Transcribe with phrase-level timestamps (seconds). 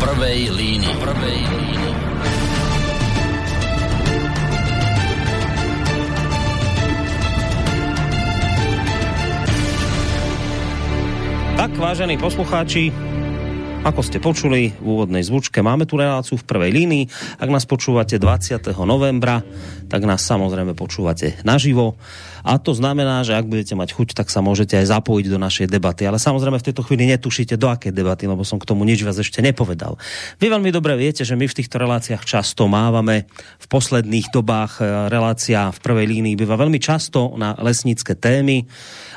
[0.00, 0.94] prvej línii.
[0.96, 1.92] Prvej línii.
[11.60, 12.88] Tak, vážení poslucháči,
[13.80, 17.04] ako ste počuli v úvodnej zvučke, máme tu reláciu v prvej línii.
[17.40, 18.76] Ak nás počúvate 20.
[18.84, 19.40] novembra,
[19.88, 21.96] tak nás samozrejme počúvate naživo.
[22.44, 25.66] A to znamená, že ak budete mať chuť, tak sa môžete aj zapojiť do našej
[25.68, 26.04] debaty.
[26.04, 29.16] Ale samozrejme v tejto chvíli netušíte, do akej debaty, lebo som k tomu nič vás
[29.16, 29.96] ešte nepovedal.
[30.40, 33.28] Vy veľmi dobre viete, že my v týchto reláciách často mávame
[33.60, 38.64] v posledných dobách e, relácia v prvej línii býva veľmi často na lesnícke témy.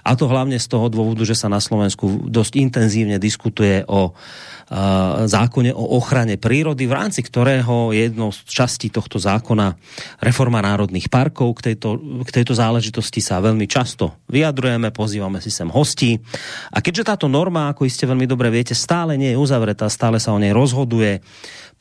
[0.03, 4.11] A to hlavne z toho dôvodu, že sa na Slovensku dosť intenzívne diskutuje o
[5.27, 9.75] zákone o ochrane prírody, v rámci ktorého je jednou z častí tohto zákona
[10.23, 11.59] reforma národných parkov.
[11.59, 16.21] K tejto, k tejto záležitosti sa veľmi často vyjadrujeme, pozývame si sem hostí.
[16.73, 20.33] A keďže táto norma, ako iste veľmi dobre viete, stále nie je uzavretá, stále sa
[20.33, 21.21] o nej rozhoduje,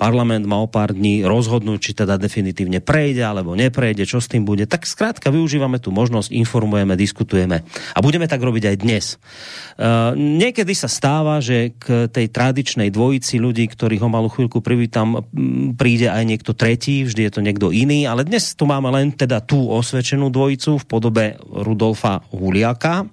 [0.01, 4.43] parlament má o pár dní rozhodnúť, či teda definitívne prejde alebo neprejde, čo s tým
[4.43, 4.65] bude.
[4.65, 7.63] Tak skrátka využívame tú možnosť, informujeme, diskutujeme.
[7.93, 9.05] A budeme tak robiť aj dnes.
[9.77, 15.27] Uh, niekedy sa stáva, že k tej tradičnej dvojici ľudí, ktorých ho malú chvíľku privítam,
[15.77, 19.45] príde aj niekto tretí, vždy je to niekto iný, ale dnes tu máme len teda
[19.45, 23.07] tú osvedčenú dvojicu v podobe Rudolfa Huliaka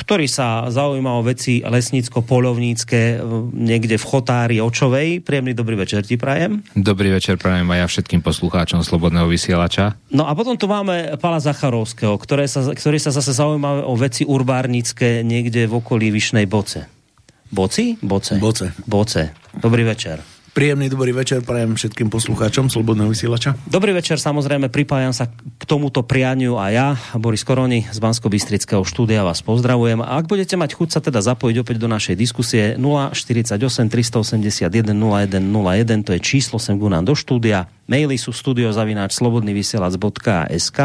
[0.00, 3.20] ktorý sa zaujíma o veci lesnícko-polovnícke
[3.52, 5.20] niekde v Chotári Očovej.
[5.20, 6.64] Príjemný dobrý večer ti prajem.
[6.72, 10.00] Dobrý večer prajem aj ja všetkým poslucháčom Slobodného vysielača.
[10.08, 14.24] No a potom tu máme Pala Zacharovského, ktoré sa, ktorý sa zase zaujíma o veci
[14.24, 16.99] urbárnické niekde v okolí Vyšnej Boce.
[17.50, 17.98] Boci?
[17.98, 18.38] Boce.
[18.38, 18.70] Boce.
[18.86, 19.34] Boce.
[19.58, 20.22] Dobrý večer.
[20.50, 23.54] Príjemný dobrý večer prajem všetkým poslucháčom Slobodného vysielača.
[23.70, 28.82] Dobrý večer, samozrejme pripájam sa k tomuto prianiu a ja, Boris Koroni z bansko bystrického
[28.82, 30.02] štúdia vás pozdravujem.
[30.02, 36.06] A ak budete mať chuť sa teda zapojiť opäť do našej diskusie 048 381 0101,
[36.06, 40.78] to je číslo sem nám do štúdia Maily sú studiozavináč slobodnyvysielac.sk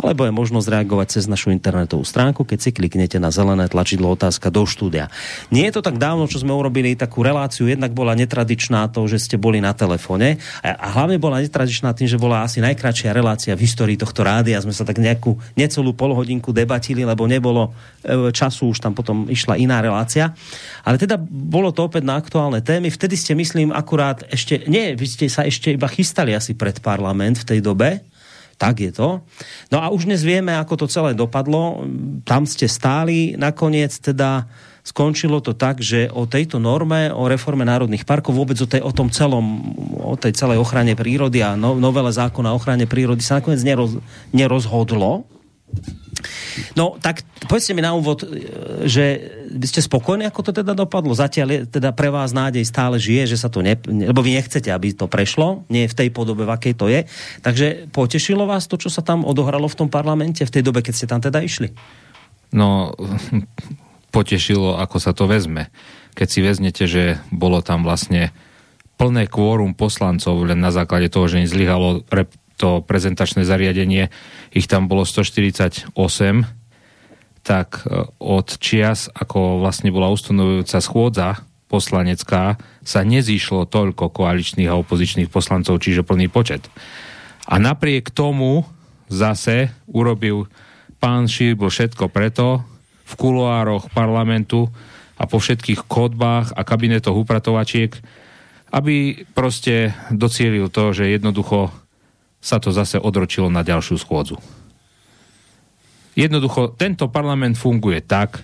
[0.00, 4.48] alebo je možnosť reagovať cez našu internetovú stránku, keď si kliknete na zelené tlačidlo otázka
[4.48, 5.12] do štúdia.
[5.52, 9.20] Nie je to tak dávno, čo sme urobili takú reláciu, jednak bola netradičná to, že
[9.20, 13.68] ste boli na telefone a hlavne bola netradičná tým, že bola asi najkračšia relácia v
[13.68, 14.64] histórii tohto rádia.
[14.64, 19.60] Sme sa tak nejakú necelú polhodinku debatili, lebo nebolo e, času, už tam potom išla
[19.60, 20.32] iná relácia.
[20.88, 22.88] Ale teda bolo to opäť na aktuálne témy.
[22.88, 26.78] Vtedy ste, myslím, akurát ešte, nie, vy ste sa ešte iba chystali dostali asi pred
[26.78, 28.06] parlament v tej dobe.
[28.60, 29.24] Tak je to.
[29.72, 31.82] No a už dnes vieme, ako to celé dopadlo.
[32.28, 33.32] Tam ste stáli.
[33.34, 34.44] Nakoniec teda
[34.84, 38.92] skončilo to tak, že o tejto norme, o reforme národných parkov, vôbec o, tej, o
[38.92, 43.40] tom celom, o tej celej ochrane prírody a no, novele zákona o ochrane prírody sa
[43.40, 43.96] nakoniec neroz,
[44.32, 45.24] nerozhodlo.
[46.74, 48.24] No, tak povedzte mi na úvod,
[48.86, 49.04] že
[49.50, 51.16] vy ste spokojní, ako to teda dopadlo?
[51.16, 53.74] Zatiaľ je, teda pre vás nádej stále žije, že sa to ne...
[53.88, 57.06] Lebo vy nechcete, aby to prešlo, nie v tej podobe, v akej to je.
[57.42, 60.94] Takže potešilo vás to, čo sa tam odohralo v tom parlamente v tej dobe, keď
[60.94, 61.72] ste tam teda išli?
[62.54, 62.94] No,
[64.16, 65.70] potešilo, ako sa to vezme.
[66.14, 68.34] Keď si vezmete, že bolo tam vlastne
[69.00, 72.04] plné kvórum poslancov len na základe toho, že im zlyhalo
[72.60, 74.12] to prezentačné zariadenie,
[74.52, 75.96] ich tam bolo 148,
[77.40, 81.40] tak e, od čias, ako vlastne bola ustanovujúca schôdza
[81.72, 86.68] poslanecká, sa nezýšlo toľko koaličných a opozičných poslancov, čiže plný počet.
[87.48, 88.68] A napriek tomu
[89.08, 90.50] zase urobil
[91.00, 92.60] pán Šíbl všetko preto
[93.08, 94.68] v kuloároch parlamentu
[95.16, 97.96] a po všetkých kodbách a kabinetoch upratovačiek,
[98.70, 101.74] aby proste docielil to, že jednoducho
[102.40, 104.40] sa to zase odročilo na ďalšiu schôdzu.
[106.16, 108.42] Jednoducho, tento parlament funguje tak,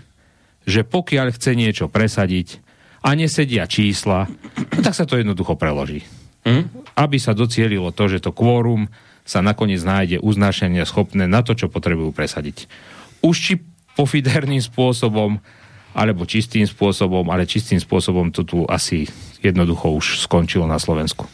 [0.68, 2.62] že pokiaľ chce niečo presadiť
[3.02, 4.30] a nesedia čísla,
[4.76, 6.04] no tak sa to jednoducho preloží.
[6.46, 6.70] Mm?
[6.94, 8.86] Aby sa docielilo to, že to kvórum
[9.26, 12.70] sa nakoniec nájde uznášania schopné na to, čo potrebujú presadiť.
[13.26, 13.52] Už či
[13.98, 15.42] pofiderným spôsobom,
[15.96, 19.08] alebo čistým spôsobom, ale čistým spôsobom to tu asi
[19.40, 21.24] jednoducho už skončilo na Slovensku.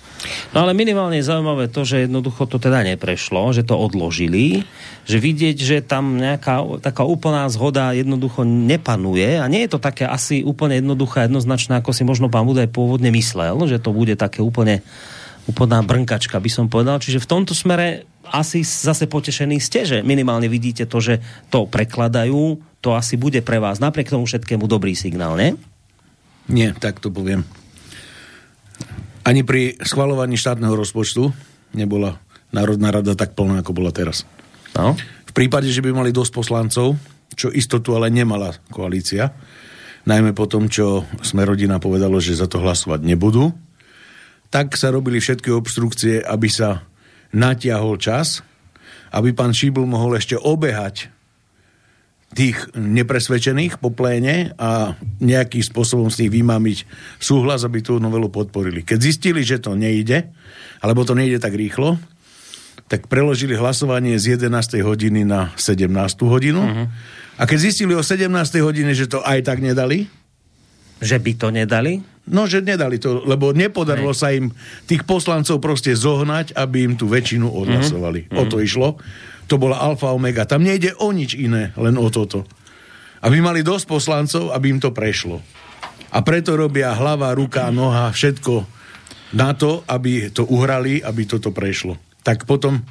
[0.55, 4.63] No ale minimálne je zaujímavé to, že jednoducho to teda neprešlo, že to odložili,
[5.09, 10.07] že vidieť, že tam nejaká taká úplná zhoda jednoducho nepanuje a nie je to také
[10.07, 14.45] asi úplne jednoduché, jednoznačné, ako si možno pán Budaj pôvodne myslel, že to bude také
[14.45, 14.85] úplne
[15.51, 17.03] úplná brnkačka, by som povedal.
[17.03, 21.19] Čiže v tomto smere asi zase potešení ste, že minimálne vidíte to, že
[21.51, 25.59] to prekladajú, to asi bude pre vás napriek tomu všetkému dobrý signál, ne?
[26.47, 27.47] Nie, tak to poviem.
[29.23, 31.31] Ani pri schvalovaní štátneho rozpočtu
[31.79, 32.19] nebola
[32.53, 34.29] Národná rada tak plná, ako bola teraz.
[34.77, 34.99] No.
[35.29, 37.01] V prípade, že by mali dosť poslancov,
[37.33, 39.33] čo istotu ale nemala koalícia,
[40.05, 43.55] najmä po tom, čo sme rodina povedalo, že za to hlasovať nebudú,
[44.53, 46.85] tak sa robili všetky obstrukcie, aby sa
[47.33, 48.45] natiahol čas,
[49.17, 51.09] aby pán Šíbl mohol ešte obehať
[52.33, 56.79] tých nepresvedčených po pléne a nejakým spôsobom z nich vymámiť
[57.21, 58.81] súhlas, aby tú novelu podporili.
[58.81, 60.33] Keď zistili, že to nejde,
[60.81, 62.01] alebo to nejde tak rýchlo,
[62.89, 64.85] tak preložili hlasovanie z 11.
[64.85, 65.89] hodiny na 17.
[66.29, 66.61] hodinu.
[66.61, 66.87] Uh-huh.
[67.41, 68.29] A keď zistili o 17.
[68.61, 70.09] hodine, že to aj tak nedali,
[71.01, 72.05] že by to nedali?
[72.23, 74.21] No, že nedali to, lebo nepodarilo Hej.
[74.21, 74.55] sa im
[74.87, 78.31] tých poslancov proste zohnať, aby im tú väčšinu odhlasovali.
[78.31, 78.39] Mm-hmm.
[78.39, 79.03] O to išlo
[79.47, 80.47] to bola alfa omega.
[80.47, 82.47] Tam nejde o nič iné, len o toto.
[83.23, 85.39] Aby mali dosť poslancov, aby im to prešlo.
[86.13, 88.67] A preto robia hlava, ruka, noha, všetko
[89.33, 91.97] na to, aby to uhrali, aby toto prešlo.
[92.21, 92.85] Tak potom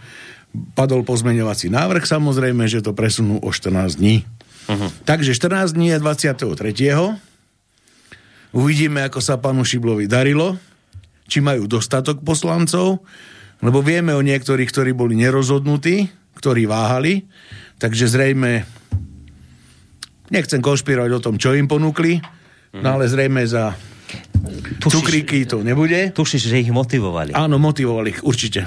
[0.75, 4.25] padol pozmeňovací návrh, samozrejme, že to presunú o 14 dní.
[4.67, 4.89] Uh-huh.
[5.07, 6.51] Takže 14 dní je 23.
[8.51, 10.59] Uvidíme, ako sa panu Šiblovi darilo,
[11.31, 12.99] či majú dostatok poslancov,
[13.63, 17.27] lebo vieme o niektorých, ktorí boli nerozhodnutí, ktorí váhali,
[17.77, 18.63] takže zrejme
[20.31, 22.23] nechcem konšpirovať o tom, čo im ponúkli,
[22.79, 23.75] no ale zrejme za
[24.81, 26.11] Tušíš, cukríky to nebude.
[26.11, 27.31] Tušíš, že ich motivovali.
[27.31, 28.65] Áno, motivovali ich, určite.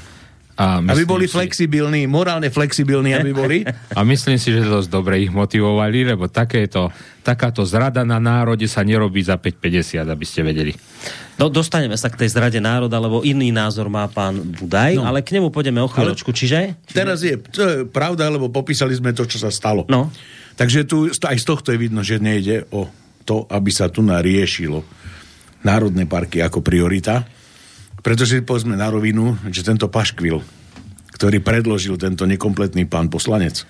[0.54, 1.34] A aby boli si...
[1.34, 3.58] flexibilní, morálne flexibilní, aby boli.
[3.90, 6.94] A myslím si, že dosť dobre ich motivovali, lebo takéto,
[7.26, 10.72] takáto zrada na národe sa nerobí za 5,50, aby ste vedeli.
[11.34, 15.02] No, dostaneme sa k tej zrade národa, lebo iný názor má pán Budaj, no.
[15.02, 16.30] ale k nemu pôjdeme o chvíľočku.
[16.30, 16.78] Čiže?
[16.86, 16.94] Čiže?
[16.94, 19.82] Teraz je, to je pravda, lebo popísali sme to, čo sa stalo.
[19.90, 20.14] No.
[20.54, 22.86] Takže tu aj z tohto je vidno, že nejde o
[23.26, 24.86] to, aby sa tu nariešilo
[25.66, 27.26] národné parky ako priorita,
[28.04, 30.44] pretože povedzme na rovinu, že tento paškvil,
[31.16, 33.64] ktorý predložil tento nekompletný pán poslanec,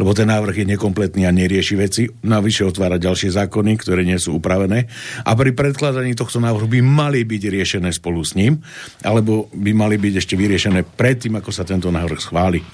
[0.00, 2.02] lebo ten návrh je nekompletný a nerieši veci.
[2.08, 4.88] Navyše otvára ďalšie zákony, ktoré nie sú upravené.
[5.22, 8.64] A pri predkladaní tohto návrhu by mali byť riešené spolu s ním,
[9.04, 12.64] alebo by mali byť ešte vyriešené predtým, ako sa tento návrh schváli.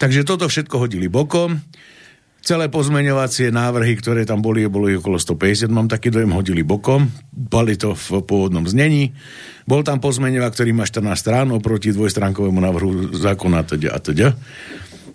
[0.00, 1.60] Takže toto všetko hodili bokom.
[2.44, 7.08] Celé pozmeňovacie návrhy, ktoré tam boli, boli okolo 150, mám taký dojem, hodili bokom.
[7.32, 9.16] Bali to v pôvodnom znení.
[9.64, 14.28] Bol tam pozmeňovák, ktorý má 14 strán oproti dvojstránkovému návrhu zákona a teda a teda.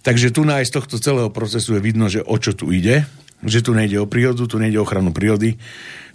[0.01, 3.05] Takže tu z tohto celého procesu je vidno, že o čo tu ide,
[3.45, 5.61] že tu nejde o prírodu, tu nejde o ochranu prírody.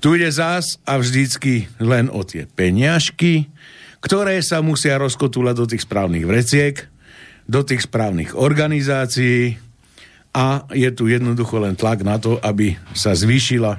[0.02, 3.54] Tu ide zás a vždycky len o tie peniažky,
[4.02, 6.90] ktoré sa musia rozkotúľať do tých správnych vreciek,
[7.46, 9.62] do tých správnych organizácií
[10.34, 13.78] a je tu jednoducho len tlak na to, aby sa zvýšila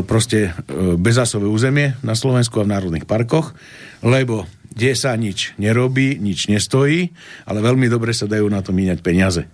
[0.00, 3.52] proste e, bezásové územie na Slovensku a v národných parkoch,
[4.00, 7.12] lebo kde sa nič nerobí, nič nestojí,
[7.44, 9.44] ale veľmi dobre sa dajú na to míňať peniaze.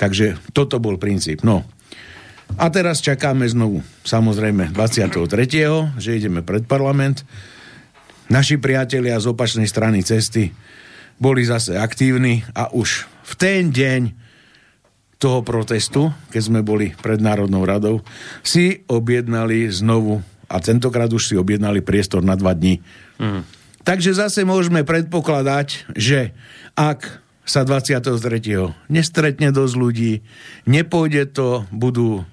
[0.00, 1.44] Takže toto bol princíp.
[1.44, 1.68] No.
[2.56, 7.22] A teraz čakáme znovu, samozrejme, 23., že ideme pred parlament.
[8.32, 10.54] Naši priatelia z opačnej strany cesty
[11.20, 14.19] boli zase aktívni a už v ten deň
[15.20, 18.00] toho protestu, keď sme boli pred Národnou radou,
[18.40, 22.80] si objednali znovu, a tentokrát už si objednali priestor na dva dní.
[23.20, 26.36] Mm Takže zase môžeme predpokladať, že
[26.76, 28.12] ak sa 23.
[28.92, 30.12] nestretne dosť ľudí,
[30.68, 32.28] nepôjde to, budú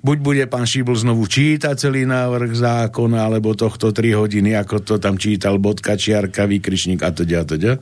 [0.00, 4.94] buď bude pán Šíbl znovu čítať celý návrh zákona, alebo tohto 3 hodiny, ako to
[4.96, 7.72] tam čítal bodka, čiarka, výkričník a teda, a teda.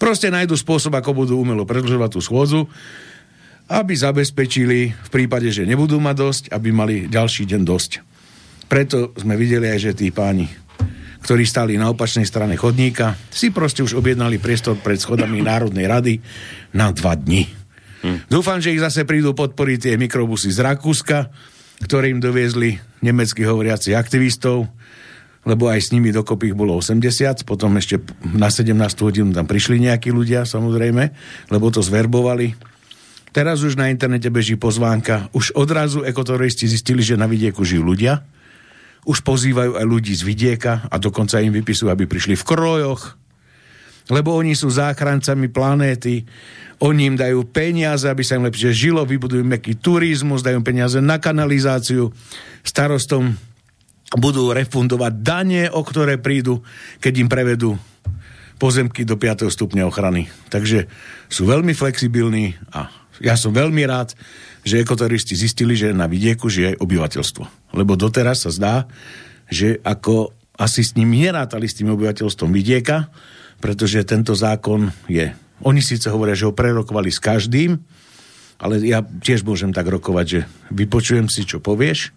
[0.00, 2.64] Proste nájdu spôsob, ako budú umelo predlžovať tú schôdzu,
[3.66, 7.90] aby zabezpečili v prípade, že nebudú mať dosť, aby mali ďalší deň dosť.
[8.66, 10.66] Preto sme videli aj, že tí páni
[11.26, 16.14] ktorí stali na opačnej strane chodníka, si proste už objednali priestor pred schodami Národnej rady
[16.70, 17.50] na dva dni.
[18.06, 18.30] Hm.
[18.30, 21.26] Dúfam, že ich zase prídu podporiť tie mikrobusy z Rakúska,
[21.82, 24.70] ktoré im doviezli nemecky hovoriaci aktivistov,
[25.42, 28.70] lebo aj s nimi dokopy ich bolo 80, potom ešte na 17
[29.02, 31.10] hodinu tam prišli nejakí ľudia, samozrejme,
[31.50, 32.54] lebo to zverbovali.
[33.36, 35.28] Teraz už na internete beží pozvánka.
[35.36, 38.24] Už odrazu ekoturisti zistili, že na vidieku žijú ľudia
[39.06, 43.14] už pozývajú aj ľudí z vidieka a dokonca im vypisujú, aby prišli v krojoch,
[44.10, 46.26] lebo oni sú záchrancami planéty,
[46.82, 51.22] oni im dajú peniaze, aby sa im lepšie žilo, vybudujú meký turizmus, dajú peniaze na
[51.22, 52.10] kanalizáciu,
[52.66, 53.38] starostom
[54.18, 56.66] budú refundovať dane, o ktoré prídu,
[56.98, 57.70] keď im prevedú
[58.58, 59.46] pozemky do 5.
[59.46, 60.26] stupňa ochrany.
[60.50, 60.90] Takže
[61.30, 64.12] sú veľmi flexibilní a ja som veľmi rád,
[64.66, 67.44] že ekoturisti zistili, že na vidieku žije aj obyvateľstvo.
[67.76, 68.74] Lebo doteraz sa zdá,
[69.46, 73.12] že ako asi s ním nerátali s tým obyvateľstvom vidieka,
[73.60, 75.32] pretože tento zákon je...
[75.64, 77.80] Oni síce hovoria, že ho prerokovali s každým,
[78.60, 80.40] ale ja tiež môžem tak rokovať, že
[80.72, 82.12] vypočujem si, čo povieš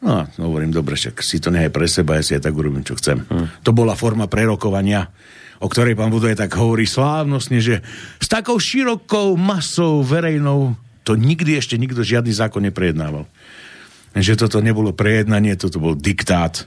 [0.00, 2.80] No, no hovorím, dobre, však si to nechaj pre seba, ja si aj tak urobím,
[2.80, 3.20] čo chcem.
[3.20, 3.52] Hmm.
[3.68, 5.12] To bola forma prerokovania,
[5.60, 7.84] o ktorej pán Budoj tak hovorí slávnostne, že
[8.16, 10.74] s takou širokou masou verejnou
[11.04, 13.28] to nikdy ešte nikto žiadny zákon neprejednával.
[14.16, 16.66] Že toto nebolo prejednanie, toto bol diktát.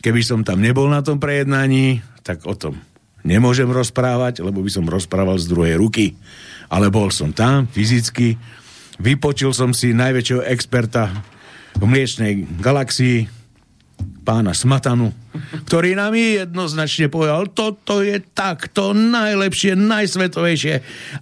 [0.00, 2.78] Keby som tam nebol na tom prejednaní, tak o tom
[3.20, 6.16] nemôžem rozprávať, lebo by som rozprával z druhej ruky.
[6.70, 8.38] Ale bol som tam fyzicky,
[9.02, 11.10] vypočul som si najväčšieho experta
[11.76, 13.39] v mliečnej galaxii,
[14.22, 15.10] pána Smatanu,
[15.66, 20.74] ktorý nám jednoznačne povedal, toto je takto najlepšie, najsvetovejšie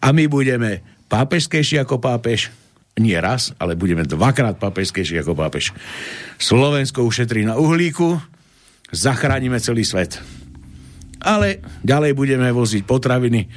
[0.02, 2.52] a my budeme pápežskejší ako pápež,
[2.98, 5.70] nie raz, ale budeme dvakrát pápežskejší ako pápež.
[6.36, 8.18] Slovensko ušetrí na uhlíku,
[8.90, 10.18] zachránime celý svet.
[11.18, 13.50] Ale ďalej budeme voziť potraviny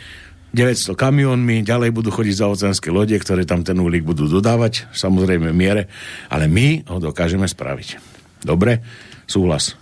[0.51, 5.47] 900 kamionmi, ďalej budú chodiť za oceánske lode, ktoré tam ten uhlík budú dodávať, samozrejme
[5.53, 5.83] v miere,
[6.27, 7.97] ale my ho dokážeme spraviť.
[8.43, 8.83] Dobre?
[9.31, 9.79] Súhlas.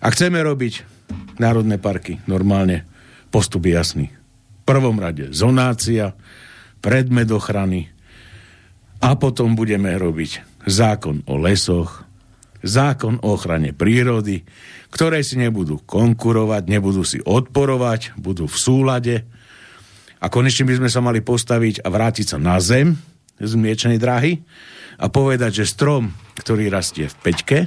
[0.00, 0.88] A chceme robiť
[1.36, 2.88] národné parky normálne,
[3.28, 4.06] postup je jasný.
[4.08, 6.16] V prvom rade zonácia,
[6.80, 7.92] predmet ochrany
[9.04, 12.08] a potom budeme robiť zákon o lesoch,
[12.64, 14.48] zákon o ochrane prírody,
[14.88, 19.16] ktoré si nebudú konkurovať, nebudú si odporovať, budú v súlade,
[20.18, 22.98] a konečne by sme sa mali postaviť a vrátiť sa na zem
[23.38, 24.42] z miečnej dráhy
[24.98, 27.58] a povedať, že strom, ktorý rastie v peťke,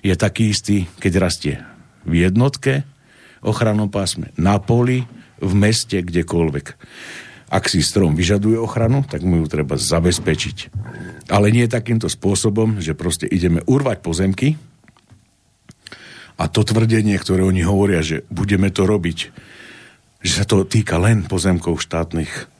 [0.00, 1.54] je taký istý, keď rastie
[2.06, 2.84] v jednotke,
[3.44, 5.04] ochranom pásme, na poli,
[5.38, 6.66] v meste, kdekoľvek.
[7.46, 10.56] Ak si strom vyžaduje ochranu, tak mu ju treba zabezpečiť.
[11.30, 14.48] Ale nie takýmto spôsobom, že proste ideme urvať pozemky
[16.36, 19.18] a to tvrdenie, ktoré oni hovoria, že budeme to robiť
[20.26, 22.50] že sa to týka len pozemkov štátnych.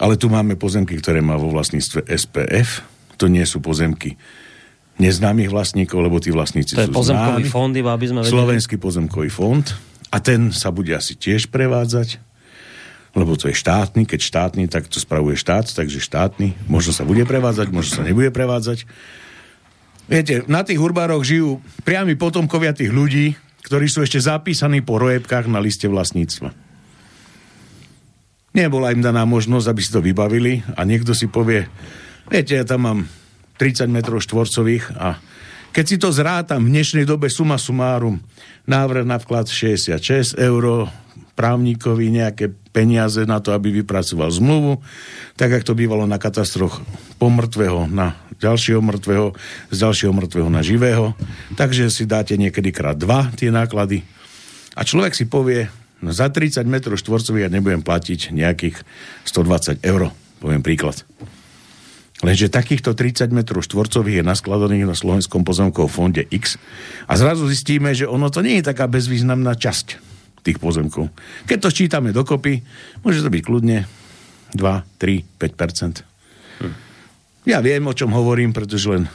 [0.00, 2.80] Ale tu máme pozemky, ktoré má vo vlastníctve SPF.
[3.20, 4.16] To nie sú pozemky
[5.02, 7.50] neznámych vlastníkov, lebo tí vlastníci to je sú pozemkový známi.
[7.50, 8.38] fond, iba aby sme vedeli.
[8.38, 9.66] Slovenský pozemkový fond.
[10.12, 12.20] A ten sa bude asi tiež prevádzať,
[13.16, 14.06] lebo to je štátny.
[14.06, 16.70] Keď štátny, tak to spravuje štát, takže štátny.
[16.70, 18.84] Možno sa bude prevádzať, možno sa nebude prevádzať.
[20.06, 23.32] Viete, na tých urbároch žijú priami potomkovia tých ľudí,
[23.64, 26.52] ktorí sú ešte zapísaní po rojebkách na liste vlastníctva.
[28.52, 31.64] Nebola im daná možnosť, aby si to vybavili a niekto si povie,
[32.28, 32.98] viete, ja tam mám
[33.62, 35.22] 30 metrov štvorcových a
[35.70, 38.18] keď si to zrátam v dnešnej dobe suma sumárum,
[38.66, 40.90] návrh na vklad 66 eur,
[41.38, 44.82] právnikovi nejaké peniaze na to, aby vypracoval zmluvu,
[45.38, 46.82] tak ako to bývalo na katastroch
[47.22, 49.30] pomrtvého na ďalšieho mŕtvého,
[49.70, 51.14] z ďalšieho mŕtvého na živého.
[51.54, 54.02] Takže si dáte niekedy krát dva tie náklady.
[54.74, 55.70] A človek si povie,
[56.02, 58.82] no za 30 m štvorcových ja nebudem platiť nejakých
[59.30, 60.10] 120 eur,
[60.42, 61.06] poviem príklad.
[62.22, 66.54] Lenže takýchto 30 m štvorcových je naskladaných na Slovenskom pozemkovom fonde X
[67.10, 69.98] a zrazu zistíme, že ono to nie je taká bezvýznamná časť
[70.46, 71.10] tých pozemkov.
[71.50, 72.62] Keď to čítame dokopy,
[73.02, 73.86] môže to byť kľudne
[74.54, 76.74] 2, 3, 5 hm.
[77.42, 79.10] Ja viem, o čom hovorím, pretože len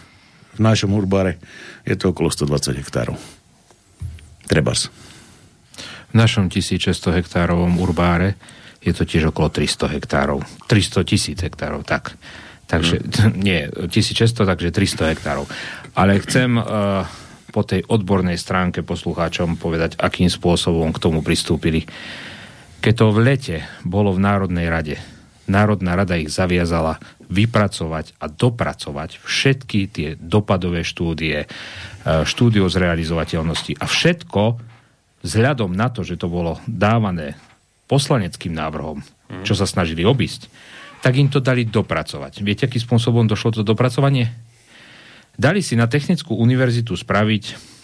[0.58, 1.40] v našom urbáre
[1.88, 3.16] je to okolo 120 hektárov.
[4.52, 4.92] Trebars.
[6.12, 8.36] V našom 1600 hektárovom urbáre
[8.84, 10.40] je to tiež okolo 300 hektárov.
[10.68, 12.16] 300 tisíc hektárov, tak.
[12.68, 13.40] Takže, hmm.
[13.48, 15.48] nie, 1600, takže 300 hektárov.
[15.96, 17.08] Ale chcem uh,
[17.50, 21.88] po tej odbornej stránke poslucháčom povedať, akým spôsobom k tomu pristúpili.
[22.84, 24.96] Keď to v lete bolo v Národnej rade,
[25.48, 27.00] Národná rada ich zaviazala
[27.32, 31.48] vypracovať a dopracovať všetky tie dopadové štúdie, e,
[32.28, 34.44] štúdio zrealizovateľnosti a všetko
[35.24, 37.40] vzhľadom na to, že to bolo dávané
[37.88, 39.00] poslaneckým návrhom,
[39.48, 40.52] čo sa snažili obísť,
[41.08, 42.44] tak im to dali dopracovať.
[42.44, 44.28] Viete, akým spôsobom došlo to dopracovanie?
[45.38, 47.78] dali si na Technickú univerzitu spraviť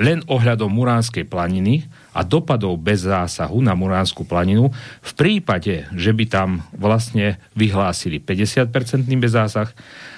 [0.00, 1.84] len ohľadom Muránskej planiny
[2.16, 4.72] a dopadov bez zásahu na Muránsku planinu
[5.04, 9.68] v prípade, že by tam vlastne vyhlásili 50-percentný bezásah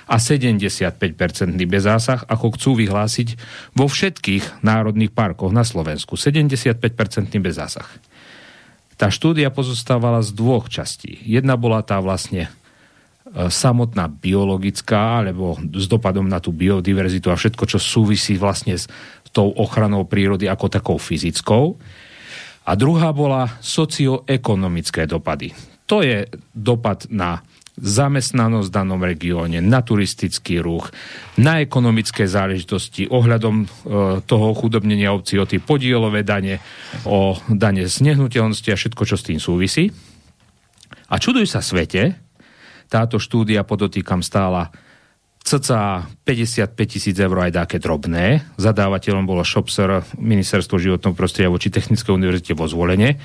[0.06, 3.34] a 75-percentný bezásah, ako chcú vyhlásiť
[3.74, 6.14] vo všetkých národných parkoch na Slovensku.
[6.14, 7.88] 75-percentný bezásah.
[8.94, 11.18] Tá štúdia pozostávala z dvoch častí.
[11.26, 12.50] Jedna bola tá vlastne
[13.34, 18.86] E, samotná biologická, alebo s dopadom na tú biodiverzitu a všetko, čo súvisí vlastne s
[19.34, 21.74] tou ochranou prírody ako takou fyzickou.
[22.64, 25.50] A druhá bola socioekonomické dopady.
[25.90, 27.42] To je dopad na
[27.74, 30.94] zamestnanosť v danom regióne, na turistický ruch,
[31.42, 33.66] na ekonomické záležitosti ohľadom e,
[34.22, 36.62] toho chudobnenia obcí, o tie podielové dane,
[37.02, 39.90] o dane z nehnuteľnosti a všetko, čo s tým súvisí.
[41.10, 42.14] A čuduj sa svete,
[42.86, 44.70] táto štúdia, podotýkam, stála
[45.44, 48.54] cca 55 tisíc eur aj také drobné.
[48.56, 53.20] Zadávateľom bolo Shopser, Ministerstvo životného prostredia voči Technickej univerzite vo zvolenie,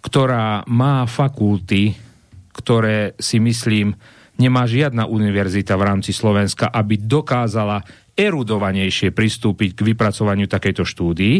[0.00, 2.11] ktorá má fakulty,
[2.52, 3.96] ktoré si myslím
[4.40, 11.36] nemá žiadna univerzita v rámci Slovenska, aby dokázala erudovanejšie pristúpiť k vypracovaniu takejto štúdii.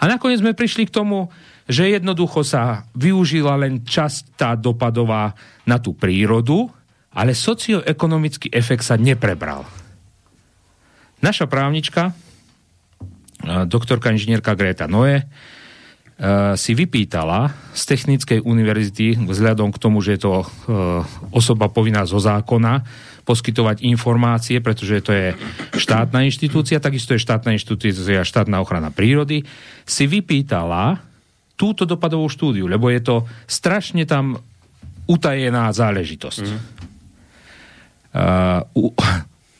[0.00, 1.28] A nakoniec sme prišli k tomu,
[1.64, 5.32] že jednoducho sa využila len časť tá dopadová
[5.64, 6.68] na tú prírodu,
[7.14, 9.64] ale socioekonomický efekt sa neprebral.
[11.24, 12.12] Naša právnička,
[13.64, 15.24] doktorka inžinierka Greta Noe,
[16.54, 20.46] si vypýtala z Technickej univerzity, vzhľadom k tomu, že je to
[21.34, 22.86] osoba povinná zo zákona,
[23.26, 25.34] poskytovať informácie, pretože to je
[25.74, 29.42] štátna inštitúcia, takisto je štátna inštitúcia štátna ochrana prírody,
[29.82, 31.02] si vypýtala
[31.58, 33.16] túto dopadovú štúdiu, lebo je to
[33.48, 34.38] strašne tam
[35.10, 36.46] utajená záležitosť.
[36.46, 36.60] Mm.
[38.14, 38.62] Uh,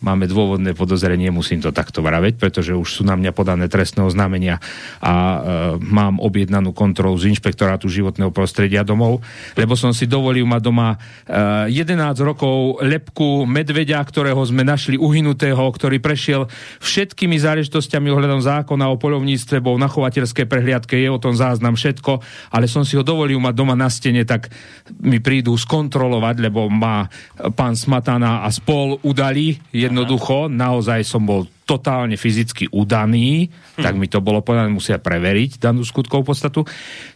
[0.04, 4.60] máme dôvodné podozrenie, musím to takto vraveť, pretože už sú na mňa podané trestné oznámenia
[5.00, 5.38] a e,
[5.80, 9.24] mám objednanú kontrolu z inšpektorátu životného prostredia domov,
[9.56, 15.64] lebo som si dovolil mať doma e, 11 rokov lepku medveďa, ktorého sme našli uhynutého,
[15.64, 16.44] ktorý prešiel
[16.84, 22.20] všetkými záležitostiami ohľadom zákona o polovníctve, bol na chovateľskej prehliadke, je o tom záznam všetko,
[22.52, 24.52] ale som si ho dovolil mať doma na stene, tak
[25.00, 27.08] mi prídu skontrolovať, lebo má
[27.56, 29.56] pán Smatana a spol udali
[29.94, 33.46] jednoducho, naozaj som bol totálne fyzicky udaný,
[33.78, 33.82] hm.
[33.86, 36.66] tak mi to bolo povedané, musia preveriť danú skutkovú podstatu.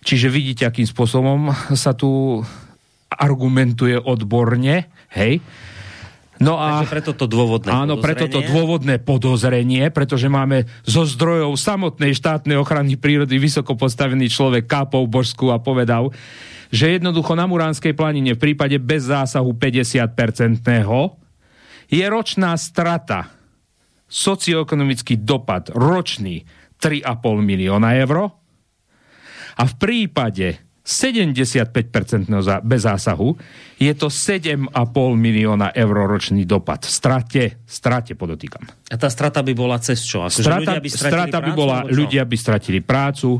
[0.06, 2.40] Čiže vidíte, akým spôsobom sa tu
[3.10, 5.42] argumentuje odborne, hej.
[6.38, 11.58] No a, Takže preto to dôvodné Áno, preto to dôvodné podozrenie, pretože máme zo zdrojov
[11.58, 16.14] samotnej štátnej ochrany prírody vysoko postavený človek kápov Božsku a povedal,
[16.70, 21.27] že jednoducho na Muránskej planine v prípade bez zásahu 50-percentného
[21.88, 23.32] je ročná strata,
[24.08, 26.44] socioekonomický dopad ročný
[26.80, 27.04] 3,5
[27.44, 28.32] milióna eur
[29.58, 31.68] a v prípade 75%
[32.64, 33.28] bez zásahu
[33.76, 34.72] je to 7,5
[35.12, 36.88] milióna eur ročný dopad.
[36.88, 38.64] Strate, strate podotýkam.
[38.88, 40.24] A tá strata by bola cez čo?
[40.24, 43.36] Ako, strata, ľudia by strata by bola, ľudia by stratili prácu,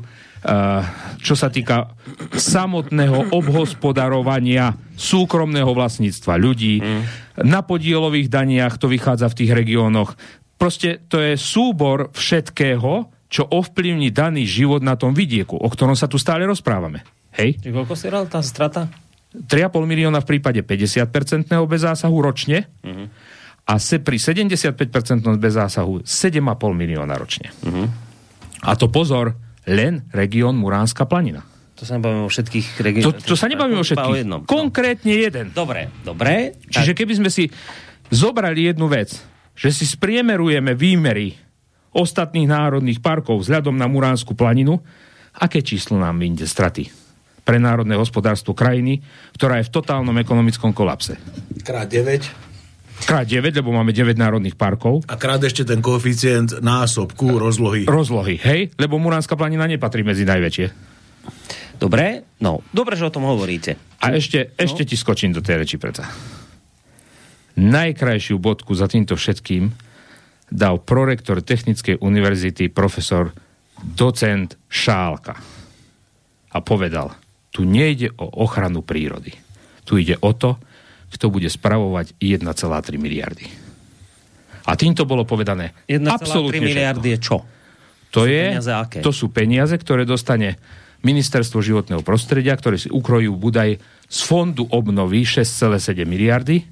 [1.18, 1.94] čo sa týka
[2.31, 7.03] samotného obhospodarovania súkromného vlastníctva ľudí, mm.
[7.46, 10.14] na podielových daniach to vychádza v tých regiónoch.
[10.59, 16.11] Proste to je súbor všetkého, čo ovplyvní daný život na tom vidieku, o ktorom sa
[16.11, 17.05] tu stále rozprávame.
[17.37, 17.61] Hej?
[17.62, 18.88] Čiže koľko si tá strata?
[19.29, 23.07] 3,5 milióna v prípade 50-percentného bez zásahu ročne uh-huh.
[23.68, 26.40] a se pri 75-percentnom bez zásahu 7,5
[26.72, 27.53] milióna ročne.
[27.61, 27.87] Uh-huh.
[28.64, 29.37] A to pozor,
[29.68, 31.44] len región Muránska planina.
[31.78, 33.22] To sa nebavíme o všetkých regiónoch.
[33.22, 34.26] To, to sa nebavíme o všetkých.
[34.35, 35.54] O Konkrétne jeden.
[35.54, 36.59] Dobre, dobre.
[36.66, 37.46] Čiže keby sme si
[38.11, 39.14] zobrali jednu vec,
[39.54, 41.38] že si spriemerujeme výmery
[41.94, 44.83] ostatných národných parkov vzhľadom na Muránsku planinu,
[45.38, 46.85] aké číslo nám vyjde straty?
[47.48, 49.00] pre národné hospodárstvo krajiny,
[49.33, 51.16] ktorá je v totálnom ekonomickom kolapse.
[51.64, 52.47] Krát 9.
[53.06, 55.06] Krát 9, lebo máme 9 národných parkov.
[55.06, 57.87] A krát ešte ten koeficient násobku rozlohy.
[57.87, 58.61] Rozlohy, hej?
[58.74, 60.66] Lebo Muránska planina nepatrí medzi najväčšie.
[61.78, 63.78] Dobre, no, dobre, že o tom hovoríte.
[64.02, 64.58] A ešte, no?
[64.58, 66.02] ešte ti skočím do tej reči preto.
[67.54, 69.70] Najkrajšiu bodku za týmto všetkým
[70.50, 73.30] dal prorektor Technickej univerzity profesor
[73.78, 75.38] docent Šálka.
[76.50, 77.14] A povedal–
[77.58, 79.34] tu nejde o ochranu prírody.
[79.82, 80.62] Tu ide o to,
[81.12, 82.44] kto bude spravovať 1,3
[83.01, 83.47] miliardy.
[84.68, 87.38] A týmto bolo povedané 1,3 miliardy je čo?
[88.12, 88.57] To, je,
[89.05, 90.57] to sú peniaze, ktoré dostane
[91.05, 96.64] Ministerstvo životného prostredia, ktoré si ukrojú Budaj z fondu obnovy 6,7 miliardy,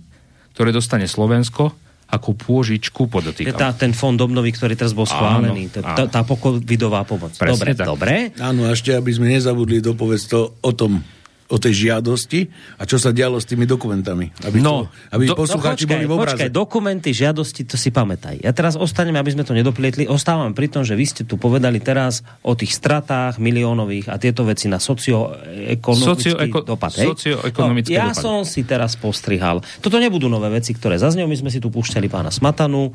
[0.56, 3.58] ktoré dostane Slovensko ako pôžičku podotýkam.
[3.58, 7.34] Tá, ten fond obnovy, ktorý teraz bol schválený, áno, tá, tá pokovidová pomoc.
[7.34, 7.86] Presne dobre, tak.
[7.86, 8.14] dobre.
[8.38, 11.02] Áno, a ešte aby sme nezabudli dopovedť to o tom
[11.46, 14.34] o tej žiadosti a čo sa dialo s tými dokumentami.
[14.42, 16.34] Aby, no, to, aby do, poslucháči no, počkaj, boli v obraze.
[16.34, 18.42] Počkaj, dokumenty, žiadosti, to si pamätaj.
[18.42, 21.78] Ja teraz ostaneme, aby sme to nedoplietli, ostávam pri tom, že vy ste tu povedali
[21.78, 26.92] teraz o tých stratách miliónových a tieto veci na socioekonomický Socio- dopad.
[26.98, 27.14] Hej?
[27.14, 28.22] Socioekonomický no, ja dopad.
[28.26, 29.62] som si teraz postrihal.
[29.78, 31.30] Toto nebudú nové veci, ktoré zazneli.
[31.30, 32.90] My sme si tu púšťali pána Smatanu.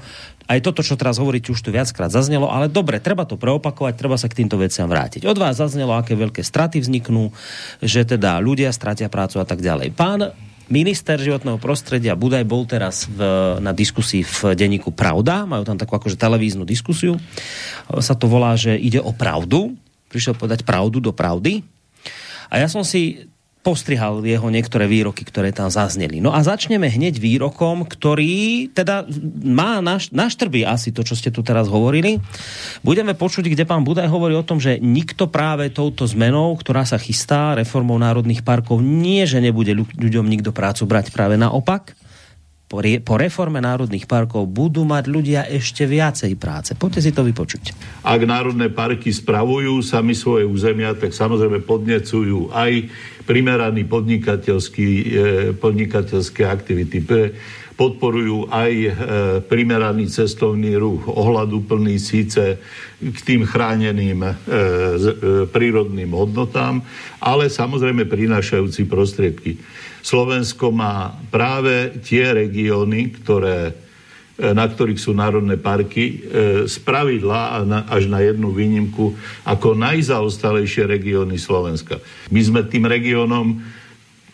[0.52, 4.20] Aj toto, čo teraz hovoríte, už tu viackrát zaznelo, ale dobre, treba to preopakovať, treba
[4.20, 5.24] sa k týmto veciam vrátiť.
[5.24, 7.32] Od vás zaznelo, aké veľké straty vzniknú,
[7.80, 9.94] že teda ľudia stratia prácu a tak ďalej.
[9.94, 10.34] Pán
[10.72, 13.20] minister životného prostredia Budaj bol teraz v,
[13.60, 17.20] na diskusii v denníku Pravda, majú tam takú akože televíznu diskusiu,
[18.00, 19.76] sa to volá, že ide o pravdu,
[20.08, 21.64] prišiel povedať pravdu do pravdy.
[22.52, 23.31] A ja som si
[23.62, 26.18] postrihal jeho niektoré výroky, ktoré tam zazneli.
[26.18, 29.06] No a začneme hneď výrokom, ktorý teda
[29.46, 32.18] má naš, naštrbí asi to, čo ste tu teraz hovorili.
[32.82, 36.98] Budeme počuť, kde pán Budaj hovorí o tom, že nikto práve touto zmenou, ktorá sa
[36.98, 41.94] chystá, reformou národných parkov, nie, že nebude ľuďom nikto prácu brať práve naopak,
[42.72, 46.72] po, re, po reforme národných parkov budú mať ľudia ešte viacej práce.
[46.80, 47.76] Poďte si to vypočuť.
[48.08, 52.88] Ak národné parky spravujú sami svoje územia, tak samozrejme podnecujú aj
[53.28, 55.06] primeraný podnikateľský, e,
[55.60, 57.04] podnikateľské aktivity.
[57.76, 58.90] Podporujú aj e,
[59.44, 62.56] primeraný cestovný ruch, ohľadu plný síce
[63.04, 64.32] k tým chráneným e,
[65.52, 66.80] prírodným hodnotám,
[67.20, 69.60] ale samozrejme prinášajúci prostriedky.
[70.02, 73.72] Slovensko má práve tie regióny, ktoré,
[74.38, 76.16] e, na ktorých sú národné parky, e,
[76.66, 79.14] z pravidla až na jednu výnimku
[79.46, 82.02] ako najzaostalejšie regióny Slovenska.
[82.34, 83.62] My sme tým regiónom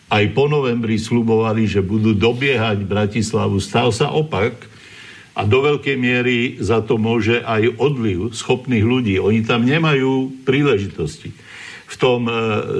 [0.08, 3.60] aj po novembri slubovali, že budú dobiehať Bratislavu.
[3.60, 4.56] Stal sa opak
[5.36, 9.20] a do veľkej miery za to môže aj odliv schopných ľudí.
[9.20, 11.36] Oni tam nemajú príležitosti
[11.88, 12.34] v tom e,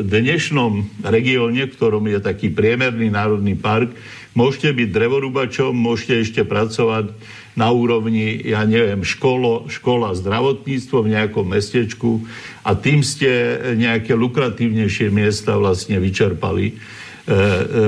[0.04, 3.96] dnešnom regióne, v ktorom je taký priemerný národný park,
[4.36, 7.16] môžete byť drevorúbačom, môžete ešte pracovať
[7.58, 12.22] na úrovni, ja neviem, školo, škola, zdravotníctvo v nejakom mestečku
[12.62, 16.66] a tým ste nejaké lukratívnejšie miesta vlastne vyčerpali.
[16.70, 17.34] E, e,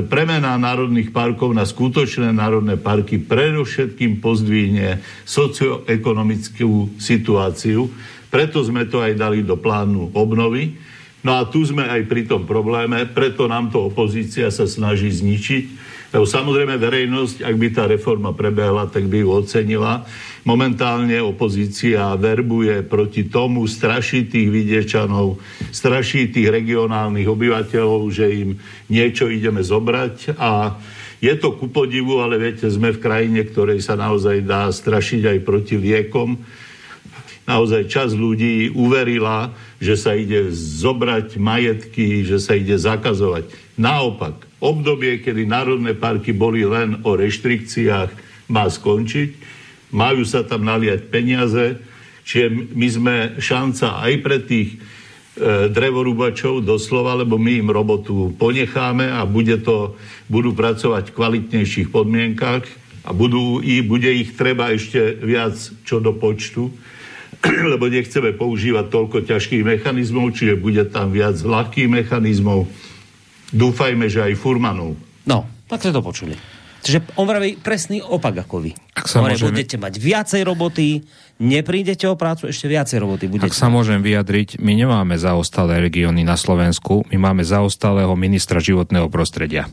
[0.07, 7.91] premena národných parkov na skutočné národné parky predovšetkým pozdvihne socioekonomickú situáciu.
[8.31, 10.88] Preto sme to aj dali do plánu obnovy
[11.19, 15.91] No a tu sme aj pri tom probléme, preto nám to opozícia sa snaží zničiť.
[16.09, 20.09] Lebo samozrejme verejnosť, ak by tá reforma prebehla, tak by ju ocenila.
[20.41, 25.37] Momentálne opozícia verbuje proti tomu, straší tých vidiečanov,
[25.69, 28.57] straší tých regionálnych obyvateľov, že im
[28.89, 30.81] niečo ideme zobrať a
[31.19, 35.37] je to ku podivu, ale viete, sme v krajine, ktorej sa naozaj dá strašiť aj
[35.45, 36.41] proti liekom
[37.49, 39.49] naozaj čas ľudí uverila,
[39.81, 43.49] že sa ide zobrať majetky, že sa ide zakazovať.
[43.73, 49.57] Naopak, obdobie, kedy národné parky boli len o reštrikciách, má skončiť.
[49.89, 51.81] Majú sa tam naliať peniaze,
[52.21, 54.77] čiže my sme šanca aj pre tých e,
[55.73, 59.97] drevorúbačov doslova, lebo my im robotu ponecháme a bude to,
[60.29, 62.69] budú pracovať v kvalitnejších podmienkach
[63.01, 66.69] a budú, bude ich treba ešte viac čo do počtu
[67.71, 72.67] lebo nechceme používať toľko ťažkých mechanizmov, čiže bude tam viac ľahkých mechanizmov.
[73.49, 74.93] Dúfajme, že aj furmanov.
[75.25, 76.37] No, tak ste to počuli.
[76.79, 78.71] Čiže on vraví presný opak ako vy.
[78.95, 79.51] Ak sa môžem...
[79.51, 81.03] budete mať viacej roboty,
[81.43, 83.51] neprídete o prácu, ešte viacej roboty budete.
[83.51, 89.11] Ak sa môžem vyjadriť, my nemáme zaostalé regióny na Slovensku, my máme zaostalého ministra životného
[89.11, 89.67] prostredia.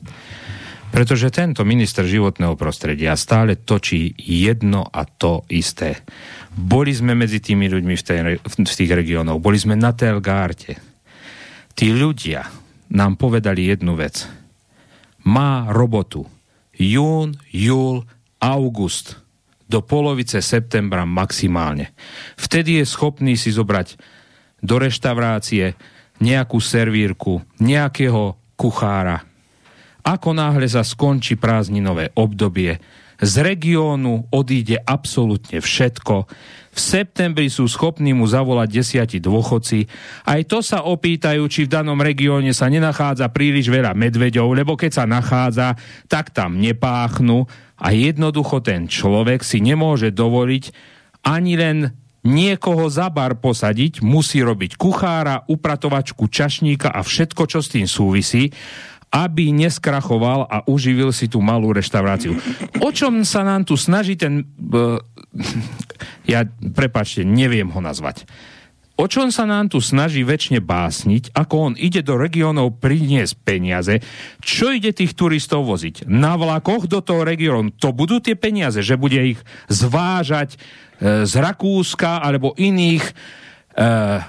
[0.91, 6.01] Pretože tento minister životného prostredia stále točí jedno a to isté.
[6.57, 10.81] Boli sme medzi tými ľuďmi v, tej, v tých regiónoch, boli sme na Telgárte.
[11.77, 12.49] Tí ľudia
[12.97, 14.25] nám povedali jednu vec.
[15.27, 16.25] Má robotu.
[16.79, 18.07] Jún, júl,
[18.41, 19.19] august.
[19.67, 21.91] Do polovice septembra maximálne.
[22.39, 23.99] Vtedy je schopný si zobrať
[24.63, 25.75] do reštaurácie
[26.23, 29.26] nejakú servírku, nejakého kuchára.
[30.07, 32.79] Ako náhle sa skončí prázdninové obdobie,
[33.17, 36.29] z regiónu odíde absolútne všetko.
[36.77, 39.89] V septembri sú schopní mu zavolať desiati dôchodci.
[40.29, 45.01] Aj to sa opýtajú, či v danom regióne sa nenachádza príliš veľa medveďov, lebo keď
[45.01, 45.73] sa nachádza,
[46.13, 47.49] tak tam nepáchnu
[47.81, 50.65] a jednoducho ten človek si nemôže dovoliť
[51.25, 51.79] ani len
[52.27, 58.53] niekoho za bar posadiť, musí robiť kuchára, upratovačku, čašníka a všetko, čo s tým súvisí
[59.11, 62.37] aby neskrachoval a uživil si tú malú reštauráciu.
[62.83, 64.45] O čom sa nám tu snaží ten...
[64.59, 65.01] Uh,
[66.33, 68.27] ja, prepačte, neviem ho nazvať.
[68.97, 74.01] O čom sa nám tu snaží väčšine básniť, ako on ide do regiónov priniesť peniaze,
[74.41, 76.09] čo ide tých turistov voziť?
[76.09, 81.33] Na vlakoch do toho regiónu, to budú tie peniaze, že bude ich zvážať e, z
[81.37, 83.05] Rakúska alebo iných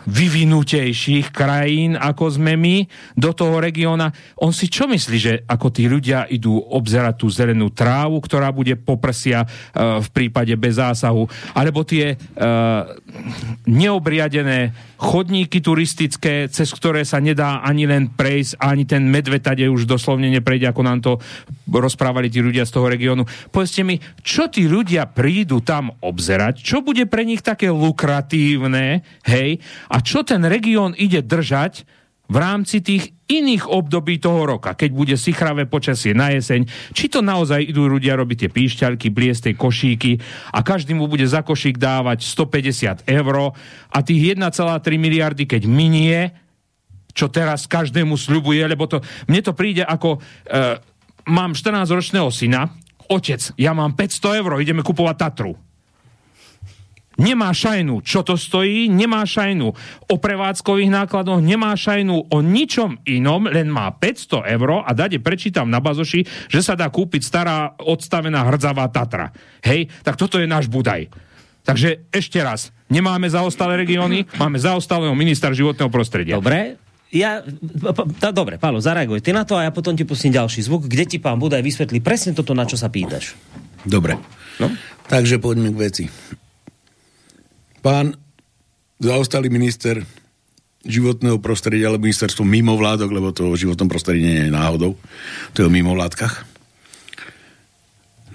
[0.03, 2.83] vyvinutejších krajín, ako sme my,
[3.15, 4.11] do toho regióna.
[4.43, 8.75] On si čo myslí, že ako tí ľudia idú obzerať tú zelenú trávu, ktorá bude
[8.75, 12.91] poprsia uh, v prípade bez zásahu, alebo tie uh,
[13.63, 20.27] neobriadené chodníky turistické, cez ktoré sa nedá ani len prejsť, ani ten medvetade už doslovne
[20.27, 21.11] neprejde, ako nám to
[21.69, 23.23] rozprávali tí ľudia z toho regiónu.
[23.53, 29.36] Povedzte mi, čo tí ľudia prídu tam obzerať, čo bude pre nich také lukratívne, hej,
[29.91, 31.87] a čo ten región ide držať
[32.27, 37.23] v rámci tých iných období toho roka, keď bude sichravé počasie na jeseň, či to
[37.23, 40.19] naozaj idú ľudia robiť tie píšťalky, bliesť košíky
[40.51, 43.35] a každý mu bude za košík dávať 150 eur
[43.91, 44.43] a tých 1,3
[44.99, 46.35] miliardy, keď minie,
[47.15, 48.99] čo teraz každému sľubuje, lebo to,
[49.31, 50.79] mne to príde ako, e,
[51.31, 52.75] mám 14-ročného syna,
[53.07, 55.66] otec, ja mám 500 eur, ideme kupovať Tatru
[57.17, 59.67] nemá šajnu, čo to stojí, nemá šajnu
[60.07, 65.67] o prevádzkových nákladoch, nemá šajnu o ničom inom, len má 500 eur a dade prečítam
[65.67, 69.33] na bazoši, že sa dá kúpiť stará odstavená hrdzavá Tatra.
[69.65, 71.09] Hej, tak toto je náš Budaj.
[71.67, 76.39] Takže ešte raz, nemáme zaostalé regióny, máme zaostalého ministra životného prostredia.
[76.39, 76.79] Dobre,
[77.11, 77.39] ja,
[78.19, 81.03] tá, dobre, Pálo, zareaguj ty na to a ja potom ti pustím ďalší zvuk, kde
[81.07, 83.35] ti pán Budaj vysvetlí presne toto, na čo sa pýtaš.
[83.87, 84.19] Dobre.
[84.59, 84.67] No?
[85.07, 86.03] Takže poďme k veci.
[87.87, 88.19] Pán
[88.99, 90.03] zaostalý minister
[90.83, 94.99] životného prostredia, alebo ministerstvo mimo vládok, lebo to v životnom prostredí nie je náhodou,
[95.55, 96.43] to je o mimo vládkach,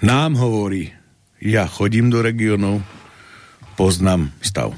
[0.01, 0.89] nám hovorí,
[1.37, 2.81] ja chodím do regionov,
[3.77, 4.73] poznám stav.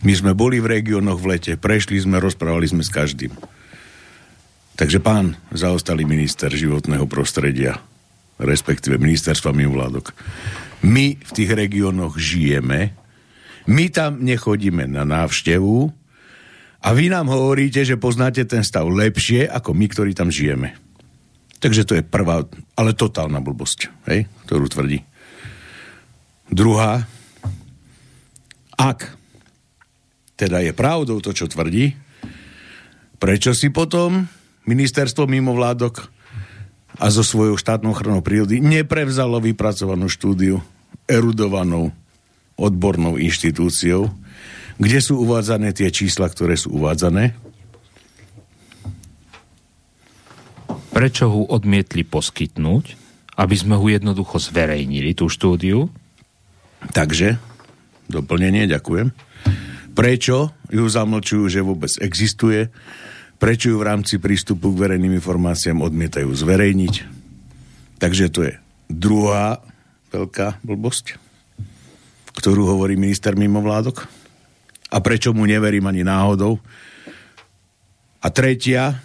[0.00, 3.36] My sme boli v regiónoch v lete, prešli sme, rozprávali sme s každým.
[4.72, 7.76] Takže pán zaostalý minister životného prostredia,
[8.40, 10.16] respektíve ministerstva mimovládok,
[10.80, 13.01] my v tých regiónoch žijeme,
[13.68, 15.90] my tam nechodíme na návštevu
[16.82, 20.74] a vy nám hovoríte, že poznáte ten stav lepšie ako my, ktorí tam žijeme.
[21.62, 22.42] Takže to je prvá,
[22.74, 25.06] ale totálna blbosť, hej, ktorú tvrdí.
[26.50, 27.06] Druhá,
[28.74, 29.14] ak
[30.34, 31.94] teda je pravdou to, čo tvrdí,
[33.22, 34.26] prečo si potom
[34.66, 36.10] ministerstvo mimovládok
[36.98, 40.58] a so svojou štátnou ochranou prírody neprevzalo vypracovanú štúdiu
[41.06, 41.94] erudovanou
[42.62, 44.14] odbornou inštitúciou,
[44.78, 47.34] kde sú uvádzané tie čísla, ktoré sú uvádzané.
[50.92, 53.00] Prečo ho odmietli poskytnúť?
[53.32, 55.88] Aby sme ho jednoducho zverejnili, tú štúdiu?
[56.92, 57.40] Takže,
[58.12, 59.08] doplnenie, ďakujem.
[59.92, 62.68] Prečo ju zamlčujú, že vôbec existuje?
[63.40, 66.94] Prečo ju v rámci prístupu k verejným informáciám odmietajú zverejniť?
[67.98, 68.54] Takže to je
[68.92, 69.64] druhá
[70.12, 71.31] veľká blbosť
[72.36, 74.08] ktorú hovorí minister mimovládok
[74.92, 76.60] a prečo mu neverím ani náhodou.
[78.22, 79.02] A tretia,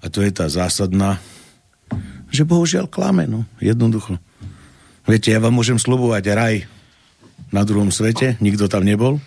[0.00, 1.20] a to je tá zásadná,
[2.32, 4.18] že bohužiaľ klame, no, jednoducho.
[5.06, 6.54] Viete, ja vám môžem slubovať raj
[7.54, 9.22] na druhom svete, nikto tam nebol,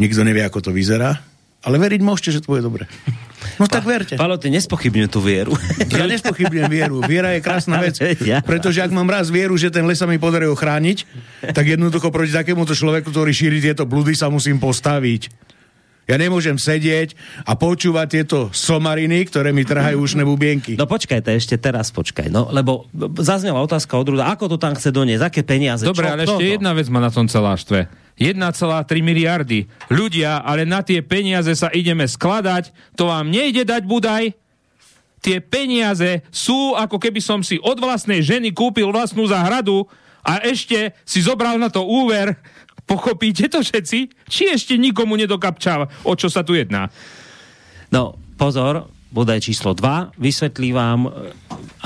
[0.00, 1.20] nikto nevie, ako to vyzerá,
[1.60, 2.88] ale veriť môžete, že to bude dobre.
[3.60, 4.16] No tak verte.
[4.16, 5.52] Palo, ty nespochybňuj tú vieru.
[5.92, 7.04] Ja nespochybňujem vieru.
[7.04, 8.00] Viera je krásna vec.
[8.48, 11.04] Pretože ak mám raz vieru, že ten les sa mi podarí ochrániť,
[11.52, 15.28] tak jednoducho proti takémuto človeku, ktorý šíri tieto blúdy, sa musím postaviť.
[16.10, 17.14] Ja nemôžem sedieť
[17.46, 20.74] a počúvať tieto somariny, ktoré mi trhajú ušné bubienky.
[20.74, 22.26] No počkaj, to ešte teraz počkaj.
[22.26, 22.90] No, lebo
[23.22, 26.42] zaznela otázka od Ruda, ako to tam chce doniesť, aké peniaze, Dobre, čo, ale ešte
[26.42, 26.54] to?
[26.58, 27.86] jedna vec ma na tom celá štve.
[28.18, 28.36] 1,3
[29.00, 29.70] miliardy.
[29.86, 32.74] Ľudia, ale na tie peniaze sa ideme skladať.
[32.98, 34.34] To vám nejde dať budaj?
[35.24, 39.86] Tie peniaze sú, ako keby som si od vlastnej ženy kúpil vlastnú záhradu
[40.20, 42.36] a ešte si zobral na to úver.
[42.90, 44.26] Pochopíte to všetci?
[44.26, 46.90] Či ešte nikomu nedokapčáva, o čo sa tu jedná?
[47.94, 51.10] No, pozor, bodaj číslo 2, vysvetlí vám, e,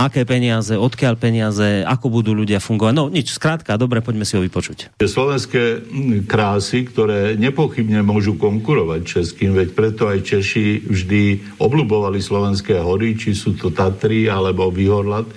[0.01, 2.95] aké peniaze, odkiaľ peniaze, ako budú ľudia fungovať.
[2.97, 4.97] No nič, skrátka, dobre, poďme si ho vypočuť.
[4.97, 5.85] Slovenské
[6.25, 11.23] krásy, ktoré nepochybne môžu konkurovať českým, veď preto aj Češi vždy
[11.61, 15.29] obľubovali slovenské hory, či sú to Tatry alebo Vyhorlat,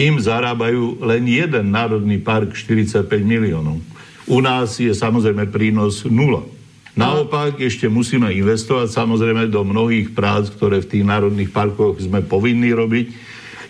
[0.00, 3.99] im zarábajú len jeden národný park 45 miliónov.
[4.30, 6.46] U nás je samozrejme prínos nula.
[6.94, 12.70] Naopak ešte musíme investovať samozrejme do mnohých prác, ktoré v tých národných parkoch sme povinní
[12.70, 13.10] robiť.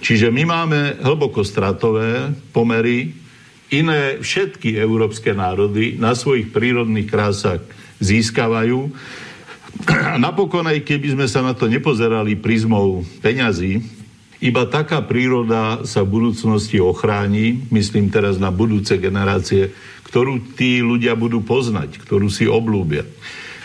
[0.04, 3.16] Čiže my máme hlboko stratové pomery.
[3.72, 7.64] Iné všetky európske národy na svojich prírodných krásach
[8.00, 8.92] získavajú.
[9.88, 13.80] A napokon, aj keby sme sa na to nepozerali prízmou peňazí,
[14.40, 19.68] iba taká príroda sa v budúcnosti ochráni, myslím teraz na budúce generácie,
[20.10, 23.06] ktorú tí ľudia budú poznať, ktorú si oblúbia.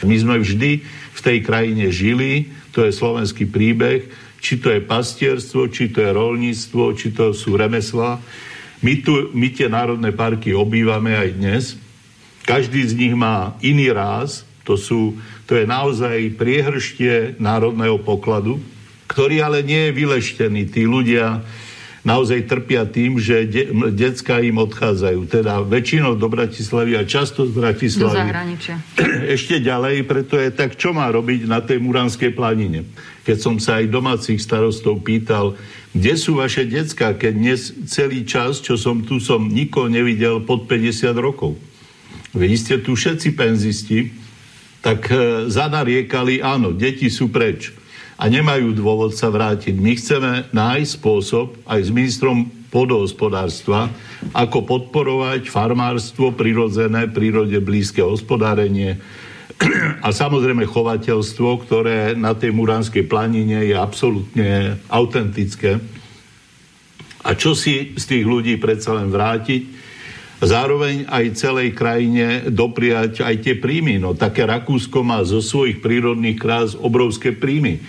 [0.06, 4.06] My sme vždy v tej krajine žili, to je slovenský príbeh,
[4.38, 8.22] či to je pastierstvo, či to je rolníctvo, či to sú remeslá.
[8.86, 11.64] My, tu, my tie národné parky obývame aj dnes.
[12.46, 15.18] Každý z nich má iný ráz, to, sú,
[15.50, 18.62] to je naozaj priehrštie národného pokladu,
[19.10, 20.62] ktorý ale nie je vyleštený.
[20.70, 21.42] Tí ľudia
[22.06, 25.26] naozaj trpia tým, že de- decka im odchádzajú.
[25.26, 28.13] Teda väčšinou do Bratislavy a často z Bratislavy.
[28.13, 28.76] Do zahraničia.
[29.36, 32.86] Ešte ďalej, preto je tak, čo má robiť na tej Muranskej planine.
[33.26, 35.58] Keď som sa aj domácich starostov pýtal,
[35.98, 40.70] kde sú vaše decka, keď dnes celý čas, čo som tu, som nikoho nevidel pod
[40.70, 41.58] 50 rokov.
[42.38, 44.13] Vy ste tu všetci penzisti,
[44.86, 47.74] tak e, zanariekali, áno, deti sú preč
[48.15, 49.75] a nemajú dôvod sa vrátiť.
[49.75, 53.91] My chceme nájsť spôsob aj s ministrom podohospodárstva,
[54.32, 58.99] ako podporovať farmárstvo, prirodzené, prírode blízke hospodárenie
[60.04, 65.80] a samozrejme chovateľstvo, ktoré na tej Muránskej planine je absolútne autentické.
[67.23, 69.88] A čo si z tých ľudí predsa len vrátiť?
[70.43, 73.97] zároveň aj celej krajine dopriať aj tie príjmy.
[73.97, 77.80] No také Rakúsko má zo svojich prírodných krás obrovské príjmy.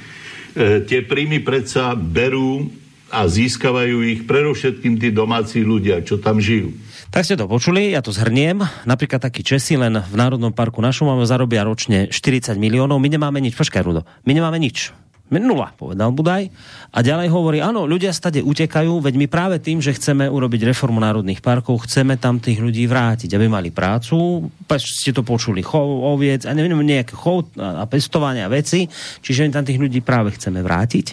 [0.57, 2.73] E, tie príjmy predsa berú
[3.12, 6.73] a získavajú ich predovšetkým tí domáci ľudia, čo tam žijú.
[7.12, 8.64] Tak ste to počuli, ja to zhrniem.
[8.83, 12.99] Napríklad takí Česi len v Národnom parku na Šumave zarobia ročne 40 miliónov.
[12.99, 13.55] My nemáme nič.
[13.55, 14.03] Počkaj, Rudo.
[14.27, 14.90] My nemáme nič.
[15.26, 16.46] Nula, povedal Budaj.
[16.94, 21.02] A ďalej hovorí, áno, ľudia stade utekajú, veď my práve tým, že chceme urobiť reformu
[21.02, 24.46] národných parkov, chceme tam tých ľudí vrátiť, aby mali prácu,
[24.78, 28.86] ste to počuli, chov, oviec, a neviem, nejaké chov a pestovania veci,
[29.18, 31.06] čiže tam tých ľudí práve chceme vrátiť.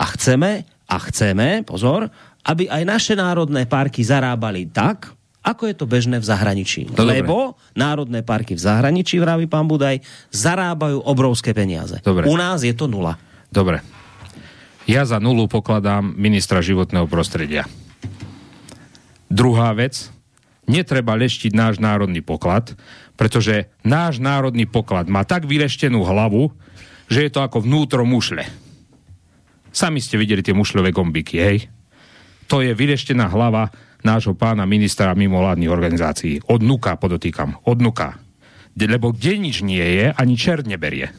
[0.00, 2.08] A chceme, a chceme, pozor,
[2.48, 6.92] aby aj naše národné parky zarábali tak, ako je to bežné v zahraničí.
[6.96, 7.76] To Lebo dobre.
[7.76, 10.00] národné parky v zahraničí, vraví pán Budaj,
[10.32, 11.96] zarábajú obrovské peniaze.
[12.04, 12.28] Dobre.
[12.28, 13.16] U nás je to nula.
[13.50, 13.82] Dobre.
[14.86, 17.66] Ja za nulu pokladám ministra životného prostredia.
[19.30, 20.10] Druhá vec,
[20.66, 22.74] netreba leštiť náš národný poklad,
[23.14, 26.50] pretože náš národný poklad má tak vyleštenú hlavu,
[27.10, 28.46] že je to ako vnútro mušle.
[29.70, 31.70] Sami ste videli tie mušľové gombiky, hej?
[32.50, 33.70] To je vyleštená hlava
[34.02, 36.42] nášho pána ministra mimovládnych organizácií.
[36.50, 37.62] Od nuka, podotýkam.
[37.62, 38.18] Od nuka.
[38.74, 41.14] Lebo kde nič nie je, ani čert neberie.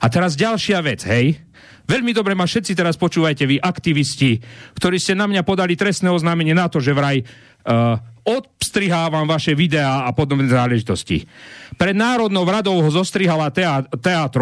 [0.00, 1.44] A teraz ďalšia vec, hej?
[1.84, 4.40] Veľmi dobre ma všetci teraz počúvajte, vy aktivisti,
[4.80, 10.08] ktorí ste na mňa podali trestné oznámenie na to, že vraj uh, odstrihávam vaše videá
[10.08, 11.28] a podobné záležitosti.
[11.76, 14.32] Pred Národnou radou ho zostrihala TA, 3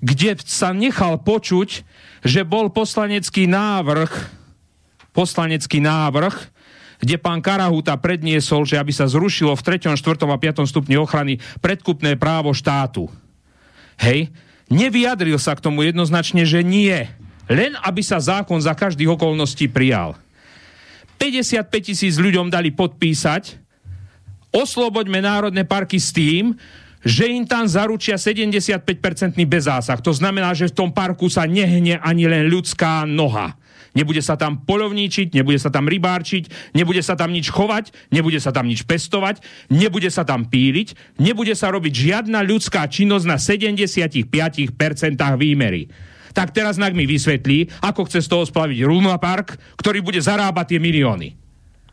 [0.00, 1.84] kde sa nechal počuť,
[2.24, 4.08] že bol poslanecký návrh,
[5.12, 6.34] poslanecký návrh,
[7.00, 10.24] kde pán Karahuta predniesol, že aby sa zrušilo v 3., 4.
[10.24, 10.64] a 5.
[10.68, 13.08] stupni ochrany predkupné právo štátu.
[14.00, 14.32] Hej?
[14.70, 17.10] Nevyjadril sa k tomu jednoznačne, že nie.
[17.50, 20.14] Len aby sa zákon za každých okolností prijal.
[21.18, 23.58] 55 tisíc ľuďom dali podpísať,
[24.54, 26.56] osloboďme národné parky s tým,
[27.04, 30.00] že im tam zaručia 75-percentný bezásah.
[30.00, 33.56] To znamená, že v tom parku sa nehne ani len ľudská noha.
[33.90, 38.54] Nebude sa tam polovníčiť, nebude sa tam rybárčiť, nebude sa tam nič chovať, nebude sa
[38.54, 44.30] tam nič pestovať, nebude sa tam píliť, nebude sa robiť žiadna ľudská činnosť na 75%
[45.40, 45.90] výmery.
[46.30, 50.76] Tak teraz nak mi vysvetlí, ako chce z toho splaviť Luna Park, ktorý bude zarábať
[50.76, 51.39] tie milióny.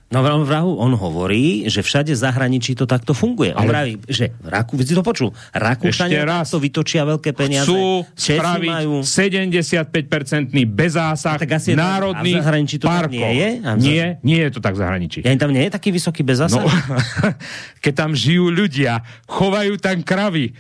[0.08, 3.52] No vrahu, on hovorí, že všade v zahraničí to takto funguje.
[3.52, 7.68] On vraví, že Raku, si to počul, Rakúšania to vytočia veľké peniaze.
[7.68, 9.04] Chcú spraviť majú...
[9.04, 13.20] 75-percentný bezásah tak asi národný a v to parkov.
[13.20, 13.50] Nie, je?
[13.68, 15.20] A nie, nie je to tak v zahraničí.
[15.28, 16.64] Ja tam nie je taký vysoký bezásah?
[16.64, 16.72] No,
[17.84, 20.56] keď tam žijú ľudia, chovajú tam kravy,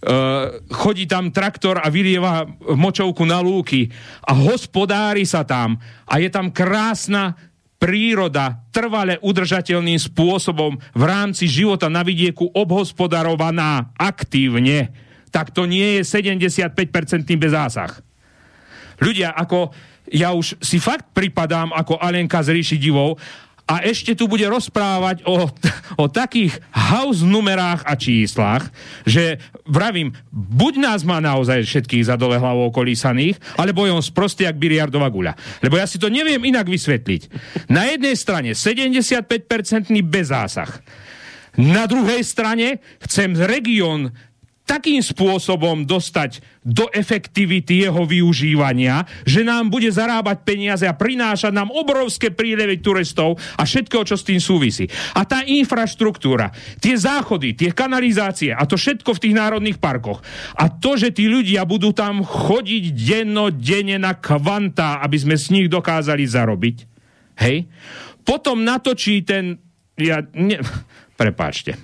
[0.00, 3.92] Uh, chodí tam traktor a vylieva močovku na lúky
[4.24, 5.76] a hospodári sa tam
[6.08, 7.36] a je tam krásna
[7.80, 14.92] príroda trvale udržateľným spôsobom v rámci života na vidieku obhospodarovaná aktívne,
[15.32, 18.04] tak to nie je 75-percentný bezásah.
[19.00, 19.72] Ľudia, ako
[20.12, 23.16] ja už si fakt pripadám ako Alenka z ríši divov
[23.70, 25.46] a ešte tu bude rozprávať o,
[25.94, 28.66] o takých house numerách a číslach,
[29.06, 34.50] že vravím, buď nás má naozaj všetkých za dole hlavou kolísaných, alebo je on sprostý
[34.50, 35.38] jak biliardová guľa.
[35.62, 37.30] Lebo ja si to neviem inak vysvetliť.
[37.70, 40.82] Na jednej strane 75-percentný bezásah.
[41.54, 44.10] Na druhej strane chcem región
[44.70, 51.74] takým spôsobom dostať do efektivity jeho využívania, že nám bude zarábať peniaze a prinášať nám
[51.74, 54.86] obrovské prílevy turistov a všetko, čo s tým súvisí.
[55.18, 60.22] A tá infraštruktúra, tie záchody, tie kanalizácie a to všetko v tých národných parkoch.
[60.54, 62.94] A to, že tí ľudia budú tam chodiť
[63.58, 66.76] denne na kvanta, aby sme s nich dokázali zarobiť.
[67.42, 67.66] Hej?
[68.22, 69.58] Potom natočí ten...
[69.98, 70.62] Ja, ne,
[71.20, 71.74] prepáčte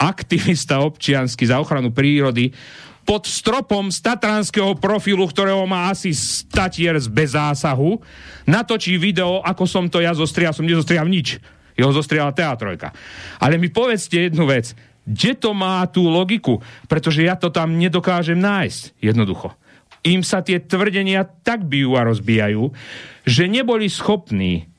[0.00, 2.56] aktivista občiansky za ochranu prírody,
[3.04, 7.98] pod stropom z tatranského profilu, ktorého má asi statier z bez zásahu,
[8.46, 11.42] natočí video, ako som to ja zostrial, som nezostrial nič.
[11.74, 12.94] Jeho zostriala teatrojka.
[13.42, 14.78] Ale mi povedzte jednu vec.
[15.02, 16.62] Kde to má tú logiku?
[16.86, 19.00] Pretože ja to tam nedokážem nájsť.
[19.02, 19.56] Jednoducho.
[20.06, 22.70] Im sa tie tvrdenia tak bijú a rozbijajú,
[23.26, 24.69] že neboli schopní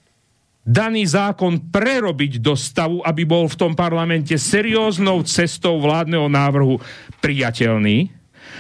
[0.61, 6.77] daný zákon prerobiť do stavu, aby bol v tom parlamente serióznou cestou vládneho návrhu
[7.19, 8.13] priateľný,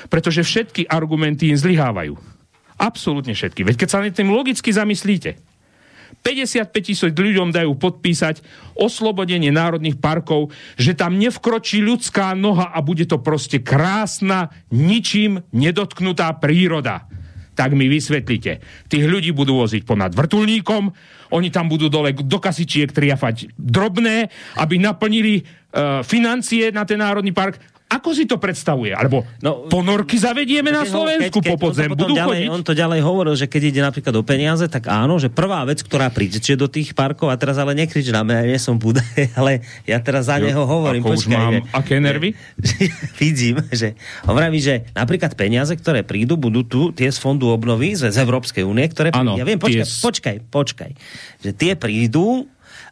[0.09, 2.17] pretože všetky argumenty im zlyhávajú.
[2.81, 3.61] Absolútne všetky.
[3.61, 5.37] Veď keď sa na tým logicky zamyslíte,
[6.21, 8.45] 55 tisíc ľuďom dajú podpísať
[8.77, 16.29] oslobodenie národných parkov, že tam nevkročí ľudská noha a bude to proste krásna, ničím nedotknutá
[16.37, 17.09] príroda.
[17.51, 18.63] Tak mi vysvetlite.
[18.87, 20.91] Tých ľudí budú voziť ponad vrtulníkom,
[21.31, 24.27] oni tam budú dole do kasičiek triafať drobné,
[24.59, 27.59] aby naplnili uh, financie na ten národný park
[27.91, 28.95] ako si to predstavuje?
[28.95, 31.89] Alebo no, ponorky zavedieme na Slovensku keď, keď po podzem?
[31.91, 32.55] Budú ďalej, chodiť?
[32.55, 35.83] On to ďalej hovoril, že keď ide napríklad o peniaze, tak áno, že prvá vec,
[35.83, 39.03] ktorá príde do tých parkov, a teraz ale nekrič na mňa, ja nie som Buda,
[39.39, 41.03] ale ja teraz za jo, neho hovorím.
[41.03, 42.29] Ako Počkaj, už mám, že, aké nervy?
[42.55, 42.83] Že,
[43.21, 43.87] vidím, že
[44.23, 48.63] hovorím, že napríklad peniaze, ktoré prídu, budú tu tie z fondu obnovy z, z Európskej
[48.63, 49.35] únie, ktoré prídu.
[49.35, 49.99] Ja viem, počkaj, tie...
[49.99, 50.91] počkaj, počkaj,
[51.43, 52.47] že tie prídu,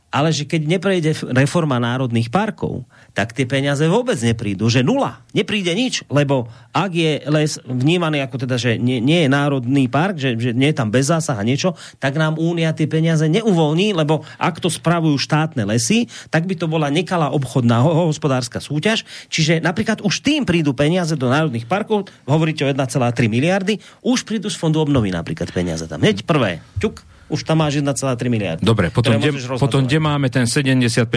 [0.10, 2.84] ale že keď neprejde reforma národných parkov,
[3.14, 8.46] tak tie peniaze vôbec neprídu, že nula, nepríde nič, lebo ak je les vnímaný ako
[8.46, 11.44] teda, že nie, nie je národný park, že, že nie je tam bez zásah a
[11.44, 16.56] niečo, tak nám Únia tie peniaze neuvolní, lebo ak to spravujú štátne lesy, tak by
[16.56, 22.08] to bola nekalá obchodná hospodárska súťaž, čiže napríklad už tým prídu peniaze do národných parkov,
[22.30, 22.88] hovoríte o 1,3
[23.28, 26.02] miliardy, už prídu z fondu obnovy napríklad peniaze tam.
[26.02, 27.94] Hneď prvé, ťuk, už tam máš 1,3
[28.28, 28.62] miliardy.
[28.66, 31.08] Dobre, potom, kde, potom kde máme ten 75%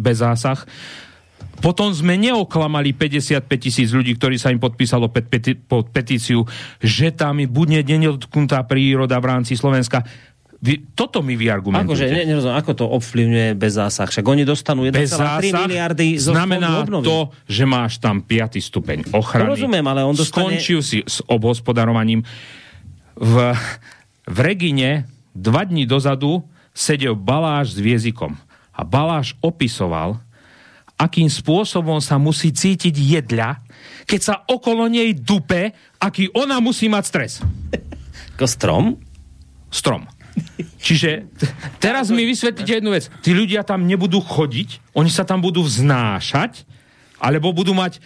[0.00, 0.58] bez zásah,
[1.60, 5.56] potom sme neoklamali 55 tisíc ľudí, ktorí sa im podpísalo pod, peti-
[5.92, 6.44] petíciu,
[6.82, 10.02] že tam bude nedotknutá príroda v rámci Slovenska.
[10.64, 12.08] Vy, toto mi vy argumentujete.
[12.08, 14.08] Akože, ne, nerozumiem, ako to ovplyvňuje bez zásah?
[14.08, 18.64] Však oni dostanú 1,3 miliardy zo znamená to, že máš tam 5.
[18.64, 19.52] stupeň ochrany.
[19.52, 20.56] Rozumiem, ale on dostane...
[20.56, 22.24] Skončil si s obhospodarovaním.
[23.12, 23.34] V,
[24.24, 26.44] v Regine dva dní dozadu
[26.74, 28.34] sedel Baláš s viezikom.
[28.74, 30.18] A Baláš opisoval,
[30.98, 33.62] akým spôsobom sa musí cítiť jedľa,
[34.06, 35.70] keď sa okolo nej dupe,
[36.02, 37.32] aký ona musí mať stres.
[38.34, 38.84] Ako strom?
[39.70, 40.06] Strom.
[40.82, 41.30] Čiže
[41.78, 43.06] teraz mi vysvetlíte jednu vec.
[43.22, 46.66] Tí ľudia tam nebudú chodiť, oni sa tam budú vznášať,
[47.22, 48.02] alebo budú mať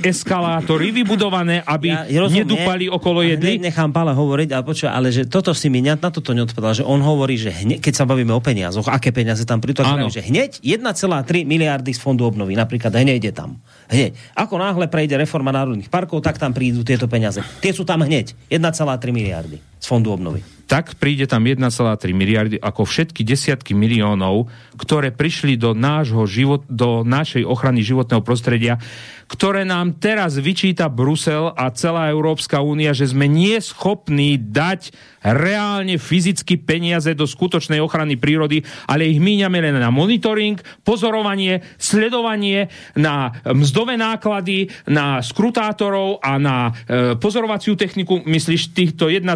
[0.00, 3.60] eskalátory vybudované, aby ja, rozumiem, nedúpali okolo jedli.
[3.60, 6.84] Ne, nechám Pála hovoriť, ale počuva, ale že toto si mi na toto neodpovedal, že
[6.88, 10.64] on hovorí, že hneď, keď sa bavíme o peniazoch, aké peniaze tam prídu, že hneď
[10.64, 13.60] 1,3 miliardy z fondu obnovy, napríklad hneď je tam.
[13.92, 14.16] Hneď.
[14.32, 17.44] Ako náhle prejde reforma národných parkov, tak tam prídu tieto peniaze.
[17.60, 18.32] Tie sú tam hneď.
[18.48, 18.72] 1,3
[19.12, 21.62] miliardy z fondu obnovy tak príde tam 1,3
[22.10, 28.82] miliardy ako všetky desiatky miliónov, ktoré prišli do nášho život, do našej ochrany životného prostredia,
[29.26, 34.94] ktoré nám teraz vyčíta Brusel a celá Európska únia, že sme nie schopní dať
[35.26, 42.70] reálne fyzicky peniaze do skutočnej ochrany prírody, ale ich míňame len na monitoring, pozorovanie, sledovanie,
[42.94, 48.22] na mzdové náklady, na skrutátorov a na e, pozorovaciu techniku.
[48.22, 49.26] Myslíš týchto 1,3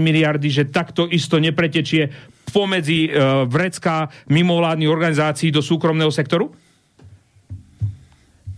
[0.00, 2.08] miliardy, že takto isto nepretečie
[2.48, 6.64] pomedzi e, vrecká mimovládnych organizácií do súkromného sektoru?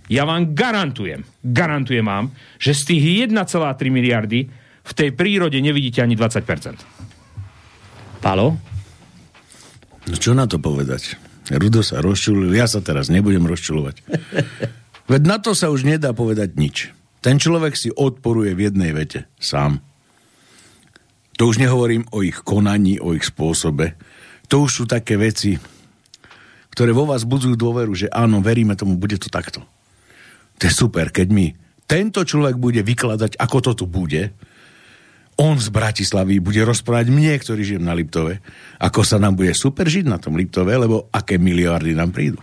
[0.07, 2.31] Ja vám garantujem, garantujem vám,
[2.63, 4.47] že z tých 1,3 miliardy
[4.87, 8.23] v tej prírode nevidíte ani 20%.
[8.23, 8.55] Palo?
[10.07, 11.19] No čo na to povedať?
[11.51, 14.03] Rudo sa rozčulil, ja sa teraz nebudem rozčulovať.
[15.11, 16.91] Veď na to sa už nedá povedať nič.
[17.23, 19.83] Ten človek si odporuje v jednej vete, sám.
[21.39, 23.99] To už nehovorím o ich konaní, o ich spôsobe.
[24.47, 25.59] To už sú také veci,
[26.71, 29.67] ktoré vo vás budzujú dôveru, že áno, veríme tomu, bude to takto.
[30.57, 31.53] To je super, keď mi
[31.87, 34.35] tento človek bude vykladať, ako to tu bude,
[35.37, 38.41] on z Bratislavy bude rozprávať mne, ktorý žijem na Liptove,
[38.81, 42.41] ako sa nám bude super žiť na tom Liptove, lebo aké miliardy nám prídu.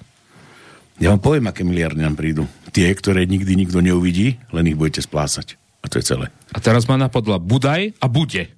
[1.02, 2.46] Ja vám poviem, aké miliardy nám prídu.
[2.70, 5.58] Tie, ktoré nikdy nikto neuvidí, len ich budete splásať.
[5.82, 6.30] A to je celé.
[6.54, 8.54] A teraz ma napadla Budaj a Bude.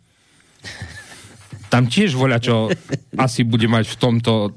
[1.76, 2.72] Tam tiež voľa, čo
[3.20, 4.56] asi bude mať v tomto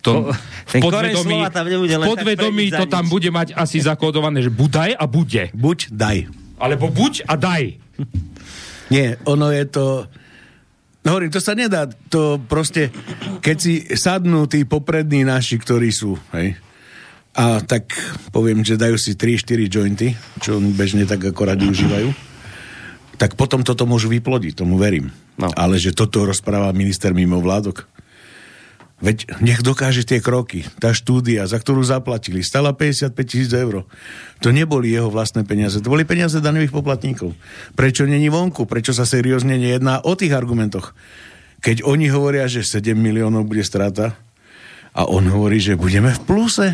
[0.00, 1.44] tom, v podvedomí,
[1.84, 5.52] v podvedomí to tam bude mať asi zakódované, že budaj a bude.
[5.52, 6.32] Buď, daj.
[6.56, 7.76] Alebo buď a daj.
[8.88, 10.08] Nie, ono je to...
[11.04, 12.88] No hovorím, to sa nedá, to proste,
[13.44, 16.56] keď si sadnú tí poprední naši, ktorí sú, hej,
[17.36, 17.92] A tak
[18.32, 22.08] poviem, že dajú si 3-4 jointy, čo bežne tak ako radi užívajú.
[23.16, 25.08] Tak potom toto môžu vyplodiť, tomu verím.
[25.40, 25.48] No.
[25.56, 27.88] Ale že toto rozpráva minister mimo vládok.
[28.96, 30.64] Veď nech dokáže tie kroky.
[30.80, 33.84] Tá štúdia, za ktorú zaplatili, stala 55 tisíc eur.
[34.40, 37.36] To neboli jeho vlastné peniaze, to boli peniaze daňových poplatníkov.
[37.76, 38.64] Prečo není vonku?
[38.64, 40.96] Prečo sa seriózne nejedná o tých argumentoch?
[41.60, 44.16] Keď oni hovoria, že 7 miliónov bude strata
[44.96, 46.68] a on hovorí, že budeme v pluse.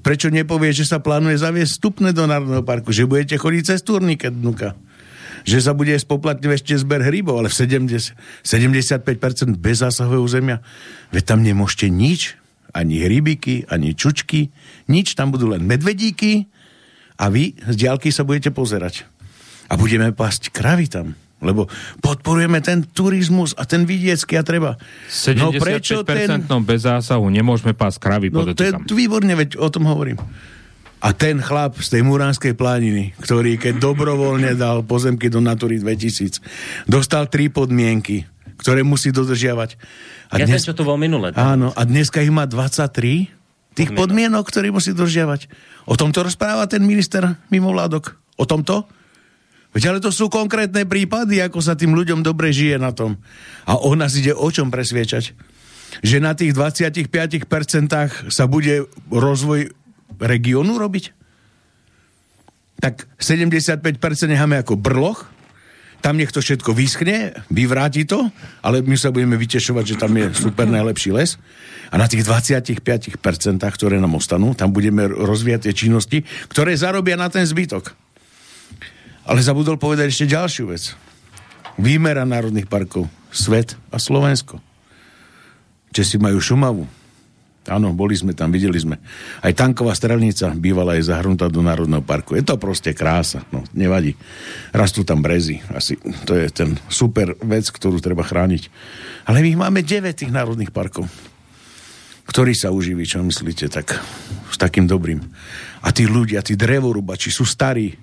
[0.00, 4.32] Prečo nepovie, že sa plánuje zaviesť vstupné do Národného parku, že budete chodiť cez turníket
[4.32, 4.72] dnuka?
[5.42, 7.56] Že sa bude spoplatňovať ešte zber hrybov, ale v
[7.88, 10.58] 70, 75% bez zásahového územia.
[11.14, 12.34] Veď tam nemôžete nič,
[12.72, 14.48] ani hrybiky, ani čučky,
[14.88, 16.48] nič, tam budú len medvedíky
[17.20, 19.04] a vy z diálky sa budete pozerať.
[19.68, 21.66] A budeme pasť kravy tam lebo
[21.98, 24.78] podporujeme ten turizmus a ten vidiecký a treba.
[25.10, 26.46] 75% no prečo ten...
[26.62, 30.22] bez zásahu nemôžeme pásť kravy, no, to je výborne, veď o tom hovorím.
[31.02, 36.38] A ten chlap z tej Muránskej plániny, ktorý keď dobrovoľne dal pozemky do Natury 2000,
[36.86, 38.22] dostal tri podmienky,
[38.62, 39.74] ktoré musí dodržiavať.
[40.30, 40.62] A ja dnes...
[40.62, 41.34] čo to bol minule.
[41.34, 43.34] Áno, a dneska ich má 23
[43.74, 45.50] tých podmienok, ktoré musí dodržiavať.
[45.90, 48.14] O tomto rozpráva ten minister mimovládok.
[48.38, 48.86] O tomto?
[49.74, 53.18] Veď ale to sú konkrétne prípady, ako sa tým ľuďom dobre žije na tom.
[53.66, 55.34] A o nás ide o čom presviečať?
[56.04, 57.48] Že na tých 25%
[58.30, 59.81] sa bude rozvoj
[60.18, 61.14] regiónu robiť?
[62.82, 65.30] Tak 75% necháme ako brloch,
[66.02, 68.26] tam nech to všetko vyschne, vyvráti to,
[68.58, 71.38] ale my sa budeme vytešovať, že tam je super najlepší les.
[71.94, 72.82] A na tých 25%,
[73.62, 76.18] ktoré nám ostanú, tam budeme rozvíjať tie činnosti,
[76.50, 77.94] ktoré zarobia na ten zbytok.
[79.30, 80.98] Ale zabudol povedať ešte ďalšiu vec.
[81.78, 83.06] Výmera národných parkov.
[83.30, 84.58] Svet a Slovensko.
[85.94, 86.84] Česi majú Šumavu,
[87.70, 88.98] Áno, boli sme tam, videli sme.
[89.38, 92.34] Aj tanková strelnica bývala aj zahrnutá do Národného parku.
[92.34, 94.18] Je to proste krása, no nevadí.
[94.74, 95.94] Rastú tam brezy, asi
[96.26, 98.66] to je ten super vec, ktorú treba chrániť.
[99.30, 101.06] Ale my máme 9 tých národných parkov.
[102.26, 103.94] Ktorý sa uživí, čo myslíte, tak
[104.50, 105.22] s takým dobrým.
[105.86, 107.94] A tí ľudia, tí drevorubači sú starí.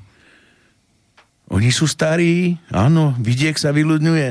[1.51, 4.29] Oni sú starí, áno, vidiek sa vyľudňuje.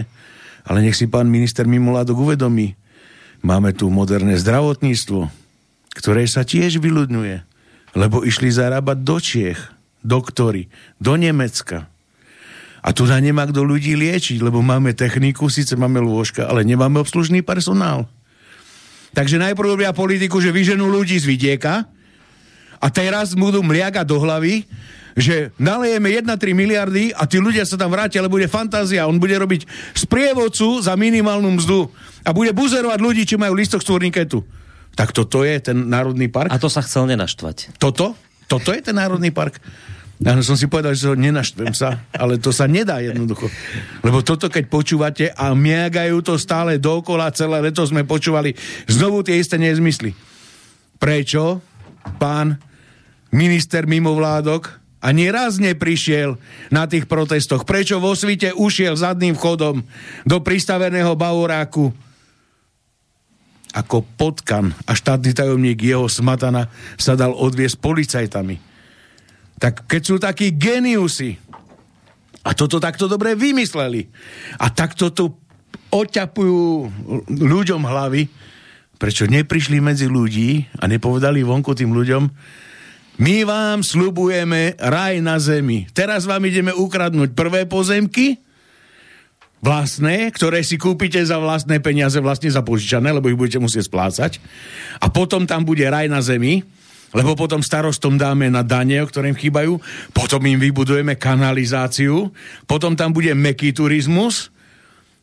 [0.68, 2.76] Ale nech si pán minister Mimoládok uvedomí,
[3.38, 5.30] Máme tu moderné zdravotníctvo,
[5.94, 7.36] ktoré sa tiež vyľudňuje,
[7.94, 9.60] lebo išli zarábať do Čiech,
[10.02, 10.66] doktory,
[10.98, 11.86] do Nemecka.
[12.82, 17.02] A tu na nemá kto ľudí liečiť, lebo máme techniku, síce máme lôžka, ale nemáme
[17.02, 18.06] obslužný personál.
[19.14, 21.86] Takže najprv robia politiku, že vyženú ľudí z vidieka
[22.78, 24.68] a teraz budú mliagať do hlavy,
[25.18, 29.10] že nalejeme 1-3 miliardy a tí ľudia sa tam vrátia, ale bude fantázia.
[29.10, 29.66] On bude robiť
[29.98, 31.90] sprievodcu za minimálnu mzdu
[32.22, 34.46] a bude buzerovať ľudí, či majú listok z turniketu.
[34.94, 36.54] Tak toto je ten národný park.
[36.54, 37.82] A to sa chcel nenaštvať.
[37.82, 38.14] Toto?
[38.46, 39.58] Toto je ten národný park.
[40.18, 43.46] Ja som si povedal, že to nenaštvem sa, ale to sa nedá jednoducho.
[44.02, 48.50] Lebo toto, keď počúvate a miagajú to stále dokola, celé leto sme počúvali
[48.90, 50.10] znovu tie isté nezmysly.
[50.98, 51.62] Prečo
[52.18, 52.58] pán
[53.30, 56.38] minister mimovládok ani raz neprišiel
[56.74, 57.62] na tých protestoch.
[57.62, 59.86] Prečo vo svite ušiel zadným vchodom
[60.26, 61.94] do pristaveného Bauráku
[63.68, 68.56] ako potkan a štátny tajomník jeho smatana sa dal odviesť policajtami.
[69.60, 71.36] Tak keď sú takí geniusy
[72.42, 74.08] a toto takto dobre vymysleli
[74.56, 75.30] a takto tu
[75.92, 76.90] oťapujú
[77.28, 78.22] ľuďom hlavy,
[78.98, 82.22] prečo neprišli medzi ľudí a nepovedali vonku tým ľuďom,
[83.18, 85.90] my vám slubujeme raj na zemi.
[85.90, 88.38] Teraz vám ideme ukradnúť prvé pozemky,
[89.58, 94.38] vlastné, ktoré si kúpite za vlastné peniaze, vlastne za požičané, lebo ich budete musieť splácať.
[95.02, 96.62] A potom tam bude raj na zemi,
[97.10, 99.80] lebo potom starostom dáme na dane, o ktorým chýbajú,
[100.14, 102.30] potom im vybudujeme kanalizáciu,
[102.70, 104.52] potom tam bude meký turizmus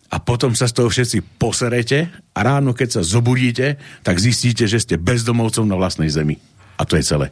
[0.10, 4.82] a potom sa z toho všetci poserete a ráno, keď sa zobudíte, tak zistíte, že
[4.82, 6.42] ste bezdomovcom na vlastnej zemi.
[6.76, 7.32] A to je celé.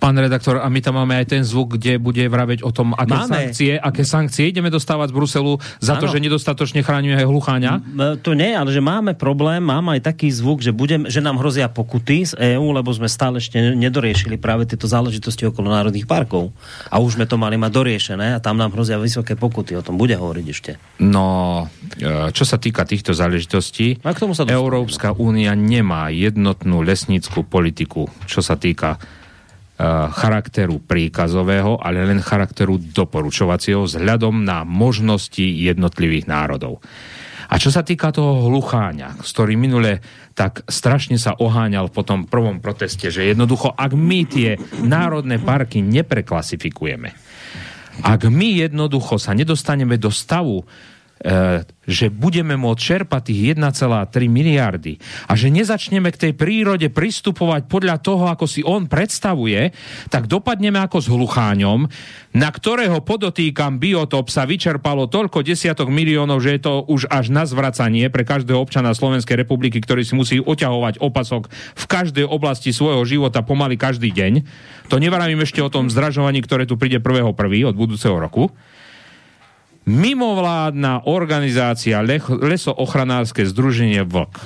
[0.00, 3.12] Pán redaktor, a my tam máme aj ten zvuk, kde bude vraveť o tom, aké
[3.12, 3.28] máme.
[3.28, 6.00] sankcie, aké sankcie ideme dostávať z Bruselu za ano.
[6.00, 7.72] to, že nedostatočne chráňuje hlucháňa?
[8.24, 11.68] To nie, ale že máme problém, mám aj taký zvuk, že, budem, že nám hrozia
[11.68, 16.48] pokuty z EÚ, lebo sme stále ešte nedoriešili práve tieto záležitosti okolo národných parkov.
[16.88, 19.76] A už sme to mali mať doriešené a tam nám hrozia vysoké pokuty.
[19.76, 20.80] O tom bude hovoriť ešte.
[21.04, 21.68] No,
[22.00, 27.44] e, čo sa týka týchto záležitostí, a k tomu sa Európska únia nemá jednotnú lesníckú
[27.44, 28.96] politiku, čo sa týka
[30.12, 36.84] charakteru príkazového, ale len charakteru doporučovacieho vzhľadom na možnosti jednotlivých národov.
[37.50, 39.98] A čo sa týka toho hlucháňa, s ktorým minule
[40.38, 44.54] tak strašne sa oháňal po tom prvom proteste, že jednoducho, ak my tie
[44.86, 47.10] národné parky nepreklasifikujeme,
[48.00, 50.62] ak my jednoducho sa nedostaneme do stavu,
[51.84, 54.96] že budeme môcť čerpať tých 1,3 miliardy
[55.28, 59.68] a že nezačneme k tej prírode pristupovať podľa toho, ako si on predstavuje,
[60.08, 61.84] tak dopadneme ako s hlucháňom,
[62.32, 67.44] na ktorého podotýkam biotop sa vyčerpalo toľko desiatok miliónov, že je to už až na
[67.44, 73.04] zvracanie pre každého občana Slovenskej republiky, ktorý si musí oťahovať opasok v každej oblasti svojho
[73.04, 74.32] života pomaly každý deň.
[74.88, 77.28] To nevarím ešte o tom zdražovaní, ktoré tu príde 1.1.
[77.68, 78.48] od budúceho roku
[79.88, 84.40] mimovládna organizácia Lesoochranárske združenie Vlk.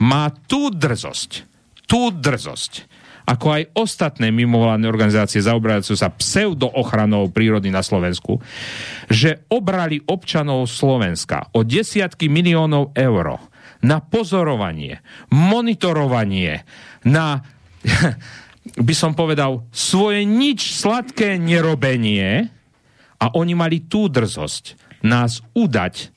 [0.00, 1.46] Má tú drzosť,
[1.84, 2.88] tú drzosť,
[3.24, 8.44] ako aj ostatné mimovládne organizácie zaoberajúce sa pseudoochranou prírody na Slovensku,
[9.08, 13.40] že obrali občanov Slovenska o desiatky miliónov eur
[13.80, 15.00] na pozorovanie,
[15.32, 16.64] monitorovanie,
[17.08, 17.44] na,
[18.88, 22.53] by som povedal, svoje nič sladké nerobenie,
[23.24, 26.12] a oni mali tú drzosť nás udať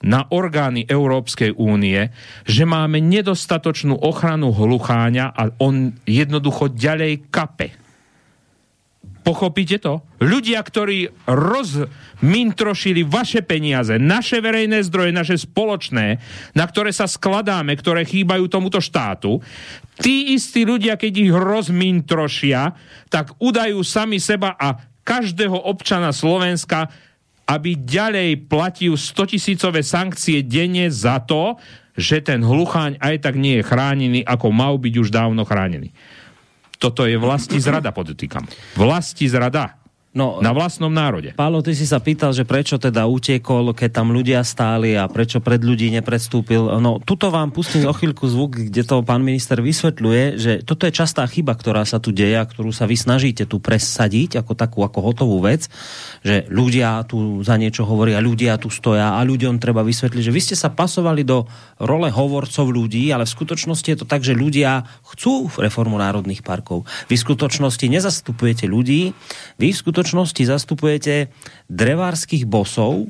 [0.00, 2.08] na orgány Európskej únie,
[2.48, 7.76] že máme nedostatočnú ochranu hlucháňa a on jednoducho ďalej kape.
[9.20, 10.00] Pochopíte to?
[10.24, 16.16] Ľudia, ktorí rozmintrošili vaše peniaze, naše verejné zdroje, naše spoločné,
[16.56, 19.44] na ktoré sa skladáme, ktoré chýbajú tomuto štátu,
[20.00, 22.72] tí istí ľudia, keď ich rozmintrošia,
[23.12, 26.90] tak udajú sami seba a každého občana Slovenska,
[27.48, 31.58] aby ďalej platil 100 tisícové sankcie denne za to,
[31.98, 35.90] že ten hlucháň aj tak nie je chránený, ako mal byť už dávno chránený.
[36.80, 38.46] Toto je vlasti zrada, podotýkam.
[38.78, 39.79] Vlasti zrada.
[40.10, 41.30] No, na vlastnom národe.
[41.38, 45.38] Pálo, ty si sa pýtal, že prečo teda utekol, keď tam ľudia stáli a prečo
[45.38, 46.82] pred ľudí nepredstúpil.
[46.82, 50.98] No, tuto vám pustím o chvíľku zvuk, kde to pán minister vysvetľuje, že toto je
[50.98, 54.82] častá chyba, ktorá sa tu deje a ktorú sa vy snažíte tu presadiť ako takú
[54.82, 55.70] ako hotovú vec,
[56.26, 60.42] že ľudia tu za niečo hovoria, ľudia tu stoja a ľuďom treba vysvetliť, že vy
[60.42, 61.46] ste sa pasovali do
[61.78, 66.82] role hovorcov ľudí, ale v skutočnosti je to tak, že ľudia chcú reformu národných parkov.
[67.06, 69.14] Vy v skutočnosti nezastupujete ľudí,
[69.54, 71.28] vy v skutočnosti skutočnosti zastupujete
[71.68, 73.04] drevárskych bosov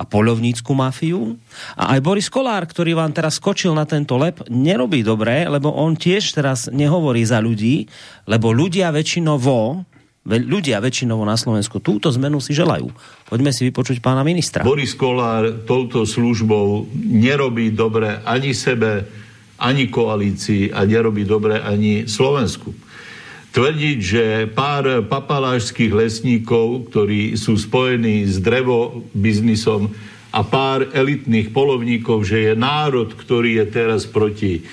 [0.00, 1.36] a polovnícku mafiu.
[1.76, 5.92] A aj Boris Kolár, ktorý vám teraz skočil na tento lep, nerobí dobre, lebo on
[5.92, 7.84] tiež teraz nehovorí za ľudí,
[8.24, 9.84] lebo ľudia väčšinovo
[10.22, 12.88] ľudia väčšinovo na Slovensku túto zmenu si želajú.
[13.26, 14.62] Poďme si vypočuť pána ministra.
[14.62, 19.02] Boris Kolár touto službou nerobí dobre ani sebe,
[19.58, 22.70] ani koalícii a nerobí dobre ani Slovensku
[23.52, 29.92] tvrdiť, že pár papalášských lesníkov, ktorí sú spojení s drevobiznisom
[30.32, 34.64] a pár elitných polovníkov, že je národ, ktorý je teraz proti,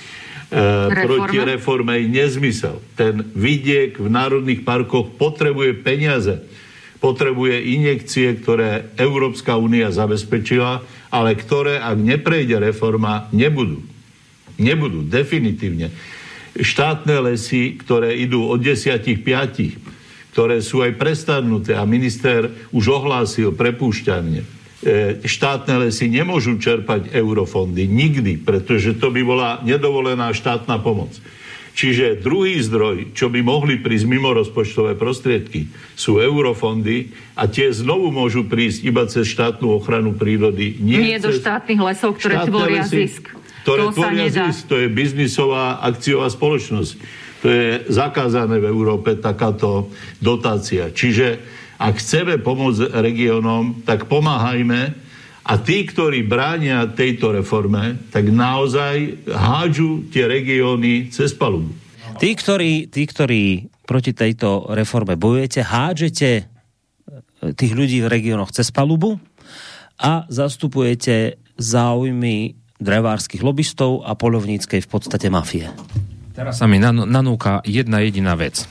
[0.48, 0.60] e,
[1.04, 2.80] proti reforme, je nezmysel.
[2.96, 6.40] Ten vidiek v národných parkoch potrebuje peniaze,
[7.04, 10.80] potrebuje injekcie, ktoré Európska únia zabezpečila,
[11.12, 13.84] ale ktoré, ak neprejde reforma, nebudú.
[14.56, 15.92] Nebudú, definitívne
[16.58, 23.54] štátne lesy, ktoré idú od 10 5, ktoré sú aj prestavnuté a minister už ohlásil
[23.54, 24.42] prepúšťanie.
[24.80, 31.12] E, štátne lesy nemôžu čerpať eurofondy nikdy, pretože to by bola nedovolená štátna pomoc.
[31.70, 38.10] Čiže druhý zdroj, čo by mohli prísť mimo rozpočtové prostriedky, sú eurofondy a tie znovu
[38.10, 40.76] môžu prísť iba cez štátnu ochranu prírody.
[40.82, 41.24] Nie, nie cez...
[41.24, 44.68] do štátnych lesov, ktoré tvoria zisk ktoré to tvoria zisk.
[44.70, 46.90] To je biznisová akciová spoločnosť.
[47.40, 49.88] To je zakázané v Európe takáto
[50.20, 50.92] dotácia.
[50.92, 51.40] Čiže
[51.80, 54.80] ak chceme pomôcť regiónom, tak pomáhajme
[55.40, 61.72] a tí, ktorí bránia tejto reforme, tak naozaj hádžu tie regióny cez palubu.
[62.20, 66.42] Tí, ktorí, tí, ktorí proti tejto reforme bojujete, hádžete e,
[67.56, 69.16] tých ľudí v regiónoch cez palubu
[69.96, 75.68] a zastupujete záujmy drevárskych lobbystov a polovníckej v podstate mafie.
[76.32, 78.64] Teraz sa mi nanúka jedna jediná vec.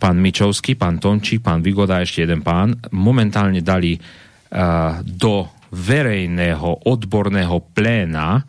[0.00, 6.88] Pán Mičovský, pán Tončík, pán Vigoda a ešte jeden pán momentálne dali uh, do verejného
[6.88, 8.44] odborného pléna uh,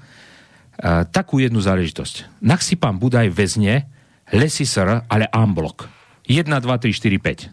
[1.08, 2.44] takú jednu záležitosť.
[2.44, 3.88] Nak si pán Budaj vezne
[4.32, 5.88] lesy sr, ale amblok.
[6.28, 7.52] 1, 2, 3, 4,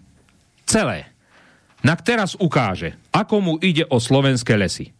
[0.67, 0.67] 5.
[0.67, 1.07] Celé.
[1.87, 4.91] Nak teraz ukáže, ako mu ide o slovenské lesy.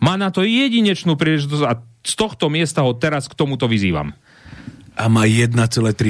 [0.00, 4.14] Má na to jedinečnú príležitosť a z tohto miesta ho teraz k tomuto vyzývam.
[4.96, 5.52] A má 1,3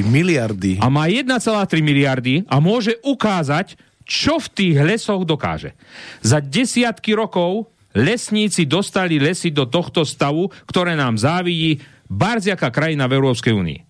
[0.07, 0.78] miliardy.
[0.78, 1.34] A má 1,3
[1.82, 3.74] miliardy a môže ukázať,
[4.07, 5.74] čo v tých lesoch dokáže.
[6.22, 13.18] Za desiatky rokov lesníci dostali lesy do tohto stavu, ktoré nám závidí barziaká krajina v
[13.18, 13.80] Európskej únii.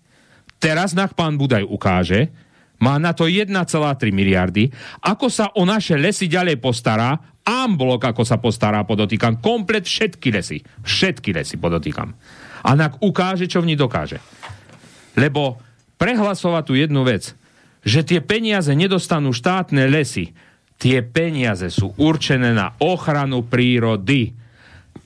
[0.57, 2.33] Teraz nám pán Budaj ukáže,
[2.81, 3.53] má na to 1,3
[4.13, 4.69] miliardy,
[5.01, 7.17] ako sa o naše lesy ďalej postará,
[7.47, 10.59] amblok ako sa postará, podotýkam, komplet všetky lesy.
[10.85, 12.13] Všetky lesy podotýkam.
[12.67, 14.19] A nak ukáže, čo v ní dokáže.
[15.17, 15.63] Lebo
[15.97, 17.33] prehlasovať tu jednu vec,
[17.87, 20.35] že tie peniaze nedostanú štátne lesy,
[20.77, 24.46] tie peniaze sú určené na ochranu prírody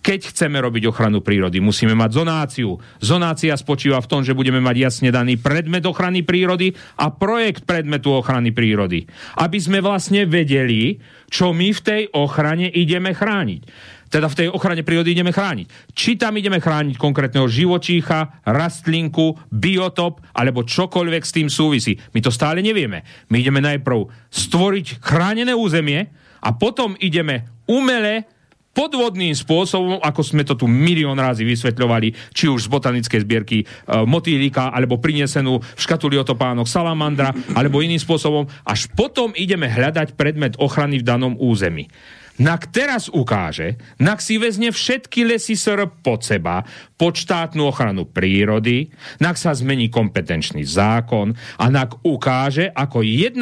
[0.01, 2.77] keď chceme robiť ochranu prírody, musíme mať zonáciu.
[3.05, 8.17] Zonácia spočíva v tom, že budeme mať jasne daný predmet ochrany prírody a projekt predmetu
[8.17, 9.05] ochrany prírody.
[9.37, 10.97] Aby sme vlastne vedeli,
[11.29, 13.63] čo my v tej ochrane ideme chrániť
[14.11, 15.95] teda v tej ochrane prírody ideme chrániť.
[15.95, 21.95] Či tam ideme chrániť konkrétneho živočícha, rastlinku, biotop, alebo čokoľvek s tým súvisí.
[22.11, 23.07] My to stále nevieme.
[23.31, 26.11] My ideme najprv stvoriť chránené územie
[26.43, 28.27] a potom ideme umele
[28.71, 33.65] podvodným spôsobom, ako sme to tu milión razy vysvetľovali, či už z botanickej zbierky e,
[34.07, 38.47] motýlika, alebo prinesenú v škatuli otopánok salamandra, alebo iným spôsobom.
[38.63, 41.91] Až potom ideme hľadať predmet ochrany v danom území.
[42.39, 46.63] Nak teraz ukáže, nak si vezne všetky lesy SR pod seba,
[46.95, 53.37] pod štátnu ochranu prírody, nak sa zmení kompetenčný zákon a nak ukáže, ako 1,3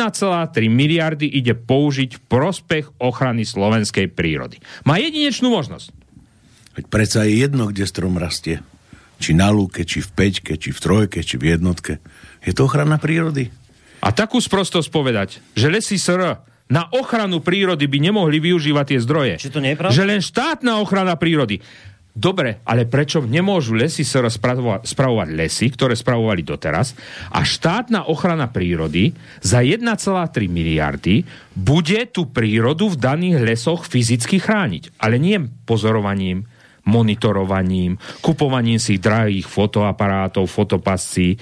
[0.66, 4.59] miliardy ide použiť v prospech ochrany slovenskej prírody.
[4.89, 5.95] Má jedinečnú možnosť.
[6.78, 8.62] Veď predsa je jedno, kde strom rastie.
[9.18, 11.99] Či na lúke, či v peťke, či v trojke, či v jednotke.
[12.47, 13.51] Je to ochrana prírody.
[13.99, 19.34] A takú sprostosť povedať, že lesy SR na ochranu prírody by nemohli využívať tie zdroje.
[19.40, 19.96] Či to nie je pravda?
[19.96, 21.64] Že len štátna ochrana prírody.
[22.18, 26.98] Dobre, ale prečo nemôžu lesy sa spravovať, lesy, ktoré spravovali doteraz
[27.30, 29.86] a štátna ochrana prírody za 1,3
[30.50, 31.22] miliardy
[31.54, 34.98] bude tú prírodu v daných lesoch fyzicky chrániť.
[34.98, 36.42] Ale nie pozorovaním,
[36.90, 41.38] monitorovaním, kupovaním si drahých fotoaparátov, fotopascí,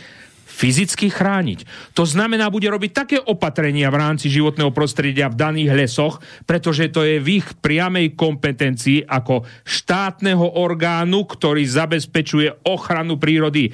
[0.57, 1.93] fyzicky chrániť.
[1.93, 7.05] To znamená, bude robiť také opatrenia v rámci životného prostredia v daných lesoch, pretože to
[7.05, 13.69] je v ich priamej kompetencii ako štátneho orgánu, ktorý zabezpečuje ochranu prírody.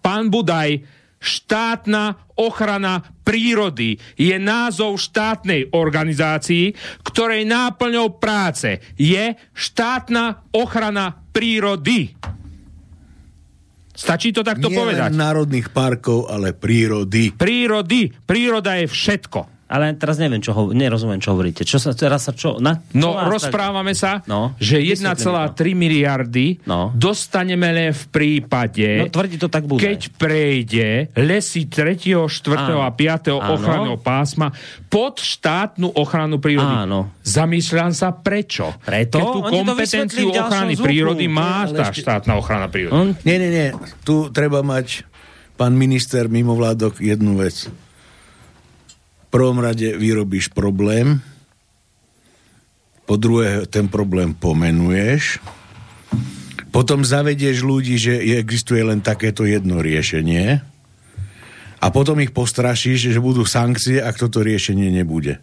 [0.00, 0.80] Pán Budaj,
[1.22, 6.74] štátna ochrana prírody je názov štátnej organizácii,
[7.06, 12.18] ktorej náplňou práce je štátna ochrana prírody.
[14.02, 15.14] Stačí to takto Nie povedať?
[15.14, 17.30] Len národných parkov, ale prírody.
[17.30, 18.10] Prírody.
[18.10, 19.61] Príroda je všetko.
[19.72, 21.64] Ale teraz neviem, čo ho, nerozumiem, čo hovoríte.
[21.64, 22.60] Čo sa teraz sa čo...
[22.60, 23.98] Na, čo No, rozprávame tak...
[23.98, 25.16] sa, no, že 1,3
[25.72, 26.92] miliardy no.
[26.92, 29.80] dostaneme len v prípade, no, tvrdí to tak bude.
[29.80, 32.28] keď prejde lesy 3., 4.
[32.76, 33.32] a 5.
[33.32, 34.52] ochranného pásma
[34.86, 36.84] pod štátnu ochranu prírody.
[36.84, 37.08] Áno.
[37.22, 38.76] Zamýšľam sa prečo.
[38.84, 39.16] Preto?
[39.16, 41.38] Keď tú kompetenciu ochrany ďalšom prírody zvuku.
[41.38, 42.92] má tá ešte- štátna ochrana prírody.
[42.92, 43.68] On, Nie, nie, nie.
[44.04, 45.08] Tu treba mať,
[45.56, 47.72] pán minister mimovládok, jednu vec.
[49.32, 51.24] Prvom rade vyrobíš problém,
[53.08, 55.40] po druhé ten problém pomenuješ,
[56.68, 60.60] potom zavedieš ľudí, že existuje len takéto jedno riešenie
[61.80, 65.40] a potom ich postrašíš, že budú sankcie, ak toto riešenie nebude.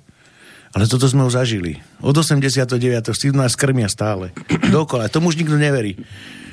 [0.70, 1.82] Ale toto sme už zažili.
[2.06, 2.78] Od 89.
[3.18, 4.30] si nás krmia stále.
[4.70, 5.10] Dokola.
[5.10, 5.98] Tomu už nikto neverí.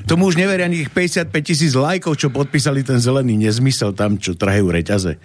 [0.08, 0.92] Tomu už neveria ani tých
[1.28, 5.20] 55 tisíc lajkov, čo podpísali ten zelený nezmysel tam, čo trhajú reťaze.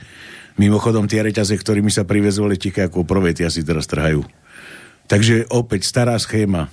[0.60, 4.24] Mimochodom, tie reťaze, ktorými sa privezovali tiché ako prvé, tie asi teraz trhajú.
[5.08, 6.72] Takže opäť stará schéma.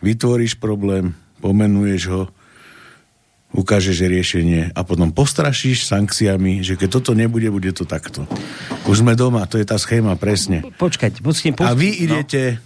[0.00, 2.22] Vytvoríš problém, pomenuješ ho,
[3.56, 8.28] ukážeš riešenie a potom postrašíš sankciami, že keď toto nebude, bude to takto.
[8.84, 10.60] Už sme doma, to je tá schéma presne.
[10.76, 11.68] počkajte, pustím, pustím.
[11.68, 12.60] A vy idete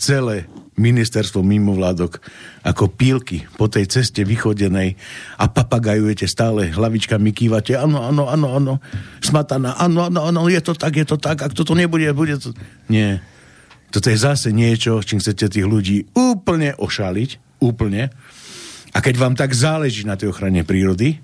[0.00, 0.48] celé
[0.80, 2.16] ministerstvo mimovládok
[2.64, 4.96] ako pílky po tej ceste vychodenej
[5.36, 8.74] a papagajujete stále, hlavičkami kývate, áno, áno, áno, áno,
[9.20, 12.56] smataná, áno, áno, áno, je to tak, je to tak, ak toto nebude, bude to...
[12.88, 13.20] Nie.
[13.92, 18.08] Toto je zase niečo, čím chcete tých ľudí úplne ošaliť, úplne.
[18.96, 21.20] A keď vám tak záleží na tej ochrane prírody,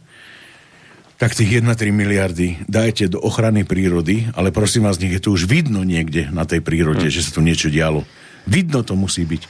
[1.17, 5.49] tak tých 1,3 miliardy dajte do ochrany prírody, ale prosím vás, nech je to už
[5.49, 8.05] vidno niekde na tej prírode, že sa tu niečo dialo.
[8.47, 9.43] Vidno to musí byť.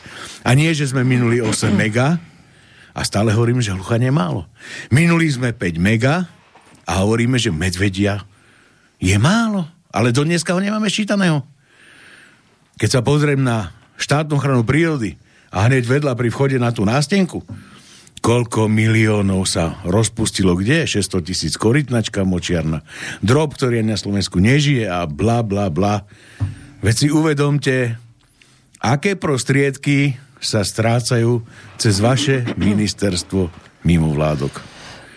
[0.43, 2.17] A nie, že sme minuli 8 mega
[2.97, 4.49] a stále hovoríme, že hlucha je málo.
[4.89, 6.25] Minuli sme 5 mega
[6.89, 8.25] a hovoríme, že medvedia
[8.97, 9.69] je málo.
[9.93, 11.45] Ale do dneska ho nemáme šítaného.
[12.77, 15.17] Keď sa pozriem na štátnu ochranu prírody
[15.49, 17.41] a hneď vedľa pri vchode na tú nástenku,
[18.21, 22.85] koľko miliónov sa rozpustilo, kde je 600 tisíc korytnačka močiarna,
[23.25, 26.05] drob, ktorý na Slovensku nežije a bla, bla, bla.
[26.85, 27.97] Veď si uvedomte,
[28.81, 31.43] aké prostriedky sa strácajú
[31.81, 33.49] cez vaše ministerstvo
[33.89, 34.53] mimo vládok.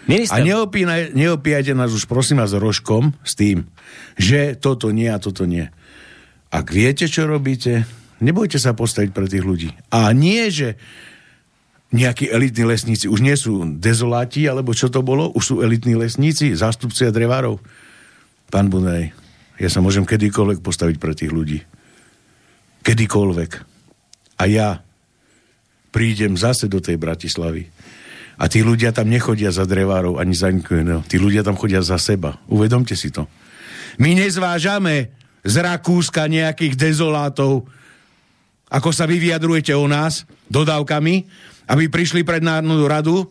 [0.10, 3.70] Minister, A neopínaj, neopíjajte nás už prosím vás rožkom s tým,
[4.18, 5.70] že toto nie a toto nie.
[6.49, 7.86] Ak viete, čo robíte,
[8.18, 9.70] nebojte sa postaviť pre tých ľudí.
[9.93, 10.82] A nie, že
[11.93, 16.57] nejakí elitní lesníci už nie sú dezoláti, alebo čo to bolo, už sú elitní lesníci,
[16.57, 17.62] zástupcia drevárov.
[18.49, 19.14] Pán Bunej,
[19.62, 21.62] ja sa môžem kedykoľvek postaviť pre tých ľudí.
[22.89, 23.51] Kedykoľvek.
[24.41, 24.81] A ja
[25.93, 27.69] prídem zase do tej Bratislavy.
[28.41, 31.05] A tí ľudia tam nechodia za drevárov ani za nikoho.
[31.05, 32.41] Tí ľudia tam chodia za seba.
[32.49, 33.29] Uvedomte si to.
[34.01, 35.13] My nezvážame
[35.45, 37.69] z Rakúska nejakých dezolátov,
[38.73, 41.29] ako sa vy vyjadrujete o nás, dodávkami,
[41.69, 43.29] aby prišli pred Národnú radu,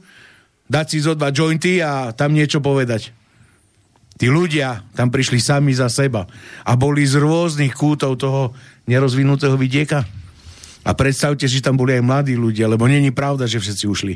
[0.70, 3.17] dať si zo dva jointy a tam niečo povedať.
[4.18, 6.26] Tí ľudia tam prišli sami za seba
[6.66, 8.50] a boli z rôznych kútov toho
[8.90, 10.02] nerozvinutého vidieka.
[10.82, 14.14] A predstavte si, že tam boli aj mladí ľudia, lebo není pravda, že všetci ušli.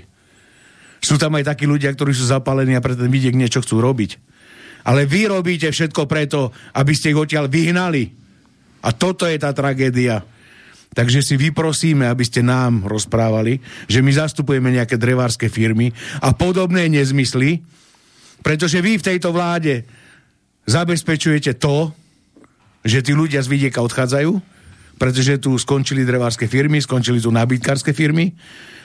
[1.02, 4.18] Sú tam aj takí ľudia, ktorí sú zapálení a pre ten vidiek niečo chcú robiť.
[4.82, 8.10] Ale vy robíte všetko preto, aby ste ich odtiaľ vyhnali.
[8.82, 10.26] A toto je tá tragédia.
[10.92, 16.90] Takže si vyprosíme, aby ste nám rozprávali, že my zastupujeme nejaké drevárske firmy a podobné
[16.90, 17.62] nezmysly,
[18.42, 19.86] pretože vy v tejto vláde
[20.66, 21.90] zabezpečujete to,
[22.82, 24.32] že tí ľudia z vidieka odchádzajú,
[24.98, 28.34] pretože tu skončili drevárske firmy, skončili tu nábytkárske firmy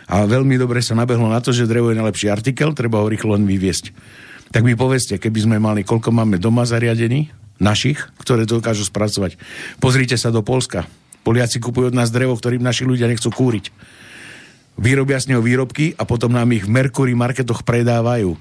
[0.09, 3.37] a veľmi dobre sa nabehlo na to, že drevo je najlepší artikel, treba ho rýchlo
[3.37, 3.93] len vyviesť.
[4.53, 7.29] Tak mi povedzte, keby sme mali, koľko máme doma zariadení,
[7.59, 9.35] našich, ktoré to dokážu spracovať.
[9.81, 10.85] Pozrite sa do Polska.
[11.25, 13.73] Poliaci kupujú od nás drevo, ktorým naši ľudia nechcú kúriť.
[14.77, 18.37] Vyrobia z neho výrobky a potom nám ich v Mercury marketoch predávajú.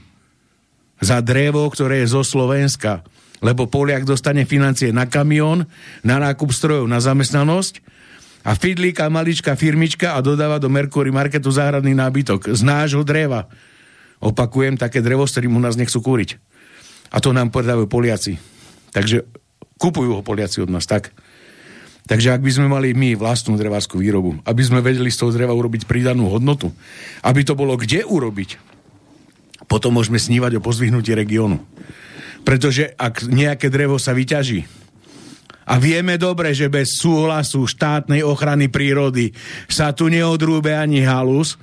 [1.00, 3.04] Za drevo, ktoré je zo Slovenska.
[3.44, 5.68] Lebo Poliak dostane financie na kamión,
[6.00, 7.84] na nákup strojov, na zamestnanosť
[8.46, 13.50] a fidlíka maličká firmička a dodáva do Mercury marketu záhradný nábytok z nášho dreva.
[14.22, 16.40] Opakujem, také drevo, s ktorým u nás nechcú kúriť.
[17.12, 18.40] A to nám predávajú Poliaci.
[18.94, 19.28] Takže
[19.76, 21.12] kupujú ho Poliaci od nás, tak.
[22.06, 25.52] Takže ak by sme mali my vlastnú drevárskú výrobu, aby sme vedeli z toho dreva
[25.52, 26.70] urobiť pridanú hodnotu,
[27.26, 28.75] aby to bolo kde urobiť,
[29.66, 31.62] potom môžeme snívať o pozvihnutí regiónu.
[32.46, 34.86] Pretože ak nejaké drevo sa vyťaží,
[35.66, 39.34] a vieme dobre, že bez súhlasu štátnej ochrany prírody
[39.66, 41.58] sa tu neodrúbe ani halus,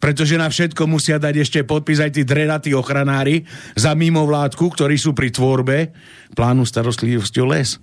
[0.00, 3.44] pretože na všetko musia dať ešte podpis aj tí drenatí ochranári
[3.76, 5.92] za mimovládku, ktorí sú pri tvorbe
[6.32, 7.76] plánu starostlivosti o les.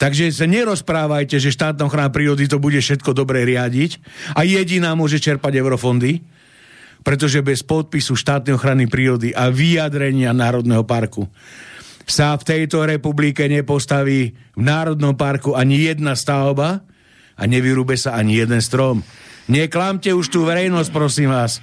[0.00, 3.98] Takže sa nerozprávajte, že štátna ochrana prírody to bude všetko dobre riadiť
[4.38, 6.22] a jediná môže čerpať eurofondy,
[7.02, 11.26] pretože bez podpisu štátnej ochrany prírody a vyjadrenia Národného parku
[12.06, 16.82] sa v tejto republike nepostaví v Národnom parku ani jedna stavba
[17.38, 19.02] a nevyrúbe sa ani jeden strom.
[19.50, 21.58] Neklamte už tú verejnosť, prosím vás.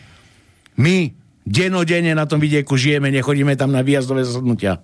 [0.80, 1.12] My
[1.48, 4.84] denodene na tom vidieku žijeme, nechodíme tam na výjazdové zasadnutia.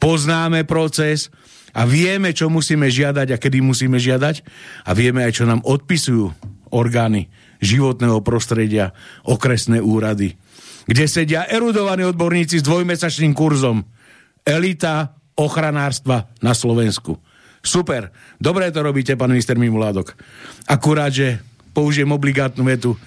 [0.00, 1.32] Poznáme proces
[1.72, 4.44] a vieme, čo musíme žiadať a kedy musíme žiadať
[4.84, 6.32] a vieme aj, čo nám odpisujú
[6.72, 7.32] orgány
[7.62, 8.90] životného prostredia,
[9.22, 10.34] okresné úrady,
[10.84, 13.86] kde sedia erudovaní odborníci s dvojmesačným kurzom
[14.42, 17.16] elita ochranárstva na Slovensku.
[17.62, 18.10] Super,
[18.42, 20.18] dobre to robíte, pán minister Mimuládok.
[20.66, 21.38] Akurát, že
[21.70, 22.98] použijem obligátnu vetu,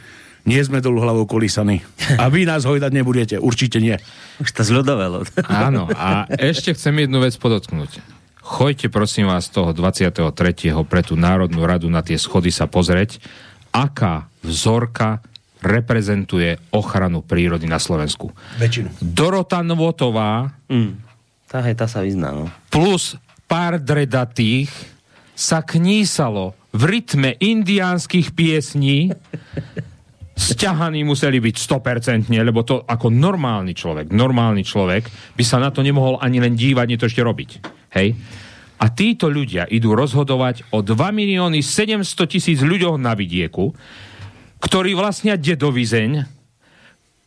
[0.47, 1.83] nie sme dolu hlavou kolísaní.
[2.21, 3.97] A vy nás hojdať nebudete, určite nie.
[4.39, 5.27] Už to zľudovelo.
[5.49, 7.99] Áno, a ešte chcem jednu vec podotknúť.
[8.45, 10.21] Choďte prosím vás toho 23.
[10.85, 13.17] pre tú Národnú radu na tie schody sa pozrieť,
[13.75, 15.19] aká vzorka
[15.59, 18.31] reprezentuje ochranu prírody na Slovensku.
[18.55, 18.95] Väčšinu.
[19.03, 20.97] Dorota Novotová Mm.
[21.45, 22.49] Tá, hej, tá sa vyzná, no.
[22.73, 23.13] plus
[23.45, 24.73] pár dredatých
[25.37, 29.13] sa knísalo v rytme indiánskych piesní
[30.35, 35.07] sťahaní museli byť 100%, lebo to ako normálny človek, normálny človek
[35.37, 37.49] by sa na to nemohol ani len dívať, nie to ešte robiť.
[37.95, 38.17] Hej?
[38.75, 43.71] A títo ľudia idú rozhodovať o 2 milióny 700 tisíc ľuďoch na vidieku,
[44.59, 46.35] ktorí vlastnia dedovizeň,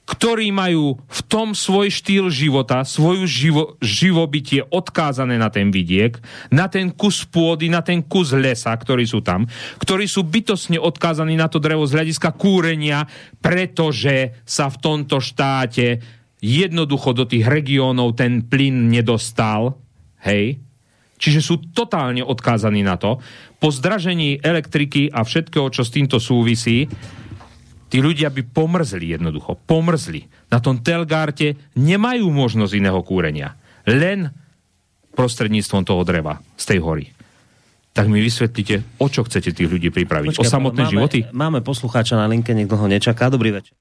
[0.09, 6.17] ktorí majú v tom svoj štýl života, svoju živo, živobytie odkázané na ten vidiek,
[6.49, 9.45] na ten kus pôdy, na ten kus lesa, ktorí sú tam,
[9.77, 13.05] ktorí sú bytosne odkázaní na to drevo z hľadiska kúrenia,
[13.45, 16.01] pretože sa v tomto štáte
[16.41, 19.77] jednoducho do tých regiónov ten plyn nedostal,
[20.25, 20.57] hej,
[21.19, 23.19] Čiže sú totálne odkázaní na to.
[23.59, 26.87] Po zdražení elektriky a všetkého, čo s týmto súvisí,
[27.91, 29.59] tí ľudia by pomrzli jednoducho.
[29.67, 30.31] Pomrzli.
[30.49, 33.59] Na tom Telgárte nemajú možnosť iného kúrenia.
[33.83, 34.31] Len
[35.19, 37.11] prostredníctvom toho dreva z tej hory.
[37.99, 40.39] tak mi vysvetlíte, o čo chcete tých ľudí pripraviť.
[40.39, 41.19] Počkej, o samotné máme, životy?
[41.35, 43.27] Máme poslucháča na linke, niekto ho nečaká.
[43.27, 43.75] Dobrý večer.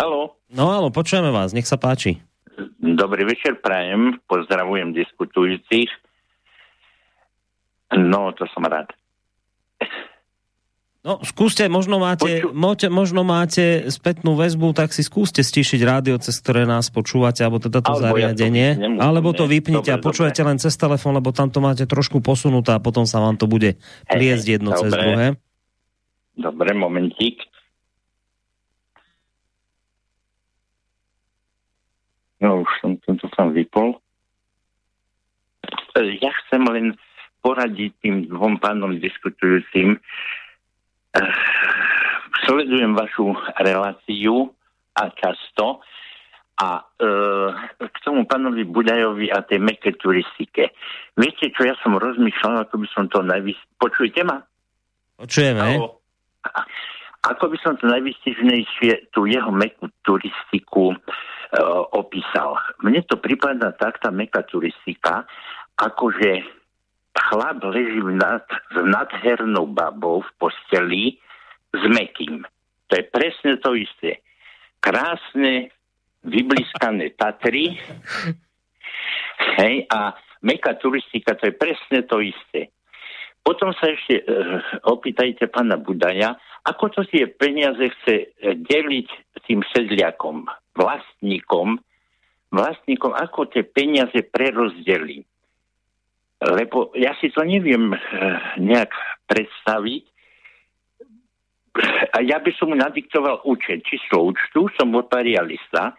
[0.00, 0.40] Halo.
[0.48, 2.24] No áno, počujeme vás, nech sa páči.
[2.78, 5.90] Dobrý večer, prajem, pozdravujem diskutujúcich.
[7.94, 8.90] No, to som rád.
[11.06, 12.90] No, skúste, možno máte, Poču...
[12.90, 17.80] možno máte spätnú väzbu, tak si skúste stišiť rádio, cez ktoré nás počúvate, alebo teda
[17.80, 20.48] to alebo zariadenie, ja to alebo to vypnite dobre, a počujete dobre.
[20.52, 23.78] len cez telefón, lebo tam to máte trošku posunuté a potom sa vám to bude
[24.10, 24.82] pliesť jedno dobre.
[24.84, 25.26] cez druhé.
[26.34, 27.46] Dobre, momentík.
[32.38, 33.98] No, už som to tam vypol.
[35.98, 36.94] Ja chcem len
[37.42, 39.98] poradiť tým dvom pánom diskutujúcim,
[41.16, 41.34] Eh,
[42.44, 43.32] sledujem vašu
[43.64, 44.52] reláciu
[44.92, 45.80] a často
[46.58, 47.06] a e,
[47.86, 50.74] k tomu pánovi Budajovi a tej meké turistike.
[51.14, 53.54] Viete, čo ja som rozmýšľal, ako by som to najvys...
[53.78, 54.42] Počujete ma?
[55.22, 55.78] Počujeme.
[55.78, 56.02] Alo.
[57.30, 60.98] Ako by som to najvystižnejšie tú jeho mekú turistiku e,
[61.96, 62.60] opísal.
[62.84, 65.24] Mne to prípada tak, tá meká turistika,
[65.80, 66.44] akože
[67.18, 71.04] chlap leží nad, s nadhernou babou v posteli
[71.74, 72.44] s mekým.
[72.88, 74.22] To je presne to isté.
[74.78, 75.74] Krásne,
[76.24, 77.76] vybliskané Tatry
[79.58, 82.70] hej, a meká turistika, to je presne to isté.
[83.42, 84.24] Potom sa ešte e,
[84.84, 86.36] opýtajte pána Budaja,
[86.68, 89.08] ako to tie peniaze chce deliť
[89.48, 90.44] tým sedliakom,
[90.78, 91.82] vlastníkom,
[92.54, 95.26] vlastníkom, ako tie peniaze prerozdelí
[96.38, 97.98] lebo ja si to neviem eh,
[98.62, 98.94] nejak
[99.26, 100.04] predstaviť.
[102.14, 105.94] A ja by som mu nadiktoval účet, číslo účtu, som notarialista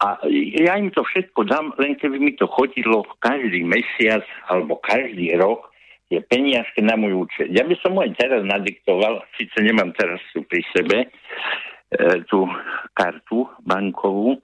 [0.00, 0.24] a
[0.56, 5.68] ja im to všetko dám, len keby mi to chodilo každý mesiac alebo každý rok
[6.08, 7.52] je peniažke na môj účet.
[7.52, 11.12] Ja by som mu aj teraz nadiktoval, síce nemám teraz tu pri sebe
[12.30, 12.46] tú
[12.94, 14.38] kartu bankovú,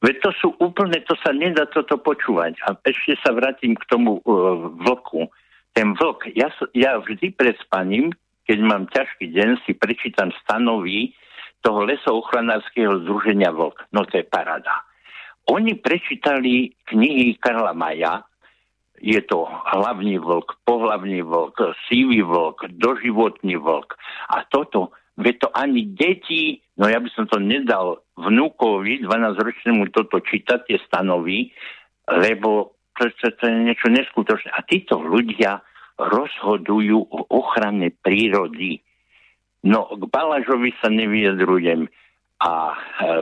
[0.00, 2.56] Veď to sú úplne, to sa nedá toto počúvať.
[2.64, 5.28] A ešte sa vrátim k tomu uh, vlku.
[5.76, 8.08] Ten vlk, ja, ja vždy pred spaním,
[8.48, 11.12] keď mám ťažký deň, si prečítam stanovy
[11.60, 13.92] toho lesoochranárskeho združenia vlk.
[13.92, 14.80] No to je parada.
[15.52, 18.24] Oni prečítali knihy Karla Maja,
[19.02, 23.98] je to hlavný vlk, pohlavný vlk, sívý vlk, doživotný vlk.
[24.30, 30.18] A toto Veď to ani deti, no ja by som to nedal vnúkovi, 12-ročnému toto
[30.18, 31.54] čítať, tie stanovy,
[32.10, 34.50] lebo to, to, to je niečo neskutočné.
[34.52, 35.62] A títo ľudia
[35.96, 38.82] rozhodujú o ochrane prírody.
[39.62, 41.86] No, k Balažovi sa nevyjadrujem
[42.42, 42.76] a e,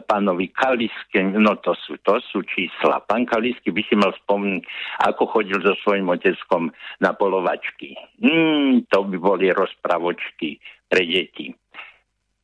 [0.08, 3.04] pánovi Kaliske, no to sú, to sú čísla.
[3.04, 4.64] Pán Kalisky by si mal spomnúť,
[5.04, 6.72] ako chodil so svojím oteckom
[7.04, 7.92] na polovačky.
[8.24, 10.56] Mm, to by boli rozpravočky
[10.88, 11.59] pre deti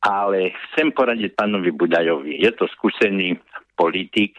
[0.01, 2.37] ale chcem poradiť pánovi Budajovi.
[2.37, 3.37] Je to skúsený
[3.77, 4.37] politik,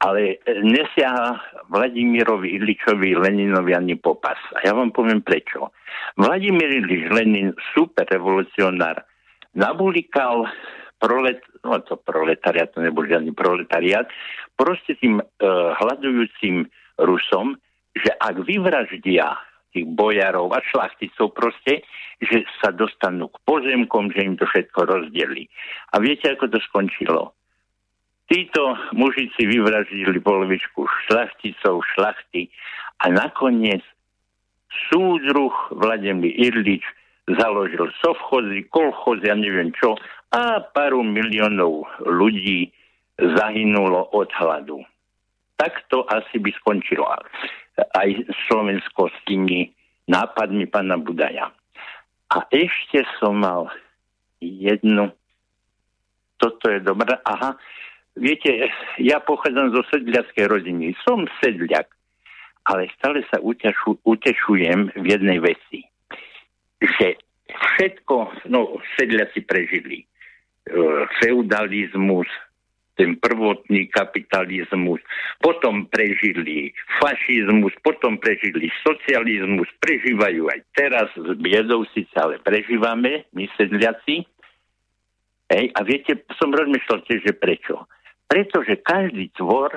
[0.00, 1.36] ale nesiaha
[1.68, 4.40] Vladimirovi Iličovi Leninovi ani popas.
[4.56, 5.76] A ja vám poviem prečo.
[6.16, 9.04] Vladimír Ilič Lenin, super revolucionár,
[9.52, 10.48] nabulikal
[11.00, 14.08] prolet, no to proletariat, to nebol žiadny proletariat,
[14.56, 16.68] proste tým uh, hľadujúcim
[17.00, 17.56] Rusom,
[17.96, 19.32] že ak vyvraždia
[19.70, 21.86] tých bojarov a šlachticov proste,
[22.20, 25.48] že sa dostanú k pozemkom, že im to všetko rozdeli.
[25.94, 27.32] A viete, ako to skončilo?
[28.30, 32.46] Títo mužici vyvraždili polovičku šlachticov, šlachty
[33.02, 33.82] a nakoniec
[34.90, 36.86] súdruh Vladimír Irlič
[37.26, 39.98] založil sovchozy, kolchozy a neviem čo
[40.30, 42.70] a pár miliónov ľudí
[43.18, 44.78] zahynulo od hladu.
[45.58, 47.04] Tak to asi by skončilo
[47.94, 49.70] aj Slovensko s tými
[50.10, 51.54] nápadmi pána Budaja.
[52.30, 53.70] A ešte som mal
[54.38, 55.10] jednu,
[56.38, 57.58] toto je dobré, aha,
[58.16, 58.70] viete,
[59.02, 61.90] ja pochádzam zo sedliackej rodiny, som sedliak,
[62.64, 65.84] ale stále sa utešu, utešujem v jednej veci,
[66.80, 67.18] že
[67.50, 70.06] všetko, no sedliaci prežili, e,
[71.18, 72.30] feudalizmus,
[73.00, 75.00] ten prvotný kapitalizmus,
[75.40, 83.48] potom prežili fašizmus, potom prežili socializmus, prežívajú aj teraz s biedou síce, ale prežívame, my
[83.56, 84.28] sedliaci.
[85.48, 87.88] Hej, a viete, som rozmýšľal tiež, že prečo.
[88.28, 89.72] Pretože každý tvor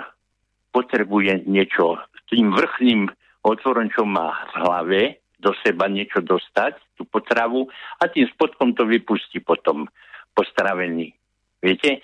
[0.75, 3.07] potrebuje niečo tým vrchným
[3.47, 5.01] otvorom, čo má v hlave,
[5.39, 9.87] do seba niečo dostať, tú potravu, a tým spodkom to vypustí potom
[10.35, 11.15] postravený.
[11.63, 12.03] Viete?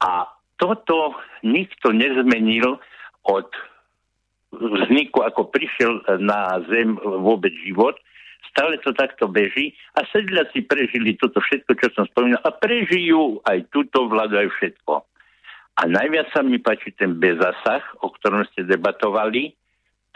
[0.00, 0.28] A
[0.64, 1.12] toto
[1.44, 2.80] nikto nezmenil
[3.28, 3.48] od
[4.56, 8.00] vzniku, ako prišiel na Zem vôbec život,
[8.48, 13.68] stále to takto beží a sedliaci prežili toto všetko, čo som spomínal a prežijú aj
[13.68, 15.04] túto vládu, aj všetko.
[15.74, 19.52] A najviac sa mi páči ten bezasah, o ktorom ste debatovali,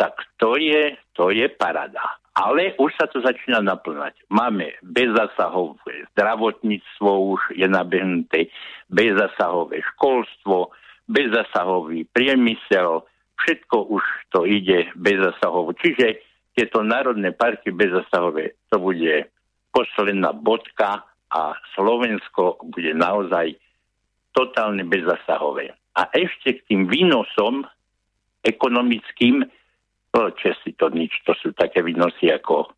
[0.01, 2.23] tak to je, to je parada.
[2.39, 4.15] Ale už sa to začína naplňať.
[4.31, 8.47] Máme bezzasahové zdravotníctvo, už je nabehnuté
[8.87, 10.71] bezzasahové školstvo,
[11.11, 13.03] bezzasahový priemysel,
[13.43, 15.75] všetko už to ide bezzasahovo.
[15.83, 16.23] Čiže
[16.55, 19.27] tieto národné parky bezzasahové, to bude
[19.75, 23.59] posledná bodka a Slovensko bude naozaj
[24.31, 25.75] totálne bezzasahové.
[25.99, 27.67] A ešte k tým výnosom
[28.47, 29.58] ekonomickým No,
[30.35, 32.73] Česi to nič, to sú také výnosy ako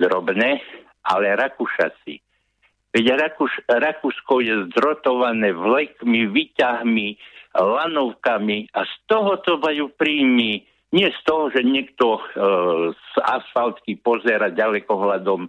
[0.00, 0.60] drobné,
[1.04, 2.14] ale Rakúšaci.
[2.90, 7.08] Veď Rakúš, Rakúsko je zdrotované vlekmi, výťahmi,
[7.54, 10.66] lanovkami a z toho to majú príjmy.
[10.90, 12.20] Nie z toho, že niekto e,
[12.90, 15.46] z asfaltky pozera ďalekohľadom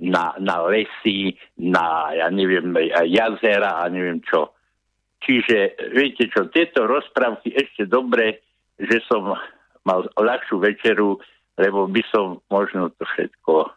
[0.00, 2.72] na, na lesy, na, ja neviem,
[3.04, 4.56] jazera a neviem čo.
[5.20, 8.40] Čiže, viete čo, tieto rozprávky ešte dobre,
[8.80, 9.36] že som
[9.84, 11.16] mal ľahšiu večeru,
[11.56, 13.68] lebo by som možno to všetko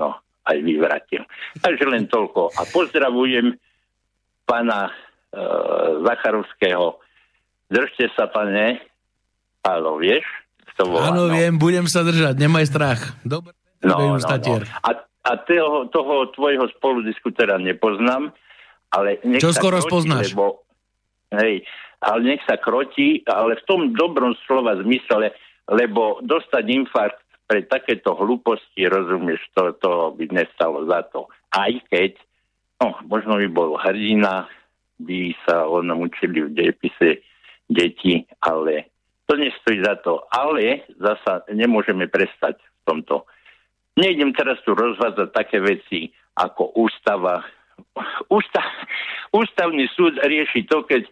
[0.00, 0.08] no,
[0.48, 1.22] aj vyvratil.
[1.60, 2.56] Takže len toľko.
[2.56, 3.56] A pozdravujem
[4.46, 4.92] pána e,
[6.06, 7.00] Zacharovského.
[7.66, 8.80] Držte sa, pane.
[9.60, 10.22] Pálo, vieš?
[10.76, 13.00] Áno, viem, budem sa držať, nemaj strach.
[13.24, 14.56] Dobre, no, no, no.
[14.84, 14.90] A,
[15.24, 18.28] a toho, toho tvojho spoludiskutera nepoznám,
[18.92, 20.36] ale Čo skoro spoznáš?
[20.36, 20.68] Lebo,
[21.32, 21.64] hej,
[22.00, 25.32] ale nech sa kroti, ale v tom dobrom slova zmysle,
[25.70, 31.30] lebo dostať infarkt pre takéto hlúposti, rozumieš, to, to by nestalo za to.
[31.54, 32.18] Aj keď,
[32.82, 34.50] no, možno by bol hrdina,
[34.98, 37.22] by sa o nám učili v dejepise
[37.70, 38.90] deti, ale
[39.30, 40.26] to nestojí za to.
[40.34, 43.26] Ale zasa nemôžeme prestať v tomto.
[43.96, 47.46] Nejdem teraz tu rozvádzať také veci ako ústava.
[48.32, 48.62] Ústa,
[49.32, 51.04] ústavný súd rieši to, keď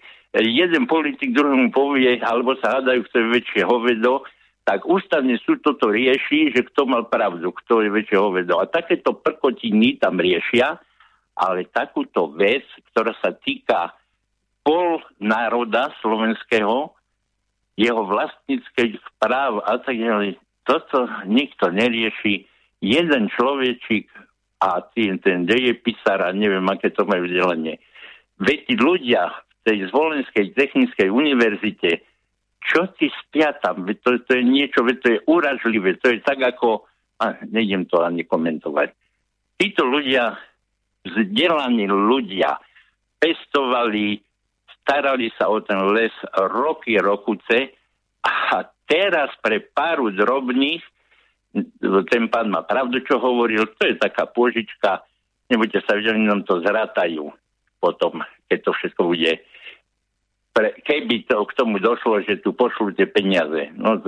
[0.42, 4.26] jeden politik druhému povie, alebo sa hádajú, kto je väčšie hovedo,
[4.64, 8.58] tak ústavný súd toto rieši, že kto mal pravdu, kto je väčšie hovedo.
[8.58, 10.80] A takéto prkotiny tam riešia,
[11.36, 13.92] ale takúto vec, ktorá sa týka
[14.64, 16.96] pol národa slovenského,
[17.76, 22.48] jeho vlastníckej práv a tak ďalej, toto nikto nerieši.
[22.80, 24.08] Jeden človečík
[24.64, 27.76] a ten, ten dejepisár a neviem, aké to majú vzdelanie.
[28.40, 32.04] Veď ľudia v tej zvolenskej technickej univerzite
[32.64, 33.84] čo ti spia tam?
[33.84, 36.88] To, to je niečo, to je uražlivé, to je tak ako,
[37.20, 38.88] a nejdem to ani komentovať.
[39.60, 40.32] Títo ľudia,
[41.04, 42.56] vzdelaní ľudia,
[43.20, 44.16] pestovali,
[44.80, 46.12] starali sa o ten les
[46.48, 47.76] roky, rokuce
[48.24, 50.80] a teraz pre páru drobných,
[52.10, 55.04] ten pán má pravdu, čo hovoril, to je taká požička,
[55.52, 57.28] nebudete sa videli, nám to zrátajú
[57.78, 59.32] potom, keď to všetko bude
[60.54, 63.74] pre, keby to k tomu došlo, že tu pošlú tie peniaze.
[63.74, 63.98] No,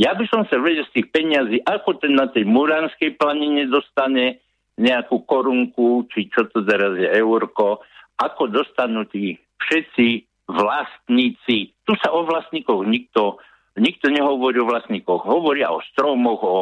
[0.00, 4.40] ja by som sa vedel z tých peniazí, ako ten na tej Muránskej planine dostane
[4.80, 7.84] nejakú korunku, či čo to teraz je eurko,
[8.16, 11.76] ako dostanú tí všetci vlastníci.
[11.84, 13.36] Tu sa o vlastníkoch nikto,
[13.76, 15.28] nikto nehovorí o vlastníkoch.
[15.28, 16.60] Hovoria o stromoch, o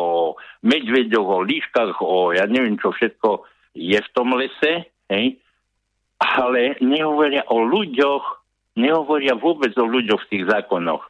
[0.67, 3.47] medveďoch, o líškach, o ja neviem čo všetko
[3.79, 5.39] je v tom lese, hej?
[6.19, 8.38] ale nehovoria o ľuďoch,
[8.79, 11.03] nehovoria vôbec o ľuďoch v tých zákonoch.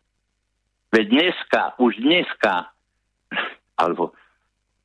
[0.89, 2.73] Veď dneska, už dneska,
[3.77, 4.17] alebo,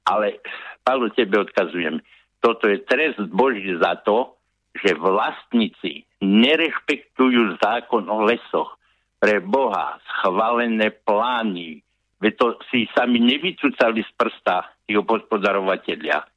[0.03, 0.43] ale
[0.83, 2.03] Paolo, tebe odkazujem,
[2.43, 4.35] toto je trest Boží za to,
[4.75, 8.75] že vlastníci nerešpektujú zákon o lesoch.
[9.23, 11.79] Pre Boha schválené plány,
[12.19, 16.27] veď to si sami nevycúcali z prsta tí hospodarovateľia.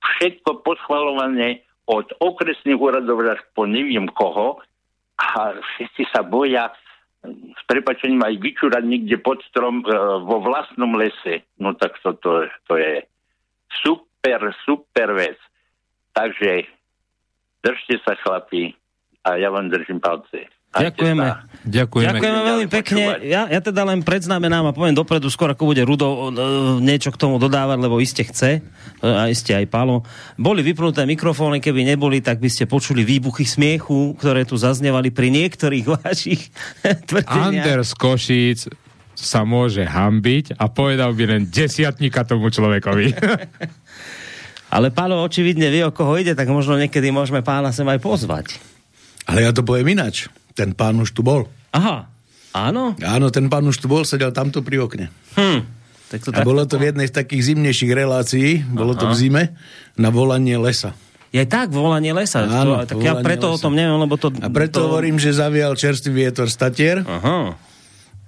[0.00, 4.64] Všetko poschvalované od okresných úradov až po neviem koho,
[5.22, 6.74] a všetci sa boja
[7.30, 9.86] s prepačením aj vyčúrať niekde pod strom e,
[10.26, 11.46] vo vlastnom lese.
[11.62, 13.06] No tak to, to, to je
[13.86, 15.38] super, super vec.
[16.12, 16.66] Takže
[17.62, 18.74] držte sa chlapi
[19.22, 20.50] a ja vám držím palce.
[20.72, 21.52] Ďakujeme.
[21.62, 22.18] Ďakujeme.
[22.18, 23.02] Ďakujeme veľmi pekne.
[23.22, 26.18] Ja, ja teda len predznamenám a poviem dopredu, skôr ako bude Rudo e,
[26.82, 30.02] niečo k tomu dodávať, lebo iste chce, e, a iste aj Palo.
[30.34, 35.30] Boli vypnuté mikrofóny, keby neboli, tak by ste počuli výbuchy smiechu, ktoré tu zaznevali pri
[35.30, 36.50] niektorých vašich
[36.82, 37.62] tvrdeniach.
[37.62, 38.66] Anders Košíc
[39.14, 43.12] sa môže hambiť a povedal by len desiatníka tomu človekovi.
[44.74, 48.58] Ale Palo očividne vie, o koho ide, tak možno niekedy môžeme pána sem aj pozvať.
[49.30, 51.48] Ale ja to poviem inač ten pán už tu bol.
[51.72, 52.08] Aha.
[52.52, 52.92] Áno?
[53.00, 55.08] Áno, ten pán už tu bol, sedel tamto pri okne.
[55.36, 55.60] Hm.
[56.12, 59.56] Tak to A bolo to v jednej z takých zimnejších relácií, bolo to v zime,
[59.96, 60.92] na volanie lesa.
[61.32, 62.44] Je tak, volanie lesa.
[62.44, 63.64] Áno, to, tak ja preto o lesa.
[63.64, 64.28] tom neviem, lebo to...
[64.44, 64.92] A preto to...
[64.92, 67.00] hovorím, že zavial čerstvý vietor z Tatier.
[67.00, 67.56] Aha.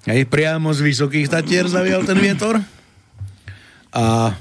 [0.08, 2.56] Aj priamo z vysokých Tatier zavial ten vietor.
[3.92, 4.32] A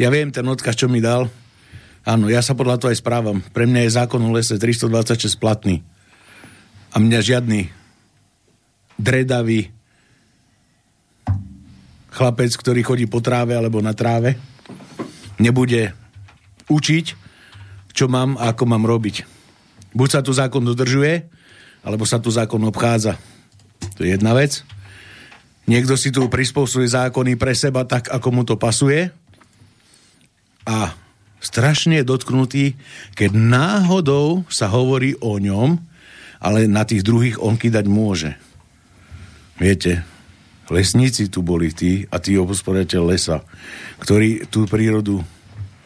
[0.00, 1.28] ja viem ten odkaz, čo mi dal.
[2.08, 3.44] Áno, ja sa podľa toho aj správam.
[3.52, 5.84] Pre mňa je zákon o lese 326 platný.
[6.96, 7.68] A mňa žiadny
[8.96, 9.68] dredavý
[12.08, 14.40] chlapec, ktorý chodí po tráve alebo na tráve,
[15.36, 15.92] nebude
[16.72, 17.06] učiť,
[17.92, 19.28] čo mám a ako mám robiť.
[19.92, 21.28] Buď sa tu zákon dodržuje,
[21.84, 23.20] alebo sa tu zákon obchádza.
[24.00, 24.64] To je jedna vec.
[25.68, 29.12] Niekto si tu prispôsobuje zákony pre seba tak, ako mu to pasuje
[30.64, 30.96] a
[31.44, 32.64] strašne je dotknutý,
[33.12, 35.76] keď náhodou sa hovorí o ňom,
[36.40, 38.34] ale na tých druhých on kýdať môže.
[39.56, 40.04] Viete,
[40.68, 43.40] lesníci tu boli tí a tí obospodateľ lesa,
[44.02, 45.24] ktorí tú prírodu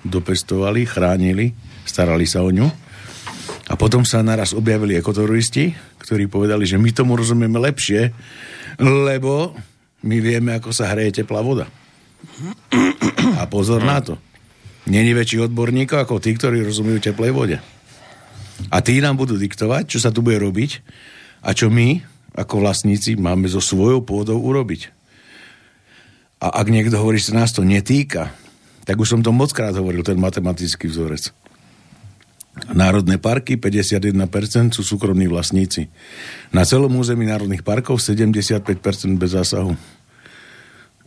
[0.02, 1.52] dopestovali, chránili,
[1.84, 2.66] starali sa o ňu.
[3.70, 5.70] A potom sa naraz objavili ekoteroristi,
[6.02, 8.10] ktorí povedali, že my tomu rozumieme lepšie,
[8.82, 9.54] lebo
[10.02, 11.70] my vieme, ako sa hreje teplá voda.
[13.38, 14.18] A pozor na to.
[14.90, 17.56] Není väčší odborníkov ako tí, ktorí rozumejú teplej vode.
[18.68, 20.84] A tí nám budú diktovať, čo sa tu bude robiť
[21.40, 22.04] a čo my,
[22.36, 24.92] ako vlastníci, máme so svojou pôdou urobiť.
[26.40, 28.32] A ak niekto hovorí, že nás to netýka,
[28.84, 31.32] tak už som to mockrát hovoril, ten matematický vzorec.
[32.74, 35.88] Národné parky 51% sú súkromní vlastníci.
[36.52, 38.66] Na celom území národných parkov 75%
[39.16, 39.72] bez zásahu.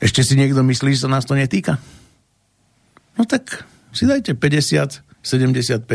[0.01, 1.77] Ešte si niekto myslí, že sa nás to netýka?
[3.19, 5.85] No tak si dajte 50, 75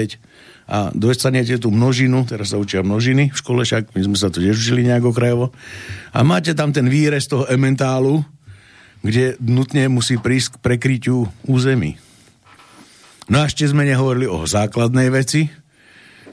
[0.69, 4.45] a dostanete tú množinu, teraz sa učia množiny v škole, však my sme sa to
[4.45, 5.47] tiež učili nejako krajovo,
[6.13, 8.21] a máte tam ten výrez toho ementálu,
[9.01, 11.97] kde nutne musí prísť k prekryťu území.
[13.33, 15.49] No a ešte sme nehovorili o základnej veci,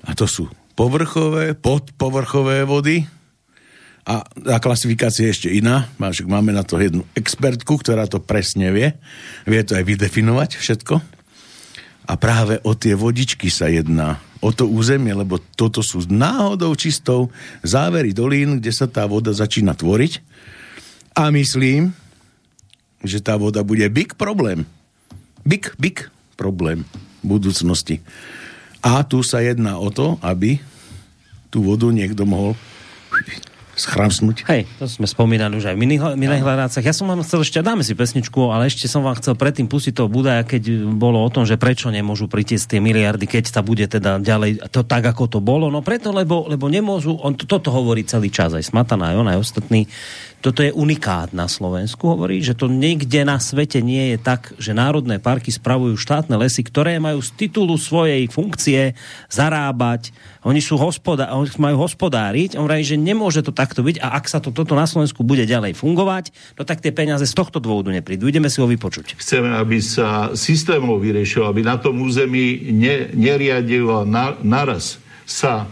[0.04, 3.08] a to sú povrchové, podpovrchové vody,
[4.06, 5.90] a tá klasifikácia je ešte iná.
[5.98, 8.94] Máme na to jednu expertku, ktorá to presne vie.
[9.50, 11.15] Vie to aj vydefinovať všetko.
[12.06, 14.22] A práve o tie vodičky sa jedná.
[14.40, 17.34] O to územie, lebo toto sú náhodou čistou
[17.66, 20.22] závery dolín, kde sa tá voda začína tvoriť.
[21.18, 21.98] A myslím,
[23.02, 24.70] že tá voda bude big problém.
[25.42, 26.86] Big, big problém
[27.26, 28.06] budúcnosti.
[28.86, 30.62] A tu sa jedná o to, aby
[31.50, 32.54] tú vodu niekto mohol
[33.76, 34.48] schramsnúť.
[34.48, 35.82] Hej, to sme spomínali už aj v
[36.16, 36.84] miných hľadácach.
[36.84, 39.94] Ja som vám chcel ešte, dáme si pesničku, ale ešte som vám chcel predtým pustiť
[40.00, 43.84] toho Budaja, keď bolo o tom, že prečo nemôžu pritiesť tie miliardy, keď sa bude
[43.86, 45.68] teda ďalej to tak, ako to bolo.
[45.68, 49.28] No preto, lebo, lebo nemôžu, on to, toto hovorí celý čas, aj Smatana, aj on,
[49.28, 49.92] aj ostatní.
[50.46, 54.78] Toto je unikát na Slovensku, hovorí, že to nikde na svete nie je tak, že
[54.78, 58.94] národné parky spravujú štátne lesy, ktoré majú z titulu svojej funkcie
[59.26, 60.14] zarábať,
[60.46, 64.30] oni sú hospodá- oni majú hospodáriť, on hovorí, že nemôže to takto byť a ak
[64.30, 67.90] sa to toto na Slovensku bude ďalej fungovať, no tak tie peniaze z tohto dôvodu
[67.90, 68.30] neprídu.
[68.30, 69.18] Ideme si ho vypočuť.
[69.18, 75.66] Chceme, aby sa systémov vyriešilo, aby na tom území ne, neriadilo na, naraz sa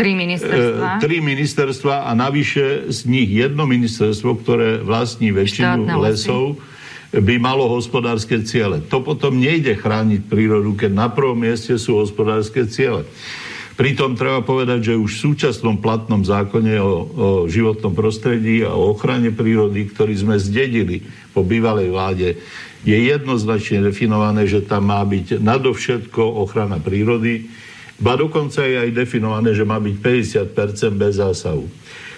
[0.00, 0.88] Tri e, ministerstva.
[0.96, 6.56] tri ministerstva a navyše z nich jedno ministerstvo, ktoré vlastní väčšinu Štátne lesov,
[7.10, 8.80] by malo hospodárske ciele.
[8.88, 13.04] To potom nejde chrániť prírodu, keď na prvom mieste sú hospodárske ciele.
[13.74, 16.94] Pritom treba povedať, že už v súčasnom platnom zákone o, o
[17.48, 21.00] životnom prostredí a o ochrane prírody, ktorý sme zdedili
[21.32, 22.28] po bývalej vláde,
[22.84, 27.48] je jednoznačne definované, že tam má byť nadovšetko ochrana prírody,
[28.00, 29.96] ba dokonca je aj definované, že má byť
[30.56, 31.68] 50% bez zásahu.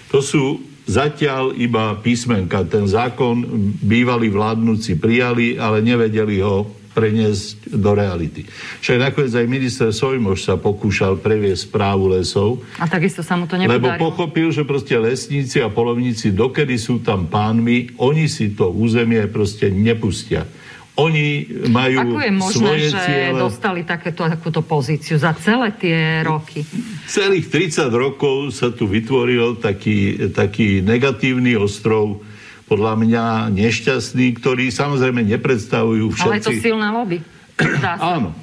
[0.09, 2.63] To sú zatiaľ iba písmenka.
[2.67, 3.43] Ten zákon
[3.83, 8.45] bývalí vládnúci prijali, ale nevedeli ho preniesť do reality.
[8.85, 13.57] Však nakoniec aj minister Sojmoš sa pokúšal previesť správu lesov, A takisto sa mu to
[13.57, 14.13] lebo nepodarilo.
[14.13, 19.73] pochopil, že proste lesníci a polovníci, dokedy sú tam pánmi, oni si to územie proste
[19.73, 20.45] nepustia.
[20.93, 23.39] Oni majú Ako je možné, svoje že ciele.
[23.41, 26.61] dostali takéto, takúto pozíciu za celé tie roky?
[27.09, 32.21] Celých 30 rokov sa tu vytvoril taký, taký negatívny ostrov,
[32.69, 33.25] podľa mňa
[33.57, 36.29] nešťastný, ktorý samozrejme nepredstavujú všetci.
[36.29, 37.17] Ale je to silná lobby.
[38.13, 38.37] Áno.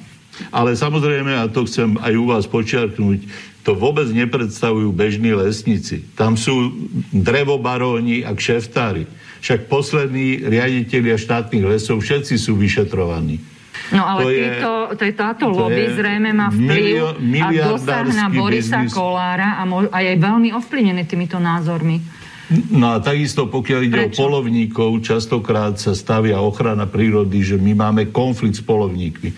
[0.50, 3.20] Ale samozrejme, a to chcem aj u vás počiarknúť,
[3.60, 6.02] to vôbec nepredstavujú bežní lesníci.
[6.16, 6.72] Tam sú
[7.12, 9.04] drevobaróni a kšeftári.
[9.40, 13.40] Však poslední riaditeľia štátnych lesov, všetci sú vyšetrovaní.
[13.90, 17.66] No ale To je- títo, to je, táto to lobby je zrejme má vplyv milio-
[17.66, 18.94] a dosah na Borisa biznis.
[18.94, 21.98] Kolára a, mo- a je veľmi ovplyvnený týmito názormi.
[22.70, 24.18] No a takisto, pokiaľ ide Prečo?
[24.18, 29.30] o polovníkov, častokrát sa stavia ochrana prírody, že my máme konflikt s polovníkmi.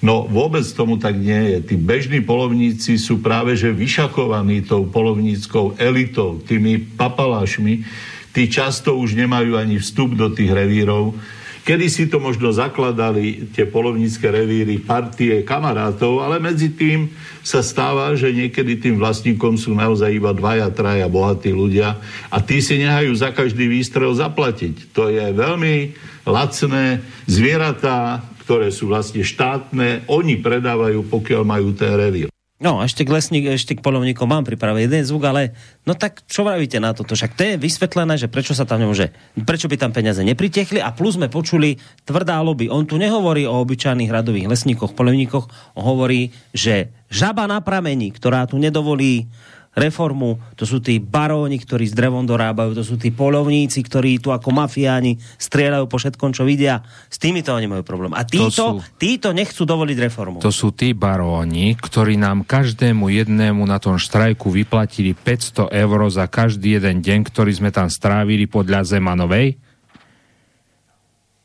[0.00, 1.72] No vôbec tomu tak nie je.
[1.72, 7.84] Tí bežní polovníci sú práve že vyšakovaní tou polovníckou elitou, tými papalášmi.
[8.30, 11.18] Tí často už nemajú ani vstup do tých revírov.
[11.60, 17.12] Kedy si to možno zakladali tie polovnícke revíry partie kamarátov, ale medzi tým
[17.44, 22.00] sa stáva, že niekedy tým vlastníkom sú naozaj iba dvaja, traja bohatí ľudia
[22.32, 24.96] a tí si nehajú za každý výstrel zaplatiť.
[24.96, 25.92] To je veľmi
[26.24, 32.28] lacné zvieratá, ktoré sú vlastne štátne, oni predávajú, pokiaľ majú ten revír.
[32.60, 35.56] No, ešte k lesník, ešte k polovníkom mám pripravený jeden zvuk, ale
[35.88, 37.16] no tak čo vravíte na toto?
[37.16, 39.16] Však to je vysvetlené, že prečo sa tam nemôže,
[39.48, 42.68] prečo by tam peniaze nepritekli a plus sme počuli tvrdá lobby.
[42.68, 48.60] On tu nehovorí o obyčajných radových lesníkoch, polovníkoch, hovorí, že žaba na pramení, ktorá tu
[48.60, 49.24] nedovolí
[49.70, 54.34] reformu, to sú tí baróni, ktorí s drevom dorábajú, to sú tí polovníci, ktorí tu
[54.34, 56.82] ako mafiáni strieľajú po všetkom, čo vidia.
[57.06, 58.10] S týmito oni majú problém.
[58.18, 60.42] A títo, sú- títo nechcú dovoliť reformu.
[60.42, 66.26] To sú tí baróni, ktorí nám každému jednému na tom štrajku vyplatili 500 eur za
[66.26, 69.54] každý jeden deň, ktorý sme tam strávili podľa Zemanovej.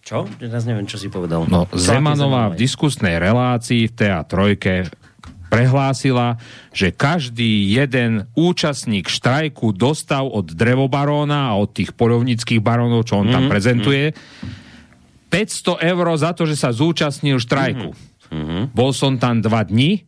[0.06, 0.30] Čo?
[0.38, 1.50] Teraz neviem, čo si povedal.
[1.50, 5.05] No, Zemanová v diskusnej relácii v TA3
[5.56, 6.36] prehlásila,
[6.76, 13.32] že každý jeden účastník štrajku dostal od drevobaróna a od tých polovnických barónov, čo on
[13.32, 14.12] tam prezentuje,
[15.32, 17.96] 500 eur za to, že sa zúčastnil štrajku.
[18.76, 20.04] Bol som tam dva dni,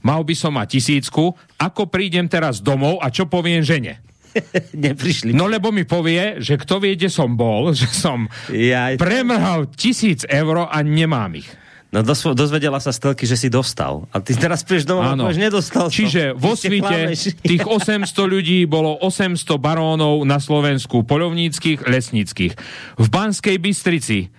[0.00, 4.00] mal by som mať tisícku, ako prídem teraz domov a čo poviem žene?
[4.86, 5.32] Neprišli.
[5.32, 9.00] No lebo mi povie, že kto vie, kde som bol, že som Jaj.
[9.00, 11.48] premrhal tisíc eur a nemám ich.
[11.94, 14.10] No dosvo, dozvedela sa z telky, že si dostal.
[14.10, 15.94] A ty teraz prídeš domov a povieš, nedostal som.
[15.94, 16.98] Čiže vo Ty ste svite
[17.46, 22.52] tých 800 ľudí bolo 800 barónov na Slovensku, poľovníckých, lesníckých.
[22.98, 24.34] V Banskej Bystrici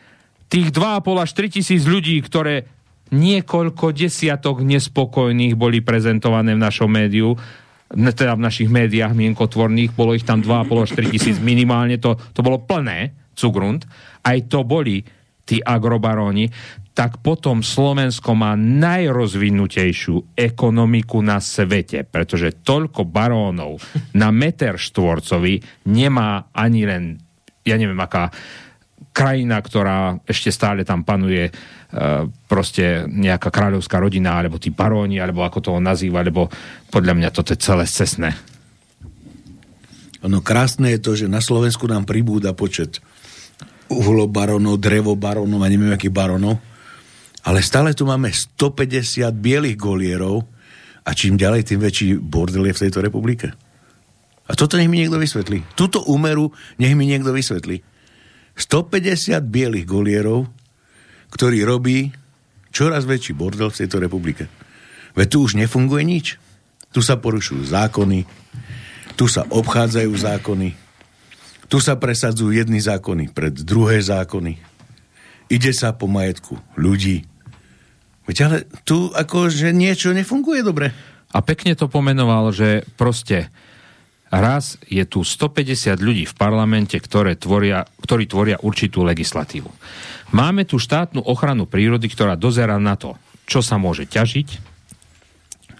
[0.51, 2.67] tých 2,5 až 3 tisíc ľudí, ktoré
[3.15, 7.39] niekoľko desiatok nespokojných boli prezentované v našom médiu,
[7.87, 12.43] teda v našich médiách mienkotvorných, bolo ich tam 2,5 až 3 tisíc minimálne, to, to
[12.43, 13.87] bolo plné, Cugrund,
[14.27, 15.05] aj to boli
[15.47, 16.51] tí agrobaróni,
[16.97, 23.77] tak potom Slovensko má najrozvinutejšiu ekonomiku na svete, pretože toľko barónov
[24.21, 25.61] na meter štvorcový
[25.93, 27.21] nemá ani len,
[27.61, 28.33] ja neviem, aká
[29.13, 31.51] krajina, ktorá ešte stále tam panuje, e,
[32.49, 36.49] proste nejaká kráľovská rodina, alebo tí baróni, alebo ako to on nazýva, lebo
[36.89, 38.33] podľa mňa toto je celé cestné.
[40.25, 43.01] Ono krásne je to, že na Slovensku nám pribúda počet
[43.89, 46.57] uhlobaronov, drevobaronov a neviem akých baronov,
[47.47, 50.43] ale stále tu máme 150 bielých golierov
[51.07, 53.55] a čím ďalej, tým väčší bordel je v tejto republike.
[54.47, 55.63] A toto nech mi niekto vysvetlí.
[55.79, 57.79] Tuto úmeru nech mi niekto vysvetlí.
[58.59, 60.51] 150 bielých golierov,
[61.31, 62.11] ktorý robí
[62.75, 64.51] čoraz väčší bordel v tejto republike.
[65.15, 66.35] Veď tu už nefunguje nič.
[66.91, 68.27] Tu sa porušujú zákony,
[69.15, 70.69] tu sa obchádzajú zákony,
[71.67, 74.59] tu sa presadzujú jedny zákony pred druhé zákony.
[75.47, 77.36] Ide sa po majetku ľudí.
[78.27, 80.91] Veď ale tu akože niečo nefunguje dobre.
[81.31, 83.47] A pekne to pomenoval, že proste
[84.27, 89.71] raz je tu 150 ľudí v parlamente, ktoré tvoria, ktorí tvoria určitú legislatívu.
[90.35, 93.15] Máme tu štátnu ochranu prírody, ktorá dozera na to,
[93.47, 94.75] čo sa môže ťažiť,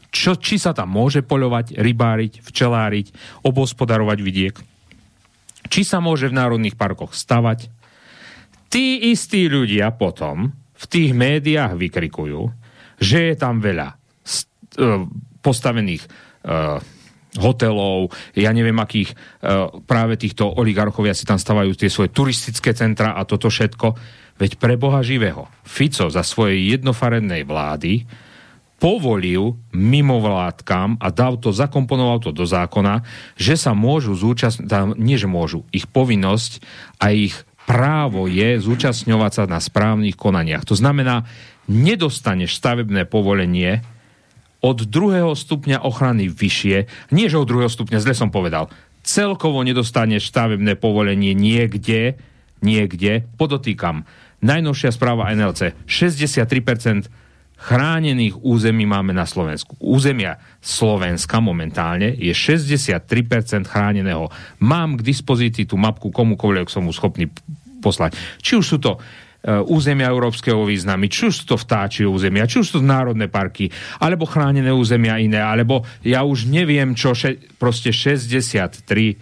[0.08, 3.12] čo, či sa tam môže poľovať, rybáriť, včeláriť,
[3.44, 4.56] obospodarovať vidiek,
[5.68, 7.68] či sa môže v národných parkoch stavať.
[8.72, 12.54] Tí istí ľudia potom v tých médiách vykrikujú,
[13.02, 13.96] že je tam veľa e,
[15.42, 16.10] postavených e,
[17.38, 19.16] hotelov, ja neviem akých, e,
[19.86, 23.88] práve týchto oligarchovia si tam stavajú tie svoje turistické centra a toto všetko.
[24.38, 25.50] Veď pre Boha živého.
[25.66, 28.06] Fico za svojej jednofarednej vlády
[28.78, 33.02] povolil mimovládkam a dal to, zakomponoval to do zákona,
[33.34, 34.70] že sa môžu zúčastniť,
[35.02, 36.62] nie že môžu, ich povinnosť
[37.02, 37.34] a ich
[37.68, 40.64] právo je zúčastňovať sa na správnych konaniach.
[40.64, 41.28] To znamená,
[41.68, 43.84] nedostaneš stavebné povolenie
[44.64, 48.72] od druhého stupňa ochrany vyššie, nie že od druhého stupňa, zle som povedal,
[49.04, 52.16] celkovo nedostaneš stavebné povolenie niekde,
[52.64, 54.08] niekde, podotýkam,
[54.42, 57.12] najnovšia správa NLC, 63%
[57.58, 59.74] chránených území máme na Slovensku.
[59.82, 64.30] Územia Slovenska momentálne je 63% chráneného.
[64.62, 67.34] Mám k dispozícii tú mapku komukoľvek som mu schopný
[67.80, 68.18] poslať.
[68.42, 69.00] Či už sú to e,
[69.70, 73.70] územia európskeho významy, či už sú to vtáčie územia, či už sú to národné parky,
[74.02, 79.18] alebo chránené územia iné, alebo ja už neviem čo, še, proste 63%.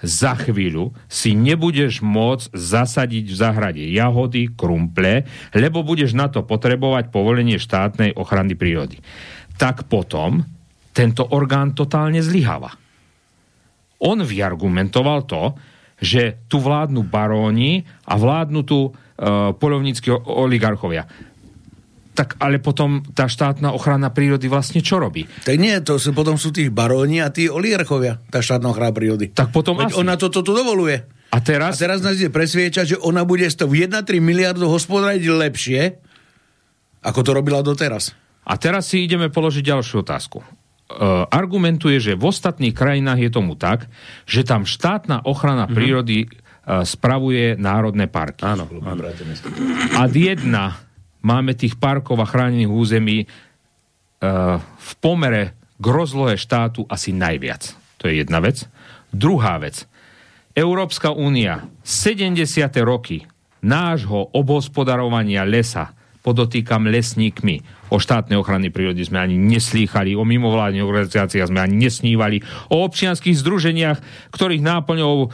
[0.00, 7.12] za chvíľu si nebudeš môcť zasadiť v záhrade jahody, krumple, lebo budeš na to potrebovať
[7.12, 8.96] povolenie štátnej ochrany prírody.
[9.60, 10.40] Tak potom
[10.90, 12.72] tento orgán totálne zlyháva.
[14.00, 15.52] On vyargumentoval to,
[16.00, 18.90] že tu vládnu baróni a vládnu tu e,
[19.52, 21.04] polovnícky oligarchovia
[22.10, 25.24] tak ale potom tá štátna ochrana prírody vlastne čo robí?
[25.24, 29.32] Tak nie, to sú, potom sú tých baróni a tí oligarchovia, tá štátna ochrana prírody.
[29.32, 30.00] Tak potom Veď asi.
[30.04, 31.00] ona toto tu dovoluje.
[31.32, 31.80] A teraz?
[31.80, 35.80] A teraz nás ide presviečať, že ona bude z toho 1,3 miliardov hospodáriť lepšie,
[37.00, 38.12] ako to robila doteraz.
[38.44, 40.44] A teraz si ideme položiť ďalšiu otázku.
[40.90, 43.86] E, argumentuje, že v ostatných krajinách je tomu tak,
[44.26, 46.28] že tam štátna ochrana prírody e,
[46.82, 48.42] spravuje národné parky.
[48.42, 49.02] Áno, áno.
[49.94, 50.82] Ad jedna
[51.22, 53.26] máme tých parkov a chránených území e,
[54.66, 57.70] v pomere k rozlohe štátu asi najviac.
[58.02, 58.66] To je jedna vec.
[59.14, 59.86] Druhá vec.
[60.58, 62.42] Európska únia 70.
[62.82, 63.22] roky
[63.62, 71.48] nášho obhospodarovania lesa, podotýkam lesníkmi, o štátnej ochrany prírody sme ani neslýchali, o mimovládnych organizáciách
[71.48, 73.98] sme ani nesnívali, o občianských združeniach,
[74.30, 75.28] ktorých náplňou e,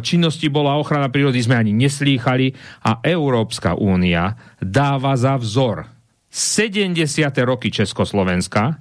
[0.00, 2.56] činnosti bola ochrana prírody, sme ani neslýchali
[2.88, 5.86] a Európska únia dáva za vzor
[6.34, 6.98] 70.
[7.46, 8.80] roky Československa,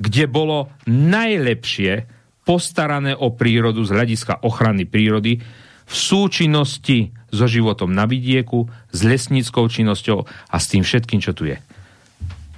[0.00, 2.08] kde bolo najlepšie
[2.48, 5.36] postarané o prírodu z hľadiska ochrany prírody
[5.84, 11.46] v súčinnosti so životom na vidieku, s lesníckou činnosťou a s tým všetkým, čo tu
[11.48, 11.56] je.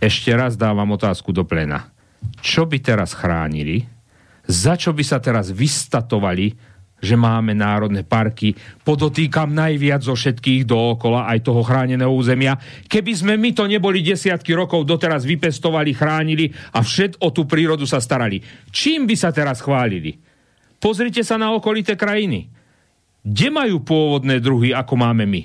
[0.03, 1.87] Ešte raz dávam otázku do plena.
[2.43, 3.87] Čo by teraz chránili?
[4.51, 6.51] Za čo by sa teraz vystatovali,
[7.03, 8.55] že máme národné parky?
[8.83, 12.59] Podotýkam najviac zo všetkých dookola aj toho chráneného územia.
[12.87, 17.87] Keby sme my to neboli desiatky rokov doteraz vypestovali, chránili a všet o tú prírodu
[17.87, 18.43] sa starali.
[18.71, 20.19] Čím by sa teraz chválili?
[20.83, 22.62] Pozrite sa na okolité krajiny.
[23.23, 25.43] Kde majú pôvodné druhy, ako máme my?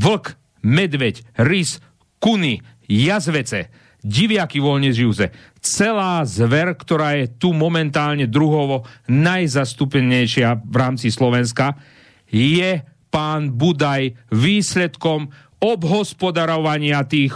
[0.00, 1.78] Vlk, medveď, rys,
[2.16, 3.68] kuny, jazvece,
[4.04, 5.32] diviaky voľne žijúce.
[5.60, 11.76] Celá zver, ktorá je tu momentálne druhovo najzastúpenejšia v rámci Slovenska,
[12.28, 17.32] je pán Budaj výsledkom obhospodarovania tých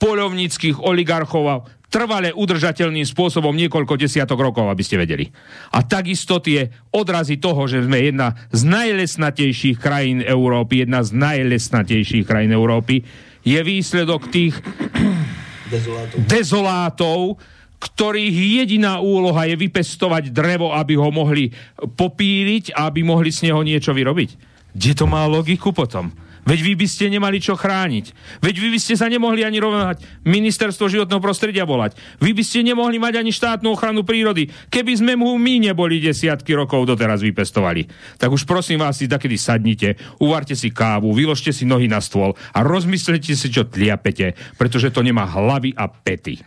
[0.00, 5.26] poľovníckých oligarchov trvale udržateľným spôsobom niekoľko desiatok rokov, aby ste vedeli.
[5.74, 12.24] A takisto tie odrazy toho, že sme jedna z najlesnatejších krajín Európy, jedna z najlesnatejších
[12.24, 13.02] krajín Európy,
[13.42, 14.54] je výsledok tých
[15.70, 16.18] Dezolátov.
[16.26, 17.20] dezolátov,
[17.80, 21.48] ktorých jediná úloha je vypestovať drevo, aby ho mohli
[21.80, 24.30] popíliť a aby mohli z neho niečo vyrobiť.
[24.76, 26.12] Kde to má logiku potom?
[26.44, 28.06] Veď vy by ste nemali čo chrániť.
[28.40, 31.96] Veď vy by ste sa nemohli ani rovnať ministerstvo životného prostredia volať.
[32.20, 36.56] Vy by ste nemohli mať ani štátnu ochranu prírody, keby sme mu my neboli desiatky
[36.56, 37.86] rokov doteraz vypestovali.
[38.16, 42.32] Tak už prosím vás si takedy sadnite, uvarte si kávu, vyložte si nohy na stôl
[42.56, 46.40] a rozmyslete si, čo tliapete, pretože to nemá hlavy a pety.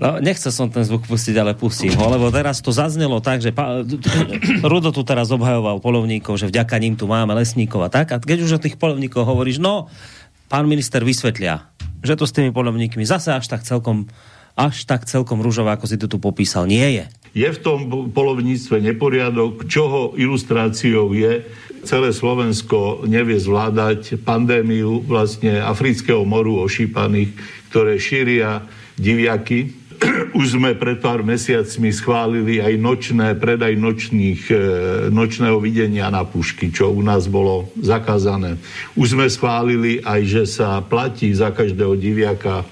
[0.00, 3.52] No, nechcel som ten zvuk pustiť, ale pustím ho, lebo teraz to zaznelo tak, že
[3.52, 3.84] pa,
[4.70, 8.12] Rudo tu teraz obhajoval polovníkov, že vďaka ním tu máme lesníkov a tak.
[8.12, 9.90] A keď už o tých polovníkov hovoríš, no,
[10.50, 11.68] pán minister vysvetlia,
[12.00, 14.08] že to s tými polovníkmi zase až tak celkom
[14.58, 17.04] až tak celkom rúžové, ako si to tu popísal, nie je.
[17.32, 21.46] Je v tom polovníctve neporiadok, čoho ilustráciou je
[21.86, 27.32] celé Slovensko nevie zvládať pandémiu vlastne afrického moru ošípaných,
[27.72, 28.66] ktoré šíria
[29.00, 29.72] diviaky.
[30.38, 34.56] Už sme pred pár mesiacmi schválili aj nočné, predaj nočných, e,
[35.08, 38.60] nočného videnia na pušky, čo u nás bolo zakázané.
[38.96, 42.64] Už sme schválili aj, že sa platí za každého diviaka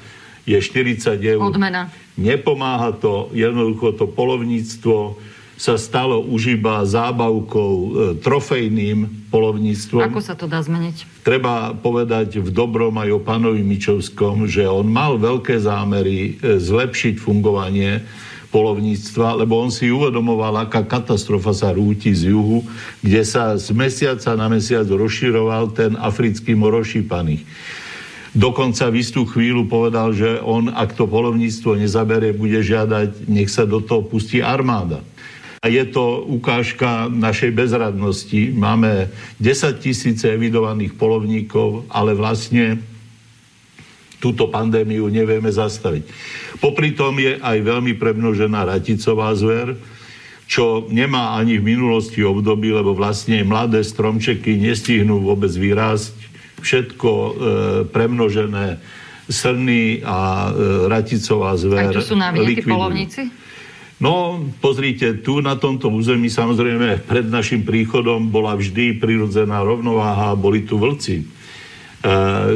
[0.48, 1.44] je 40 eur.
[1.44, 1.92] Odmena.
[2.16, 5.20] Nepomáha to, jednoducho to polovníctvo
[5.58, 7.88] sa stalo už iba zábavkou e,
[8.22, 10.06] trofejným polovníctvom.
[10.06, 11.26] Ako sa to dá zmeniť?
[11.26, 17.18] Treba povedať v dobrom aj o pánovi Mičovskom, že on mal veľké zámery e, zlepšiť
[17.18, 18.06] fungovanie
[18.54, 22.64] polovníctva, lebo on si uvedomoval, aká katastrofa sa rúti z juhu,
[23.02, 27.44] kde sa z mesiaca na mesiac rozširoval ten africký morošípaných.
[28.32, 33.66] Dokonca v istú chvíľu povedal, že on, ak to polovníctvo nezaberie, bude žiadať, nech sa
[33.66, 35.02] do toho pustí armáda.
[35.58, 38.54] A je to ukážka našej bezradnosti.
[38.54, 39.10] Máme
[39.42, 42.78] 10 tisíce evidovaných polovníkov, ale vlastne
[44.22, 46.06] túto pandémiu nevieme zastaviť.
[46.62, 49.74] Popri tom je aj veľmi premnožená raticová zver,
[50.48, 56.16] čo nemá ani v minulosti období, lebo vlastne mladé stromčeky nestihnú vôbec vyrásť.
[56.58, 57.30] Všetko e,
[57.94, 58.82] premnožené
[59.28, 62.74] srny a e, raticová zver Aj tu sú likvidujú.
[62.74, 63.47] polovníci?
[63.98, 70.62] No, pozrite, tu na tomto území samozrejme pred našim príchodom bola vždy prirodzená rovnováha, boli
[70.62, 71.18] tu vlci.
[71.18, 71.24] E,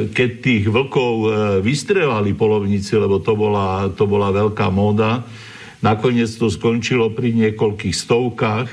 [0.07, 1.29] keď tých vlkov e,
[1.59, 5.27] vystrelali polovníci, lebo to bola, to bola veľká móda,
[5.83, 8.69] nakoniec to skončilo pri niekoľkých stovkách.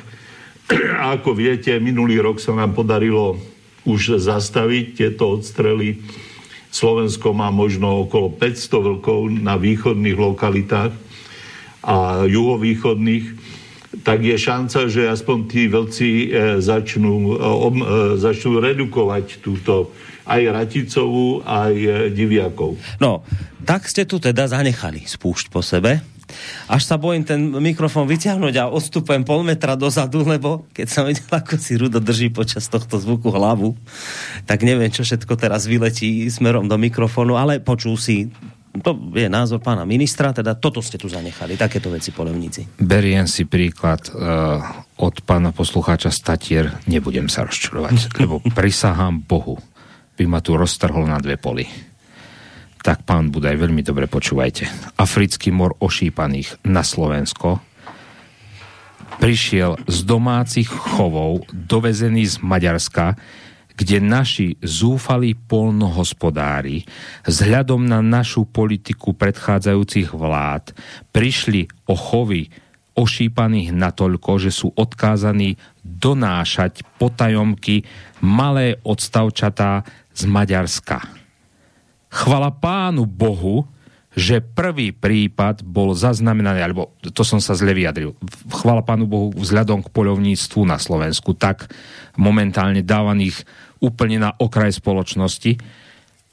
[1.02, 3.42] A ako viete, minulý rok sa nám podarilo
[3.90, 6.06] už zastaviť tieto odstrely.
[6.70, 11.09] Slovensko má možno okolo 500 vlkov na východných lokalitách
[11.84, 13.26] a juhovýchodných,
[14.06, 16.28] tak je šanca, že aspoň tí vlci e,
[16.62, 17.86] začnú, e, e,
[18.22, 19.90] začnú redukovať túto
[20.30, 21.74] aj Raticovú, aj
[22.14, 22.78] Diviakov.
[23.02, 23.26] No,
[23.66, 26.06] tak ste tu teda zanechali spúšť po sebe.
[26.70, 31.26] Až sa bojím ten mikrofón vyťahnuť a odstupujem pol metra dozadu, lebo keď som videl,
[31.26, 33.74] ako si Rudo drží počas tohto zvuku hlavu,
[34.46, 38.30] tak neviem, čo všetko teraz vyletí smerom do mikrofónu, ale počul si
[38.70, 42.78] to je názor pána ministra, teda toto ste tu zanechali, takéto veci polovníci.
[42.78, 44.62] Beriem si príklad uh,
[45.02, 49.58] od pána poslucháča Statier, nebudem sa rozčurovať, lebo prisahám Bohu,
[50.16, 51.66] by ma tu roztrhol na dve poli.
[52.80, 54.96] Tak pán Budaj, veľmi dobre počúvajte.
[54.96, 57.60] Africký mor ošípaných na Slovensko
[59.20, 63.20] prišiel z domácich chovov, dovezený z Maďarska,
[63.80, 66.84] kde naši zúfalí polnohospodári
[67.24, 70.76] vzhľadom na našu politiku predchádzajúcich vlád
[71.16, 72.52] prišli o chovy
[73.00, 77.88] ošípaných natoľko, že sú odkázaní donášať potajomky
[78.20, 81.00] malé odstavčatá z Maďarska.
[82.12, 83.64] Chvala pánu Bohu,
[84.20, 88.18] že prvý prípad bol zaznamenaný, alebo to som sa zle vyjadril,
[88.52, 91.72] chvala pánu Bohu vzhľadom k poľovníctvu na Slovensku, tak
[92.20, 93.48] momentálne dávaných
[93.80, 95.60] úplne na okraj spoločnosti,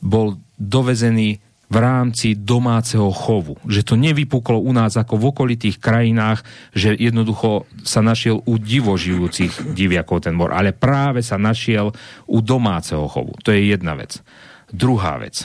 [0.02, 3.58] bol dovezený v rámci domáceho chovu.
[3.66, 9.74] Že to nevypuklo u nás ako v okolitých krajinách, že jednoducho sa našiel u divožijúcich
[9.74, 11.90] diviakov ten mor, ale práve sa našiel
[12.30, 13.34] u domáceho chovu.
[13.42, 14.22] To je jedna vec.
[14.70, 15.42] Druhá vec.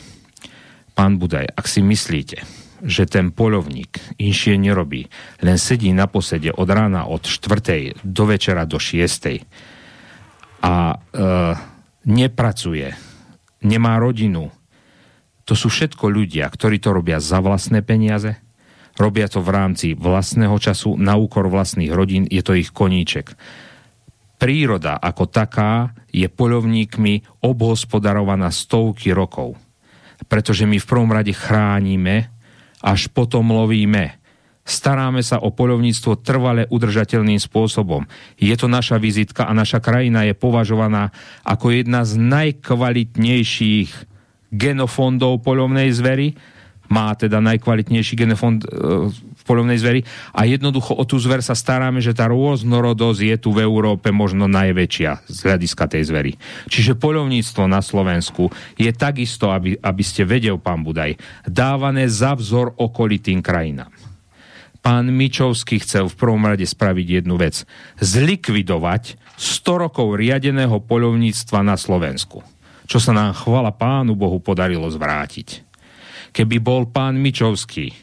[0.94, 2.46] Pán Budaj, ak si myslíte,
[2.86, 5.10] že ten polovník inšie nerobí,
[5.42, 8.06] len sedí na posede od rána od 4.
[8.06, 9.42] do večera do 6.
[10.62, 11.22] a e,
[12.06, 12.94] nepracuje,
[13.62, 14.50] nemá rodinu.
[15.46, 18.38] To sú všetko ľudia, ktorí to robia za vlastné peniaze,
[18.96, 23.34] robia to v rámci vlastného času, na úkor vlastných rodín, je to ich koníček.
[24.38, 29.54] Príroda ako taká je poľovníkmi obhospodarovaná stovky rokov.
[30.26, 32.30] Pretože my v prvom rade chránime,
[32.82, 34.21] až potom lovíme
[34.62, 38.06] staráme sa o poľovníctvo trvale udržateľným spôsobom.
[38.38, 41.10] Je to naša vizitka a naša krajina je považovaná
[41.42, 43.92] ako jedna z najkvalitnejších
[44.54, 46.38] genofondov poľovnej zvery.
[46.92, 48.70] Má teda najkvalitnejší genofond e,
[49.16, 50.04] v poľovnej zveri
[50.36, 54.52] a jednoducho o tú zver sa staráme, že tá rôznorodosť je tu v Európe možno
[54.52, 56.32] najväčšia z hľadiska tej zvery.
[56.68, 61.16] Čiže poľovníctvo na Slovensku je takisto, aby, aby ste vedel, pán Budaj,
[61.48, 64.01] dávané za vzor okolitým krajinám
[64.82, 67.64] pán Mičovský chcel v prvom rade spraviť jednu vec.
[68.02, 72.42] Zlikvidovať 100 rokov riadeného poľovníctva na Slovensku.
[72.90, 75.64] Čo sa nám chvala pánu Bohu podarilo zvrátiť.
[76.34, 77.94] Keby bol pán Mičovský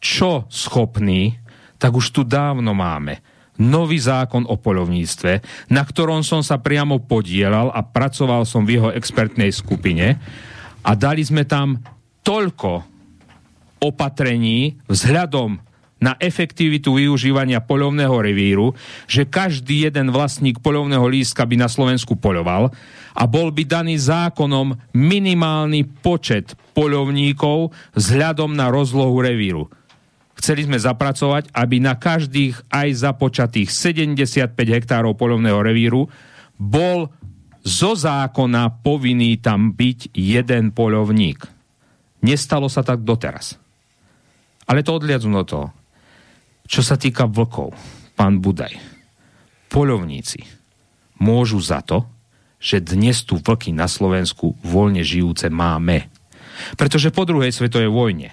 [0.00, 1.36] čo schopný,
[1.76, 3.20] tak už tu dávno máme
[3.60, 5.32] nový zákon o poľovníctve,
[5.68, 10.16] na ktorom som sa priamo podielal a pracoval som v jeho expertnej skupine
[10.80, 11.76] a dali sme tam
[12.24, 12.88] toľko
[13.84, 15.60] opatrení vzhľadom
[16.00, 18.72] na efektivitu využívania poľovného revíru,
[19.04, 22.72] že každý jeden vlastník poľovného lístka by na Slovensku poľoval
[23.14, 29.68] a bol by daný zákonom minimálny počet poľovníkov vzhľadom na rozlohu revíru.
[30.40, 36.08] Chceli sme zapracovať, aby na každých aj započatých 75 hektárov poľovného revíru
[36.56, 37.12] bol
[37.60, 41.44] zo zákona povinný tam byť jeden poľovník.
[42.24, 43.60] Nestalo sa tak doteraz.
[44.64, 45.66] Ale to odliadzu do toho.
[46.70, 47.74] Čo sa týka vlkov,
[48.14, 48.78] pán Budaj,
[49.74, 50.46] poľovníci
[51.18, 52.06] môžu za to,
[52.62, 56.06] že dnes tu vlky na Slovensku voľne žijúce máme.
[56.78, 58.30] Pretože po druhej svetovej vojne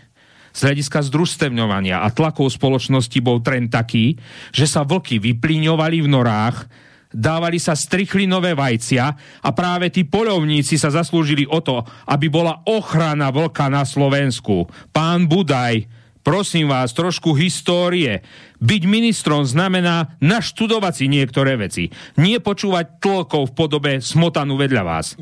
[0.53, 4.22] z hľadiska združstevňovania a tlakov spoločnosti bol trend taký,
[4.53, 6.69] že sa vlky vyplíňovali v norách,
[7.09, 9.05] dávali sa strichlinové vajcia
[9.41, 14.69] a práve tí polovníci sa zaslúžili o to, aby bola ochrana vlka na Slovensku.
[14.93, 15.97] Pán Budaj,
[16.27, 18.19] prosím vás, trošku histórie.
[18.59, 21.87] Byť ministrom znamená naštudovať si niektoré veci.
[22.19, 25.15] Nie počúvať tlkov v podobe smotanu vedľa vás.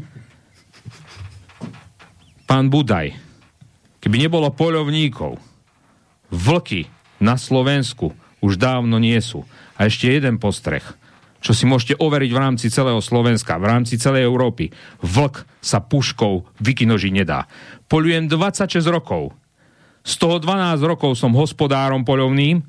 [2.50, 3.14] Pán Budaj,
[4.02, 5.38] keby nebolo poľovníkov,
[6.34, 6.90] vlky
[7.22, 9.46] na Slovensku už dávno nie sú.
[9.78, 10.82] A ešte jeden postreh,
[11.38, 14.74] čo si môžete overiť v rámci celého Slovenska, v rámci celej Európy.
[15.06, 17.46] Vlk sa puškou vykinožiť nedá.
[17.86, 19.45] Polujem 26 rokov.
[20.06, 22.62] Z toho 12 rokov som hospodárom poľovným.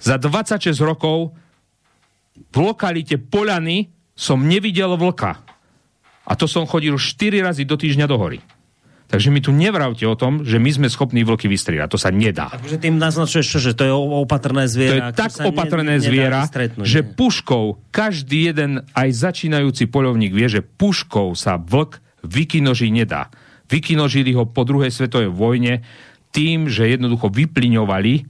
[0.00, 1.36] Za 26 rokov
[2.36, 5.36] v lokalite Poľany som nevidel vlka.
[6.26, 8.40] A to som chodil 4 razy do týždňa do hory.
[9.06, 11.88] Takže mi tu nevravte o tom, že my sme schopní vlky vystriedať.
[11.94, 12.50] To sa nedá.
[12.50, 15.14] Takže tým naznačuješ čo, že to je opatrné To zviera.
[15.14, 16.42] je tak opatrné zviera,
[16.82, 23.30] že puškou, každý jeden, aj začínajúci poľovník vie, že puškou sa vlk vykinožiť nedá.
[23.70, 25.86] Vykinožili ho po druhej svetovej vojne
[26.36, 28.28] tým, že jednoducho vyplyňovali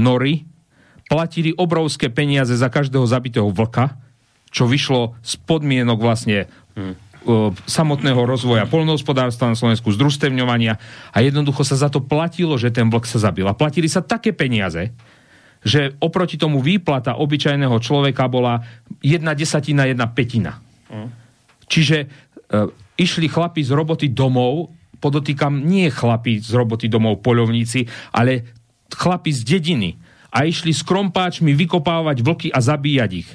[0.00, 0.48] nory,
[1.12, 4.00] platili obrovské peniaze za každého zabitého vlka,
[4.48, 7.04] čo vyšlo z podmienok vlastne hmm
[7.66, 10.78] samotného rozvoja polnohospodárstva na Slovensku, združstevňovania
[11.10, 13.42] a jednoducho sa za to platilo, že ten vlk sa zabil.
[13.50, 14.94] A platili sa také peniaze,
[15.66, 18.62] že oproti tomu výplata obyčajného človeka bola
[19.02, 20.62] jedna desatina, jedna petina.
[20.86, 21.10] Mm.
[21.66, 22.06] Čiže e,
[22.94, 28.56] išli chlapi z roboty domov, podotýkam, nie chlapi z roboty domov, poľovníci, ale
[28.90, 29.90] chlapi z dediny.
[30.32, 33.30] A išli s krompáčmi vykopávať vlky a zabíjať ich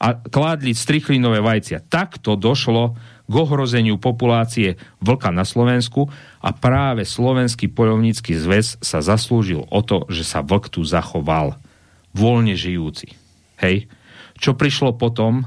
[0.00, 1.84] a kládli strichlinové vajcia.
[1.84, 2.96] Takto došlo
[3.28, 6.08] k ohrozeniu populácie vlka na Slovensku
[6.40, 11.60] a práve Slovenský poľovnícky zväz sa zaslúžil o to, že sa vlk tu zachoval
[12.16, 13.12] voľne žijúci.
[13.60, 13.86] Hej?
[14.40, 15.44] Čo prišlo potom,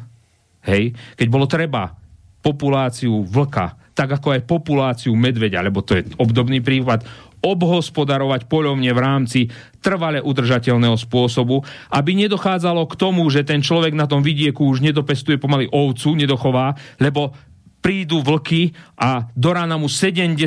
[0.69, 1.97] hej, keď bolo treba
[2.45, 7.05] populáciu vlka, tak ako aj populáciu medveďa, lebo to je obdobný prípad,
[7.43, 9.39] obhospodarovať poľovne v rámci
[9.83, 11.59] trvale udržateľného spôsobu,
[11.91, 16.71] aby nedochádzalo k tomu, že ten človek na tom vidieku už nedopestuje pomaly ovcu, nedochová,
[17.03, 17.35] lebo
[17.83, 20.39] prídu vlky a do rána mu 70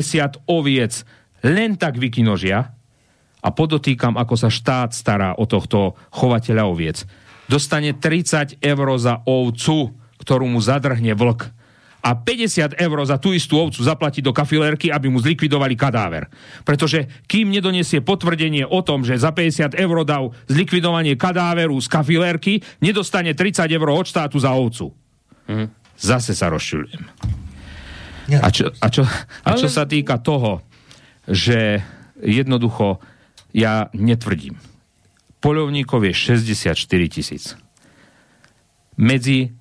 [0.49, 1.05] oviec
[1.45, 2.73] len tak vykinožia
[3.37, 7.05] a podotýkam, ako sa štát stará o tohto chovateľa oviec.
[7.45, 11.56] Dostane 30 eur za ovcu, ktorú mu zadrhne vlk
[12.01, 16.29] a 50 eur za tú istú ovcu zaplatiť do kafilérky, aby mu zlikvidovali kadáver.
[16.61, 22.53] Pretože kým nedonesie potvrdenie o tom, že za 50 eur dal zlikvidovanie kadáveru z kafilérky,
[22.79, 24.93] nedostane 30 eur od štátu za ovcu.
[25.49, 25.67] Hm.
[25.97, 27.03] Zase sa rozšuľujem.
[28.27, 29.07] A čo, a, čo,
[29.47, 30.59] a čo sa týka toho,
[31.25, 31.79] že
[32.19, 32.99] jednoducho
[33.55, 34.59] ja netvrdím.
[35.39, 36.75] Poľovníkov je 64
[37.07, 37.55] tisíc.
[38.99, 39.53] Medzi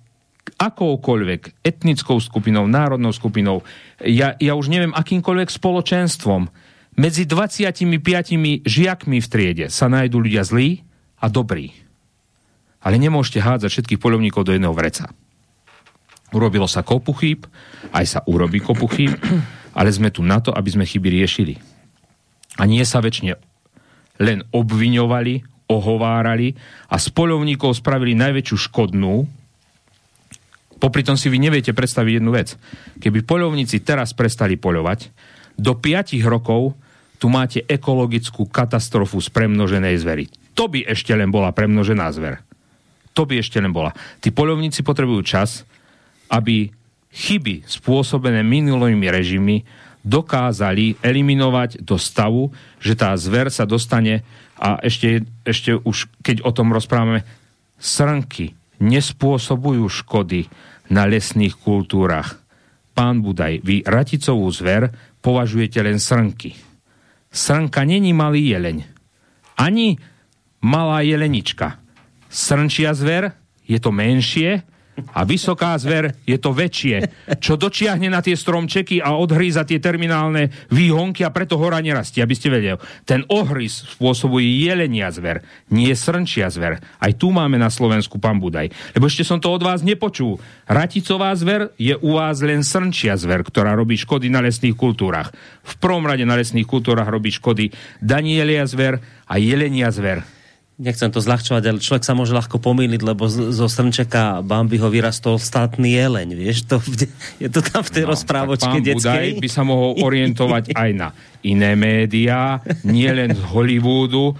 [0.54, 3.66] akoukoľvek etnickou skupinou, národnou skupinou,
[3.98, 6.48] ja, ja už neviem, akýmkoľvek spoločenstvom,
[6.96, 10.80] medzi 25 žiakmi v triede sa nájdú ľudia zlí
[11.20, 11.76] a dobrí.
[12.80, 15.12] Ale nemôžete hádzať všetkých poľovníkov do jedného vreca.
[16.32, 17.44] Urobilo sa kopu chýb,
[17.92, 19.12] aj sa urobí kopu chýb,
[19.78, 21.54] ale sme tu na to, aby sme chyby riešili.
[22.56, 23.36] A nie sa väčšine
[24.16, 26.56] len obviňovali, ohovárali
[26.88, 29.28] a z spravili najväčšiu škodnú,
[30.76, 32.56] Popri tom si vy neviete predstaviť jednu vec.
[33.00, 35.08] Keby poľovníci teraz prestali poľovať,
[35.56, 36.76] do 5 rokov
[37.16, 40.24] tu máte ekologickú katastrofu z premnoženej zvery.
[40.52, 42.44] To by ešte len bola premnožená zver.
[43.16, 43.96] To by ešte len bola.
[44.20, 45.64] Tí poľovníci potrebujú čas,
[46.28, 46.68] aby
[47.12, 49.64] chyby spôsobené minulými režimy
[50.04, 54.22] dokázali eliminovať do stavu, že tá zver sa dostane
[54.56, 57.24] a ešte, ešte už, keď o tom rozprávame,
[57.76, 60.48] srnky, nespôsobujú škody
[60.92, 62.38] na lesných kultúrach.
[62.96, 66.56] Pán Budaj, vy raticovú zver považujete len srnky.
[67.28, 68.88] Srnka není malý jeleň.
[69.60, 70.00] Ani
[70.64, 71.76] malá jelenička.
[72.32, 73.36] Srnčia zver
[73.66, 74.64] je to menšie,
[75.12, 76.96] a vysoká zver je to väčšie,
[77.40, 82.34] čo dočiahne na tie stromčeky a odhríza tie terminálne výhonky a preto hora nerastie, aby
[82.36, 82.80] ste vedeli.
[83.04, 86.80] Ten ohryz spôsobuje jelenia zver, nie srnčia zver.
[86.80, 88.72] Aj tu máme na Slovensku pán Budaj.
[88.96, 90.40] Lebo ešte som to od vás nepočul.
[90.68, 95.32] Raticová zver je u vás len srnčia zver, ktorá robí škody na lesných kultúrach.
[95.64, 100.35] V prvom rade na lesných kultúrach robí škody Danielia zver a jelenia zver
[100.76, 105.96] nechcem to zľahčovať, ale človek sa môže ľahko pomýliť, lebo zo Strnčeka Bambiho vyrastol státny
[105.96, 106.76] jeleň, vieš, to,
[107.42, 109.40] je to tam v tej no, rozprávočke detskej.
[109.40, 111.08] by sa mohol orientovať aj na
[111.40, 114.36] iné médiá, nielen z Hollywoodu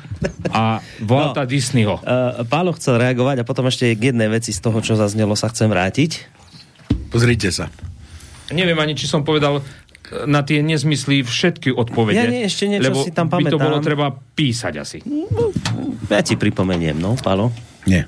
[0.52, 1.96] a Walta no, Disneyho.
[2.04, 5.48] Uh, Pálo chcel reagovať a potom ešte k jednej veci z toho, čo zaznelo, sa
[5.48, 6.28] chcem vrátiť.
[7.08, 7.72] Pozrite sa.
[8.52, 9.58] Neviem ani, či som povedal
[10.26, 12.18] na tie nezmysly všetky odpovede.
[12.18, 13.42] Ja nie, ešte niečo lebo si tam pamätám.
[13.42, 14.98] by to bolo treba písať asi.
[16.06, 17.50] Ja ti pripomeniem, no, Palo.
[17.90, 18.06] Nie.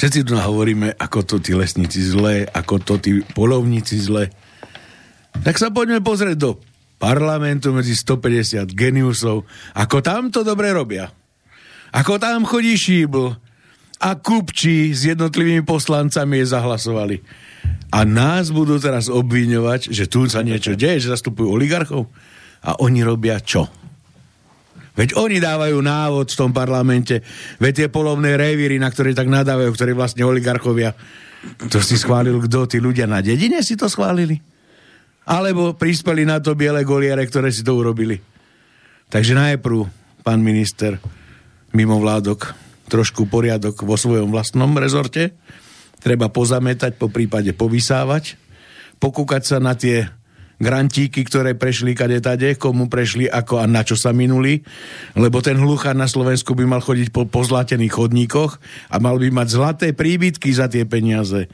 [0.00, 4.32] Všetci tu hovoríme, ako to tí lesníci zle, ako to tí polovníci zle.
[5.44, 6.50] Tak sa poďme pozrieť do
[6.96, 9.44] parlamentu medzi 150 geniusov,
[9.76, 11.12] ako tam to dobre robia.
[11.90, 13.36] Ako tam chodí šíbl
[14.00, 17.16] a kupči s jednotlivými poslancami je zahlasovali.
[17.90, 22.06] A nás budú teraz obviňovať, že tu sa niečo deje, že zastupujú oligarchov.
[22.62, 23.66] A oni robia čo?
[24.94, 27.24] Veď oni dávajú návod v tom parlamente.
[27.58, 30.94] Veď tie polovné revíry, na ktoré tak nadávajú, ktorí vlastne oligarchovia.
[31.72, 32.68] To si schválil kto?
[32.68, 34.38] Tí ľudia na dedine si to schválili?
[35.24, 38.18] Alebo prispeli na to biele goliere, ktoré si to urobili?
[39.10, 39.88] Takže najprv,
[40.22, 41.00] pán minister,
[41.72, 42.54] mimo vládok,
[42.90, 45.32] trošku poriadok vo svojom vlastnom rezorte,
[46.00, 48.34] treba pozametať, po prípade povysávať,
[48.98, 50.08] pokúkať sa na tie
[50.60, 54.60] grantíky, ktoré prešli kade tade, komu prešli ako a na čo sa minuli,
[55.16, 58.60] lebo ten hluchár na Slovensku by mal chodiť po pozlatených chodníkoch
[58.92, 61.48] a mal by mať zlaté príbytky za tie peniaze.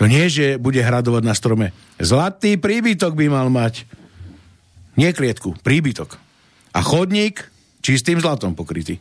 [0.00, 1.66] To nie, že bude hradovať na strome.
[2.00, 3.88] Zlatý príbytok by mal mať.
[4.96, 6.16] Nie klietku, príbytok.
[6.72, 7.44] A chodník
[7.84, 9.00] čistým zlatom pokrytý.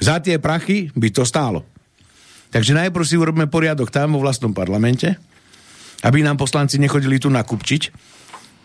[0.00, 1.64] Za tie prachy by to stálo.
[2.48, 5.16] Takže najprv si urobíme poriadok tam vo vlastnom parlamente,
[6.04, 7.82] aby nám poslanci nechodili tu nakupčiť,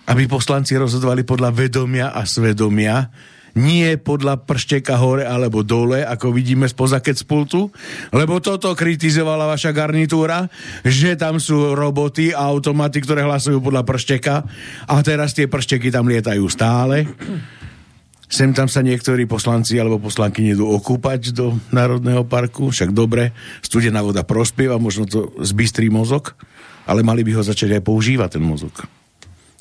[0.08, 3.12] aby poslanci rozhodovali podľa vedomia a svedomia,
[3.54, 7.62] nie podľa pršteka hore alebo dole, ako vidíme spoza keď z pultu,
[8.10, 10.50] lebo toto kritizovala vaša garnitúra,
[10.82, 14.42] že tam sú roboty a automaty, ktoré hlasujú podľa pršteka
[14.90, 17.06] a teraz tie pršteky tam lietajú stále.
[18.34, 23.30] Sem tam sa niektorí poslanci alebo poslanky nedú okúpať do Národného parku, však dobre,
[23.62, 26.34] studená voda prospieva, možno to zbystrí mozog,
[26.90, 28.74] ale mali by ho začať aj používať ten mozog.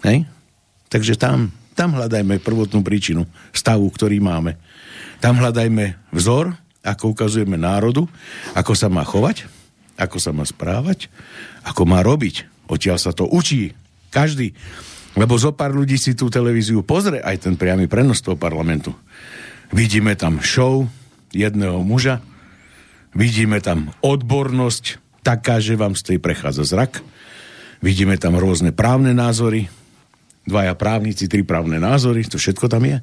[0.09, 0.25] Hej?
[0.89, 4.57] Takže tam, tam hľadajme prvotnú príčinu stavu, ktorý máme.
[5.21, 8.09] Tam hľadajme vzor, ako ukazujeme národu,
[8.57, 9.53] ako sa má chovať,
[10.01, 11.13] ako sa má správať,
[11.69, 12.49] ako má robiť.
[12.73, 13.77] Odtiaľ sa to učí.
[14.09, 14.57] Každý.
[15.13, 18.97] Lebo zo pár ľudí si tú televíziu pozrie, aj ten priamy prenos toho parlamentu.
[19.69, 20.89] Vidíme tam show
[21.33, 22.25] jedného muža,
[23.13, 27.05] vidíme tam odbornosť taká, že vám z tej prechádza zrak,
[27.85, 29.69] vidíme tam rôzne právne názory,
[30.49, 32.99] dvaja právnici, tri právne názory, to všetko tam je.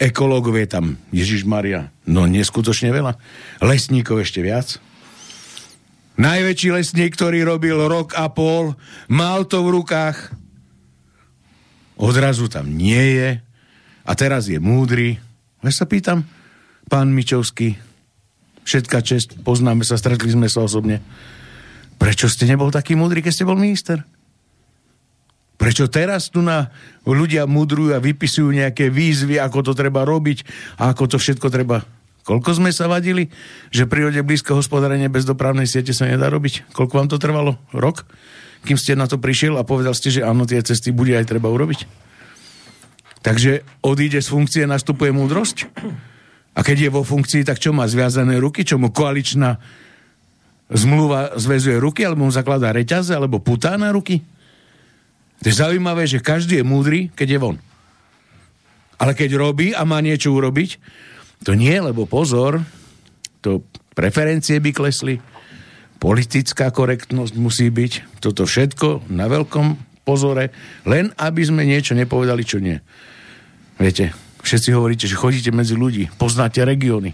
[0.00, 3.20] Ekológov je tam, Ježiš Maria, no neskutočne veľa.
[3.60, 4.80] Lesníkov ešte viac.
[6.16, 8.76] Najväčší lesník, ktorý robil rok a pol,
[9.08, 10.39] mal to v rukách,
[12.00, 13.28] odrazu tam nie je
[14.08, 15.20] a teraz je múdry.
[15.60, 16.24] Ja sa pýtam,
[16.88, 17.76] pán Mičovský,
[18.64, 21.04] všetka čest, poznáme sa, stretli sme sa osobne.
[22.00, 24.00] Prečo ste nebol taký múdry, keď ste bol minister?
[25.60, 26.72] Prečo teraz tu na
[27.04, 30.48] ľudia mudrujú a vypisujú nejaké výzvy, ako to treba robiť
[30.80, 31.84] a ako to všetko treba...
[32.24, 33.28] Koľko sme sa vadili,
[33.68, 36.72] že prírode blízko hospodárenie bez dopravnej siete sa nedá robiť?
[36.72, 37.60] Koľko vám to trvalo?
[37.76, 38.08] Rok?
[38.64, 41.48] Kým ste na to prišiel a povedal ste, že áno, tie cesty bude aj treba
[41.48, 41.84] urobiť.
[43.20, 45.68] Takže odíde z funkcie, nastupuje múdrosť.
[46.56, 48.64] A keď je vo funkcii, tak čo má zviazané ruky?
[48.64, 49.60] Čo mu koaličná
[50.70, 54.24] zmluva zväzuje ruky, alebo mu zakladá reťaze, alebo putá na ruky?
[55.40, 57.56] To je zaujímavé, že každý je múdry, keď je von.
[59.00, 60.76] Ale keď robí a má niečo urobiť,
[61.48, 62.60] to nie, lebo pozor,
[63.40, 63.64] to
[63.96, 65.16] preferencie by klesli,
[66.00, 69.76] politická korektnosť musí byť, toto všetko na veľkom
[70.08, 70.48] pozore,
[70.88, 72.80] len aby sme niečo nepovedali, čo nie.
[73.76, 77.12] Viete, všetci hovoríte, že chodíte medzi ľudí, poznáte regióny.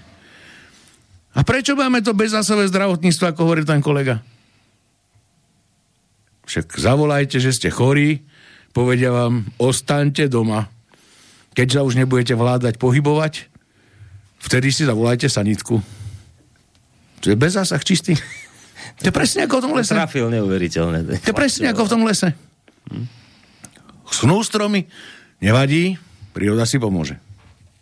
[1.37, 4.25] A prečo máme to bezzásové zdravotníctvo, ako hovorí ten kolega?
[6.47, 8.23] Však zavolajte, že ste chorí,
[8.71, 10.71] povedia vám, ostaňte doma.
[11.59, 13.51] Keď sa už nebudete vládať pohybovať,
[14.41, 15.83] vtedy si zavolajte sanitku.
[17.21, 18.15] To je bezzásah čistý.
[19.01, 19.93] To je presne ako v tom lese.
[19.93, 20.99] Trafil neuveriteľné.
[21.21, 22.33] To je presne ako v tom lese.
[24.09, 24.89] Snú stromy,
[25.43, 26.01] nevadí,
[26.33, 27.21] príroda si pomôže.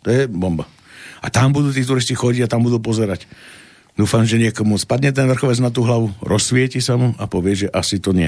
[0.03, 0.67] To je bomba.
[1.23, 3.25] A tam budú tí turisti chodiť a tam budú pozerať.
[3.95, 7.67] Dúfam, že niekomu spadne ten vrchovec na tú hlavu, rozsvieti sa mu a povie, že
[7.71, 8.27] asi to nie.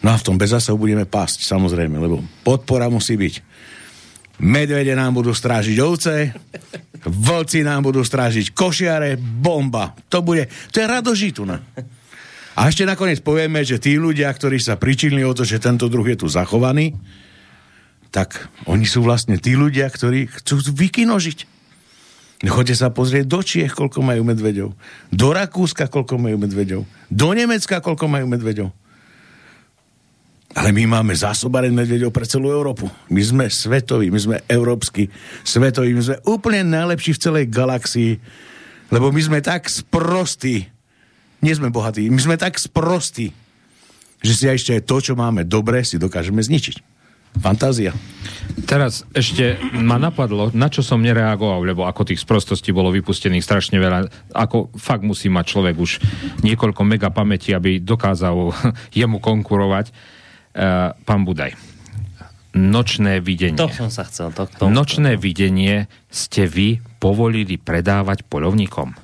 [0.00, 3.34] No a v tom bez zásahu budeme pásť, samozrejme, lebo podpora musí byť.
[4.38, 6.30] Medvede nám budú strážiť ovce,
[7.02, 9.92] vlci nám budú strážiť košiare, bomba.
[10.08, 11.42] To bude, to je radožitu.
[12.58, 16.02] A ešte nakoniec povieme, že tí ľudia, ktorí sa pričinili o to, že tento druh
[16.10, 16.98] je tu zachovaný,
[18.10, 21.38] tak oni sú vlastne tí ľudia, ktorí chcú vykinožiť.
[22.50, 24.74] Choďte sa pozrieť do Čiech, koľko majú medveďov.
[25.14, 26.82] Do Rakúska, koľko majú medveďov.
[27.06, 28.74] Do Nemecka, koľko majú medveďov.
[30.58, 32.90] Ale my máme zásobareň medveďov pre celú Európu.
[33.14, 35.06] My sme svetoví, my sme európsky
[35.46, 38.18] svetoví, my sme úplne najlepší v celej galaxii,
[38.90, 40.66] lebo my sme tak sprostí,
[41.44, 42.10] nie sme bohatí.
[42.10, 43.30] My sme tak sprostí,
[44.22, 46.98] že si ešte to, čo máme dobre, si dokážeme zničiť.
[47.38, 47.94] Fantázia.
[48.66, 53.78] Teraz ešte ma napadlo, na čo som nereagoval, lebo ako tých sprostostí bolo vypustených strašne
[53.78, 55.90] veľa, ako fakt musí mať človek už
[56.42, 58.50] niekoľko mega pamäti, aby dokázal
[58.98, 59.92] jemu konkurovať.
[60.58, 61.54] Uh, pán Budaj,
[62.58, 63.60] nočné videnie.
[63.60, 64.34] To som sa chcel.
[64.34, 68.96] To, to, Nočné videnie ste vy povolili predávať polovníkom.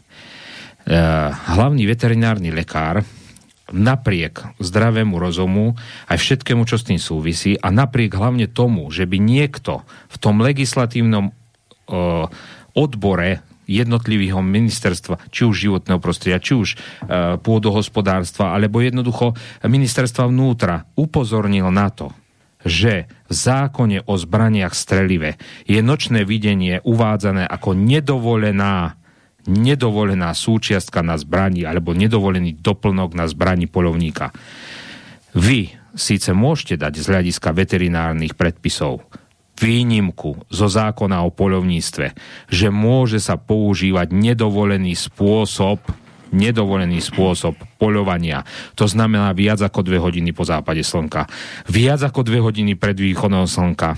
[0.85, 3.01] Uh, hlavný veterinárny lekár
[3.73, 5.73] napriek zdravému rozumu
[6.12, 9.81] aj všetkému, čo s tým súvisí a napriek hlavne tomu, že by niekto
[10.12, 12.28] v tom legislatívnom uh,
[12.77, 19.32] odbore jednotlivého ministerstva, či už životného prostredia, či už uh, pôdohospodárstva, alebo jednoducho
[19.65, 22.12] ministerstva vnútra upozornil na to,
[22.61, 29.01] že v zákone o zbraniach strelive je nočné videnie uvádzané ako nedovolená
[29.48, 34.32] nedovolená súčiastka na zbrani alebo nedovolený doplnok na zbrani polovníka.
[35.34, 39.04] Vy síce môžete dať z hľadiska veterinárnych predpisov
[39.54, 42.06] výnimku zo zákona o polovníctve,
[42.50, 45.78] že môže sa používať nedovolený spôsob
[46.34, 48.42] nedovolený spôsob poľovania.
[48.74, 51.30] To znamená viac ako dve hodiny po západe slnka.
[51.70, 53.94] Viac ako dve hodiny pred východom slnka.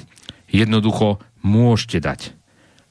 [0.52, 2.20] Jednoducho môžete dať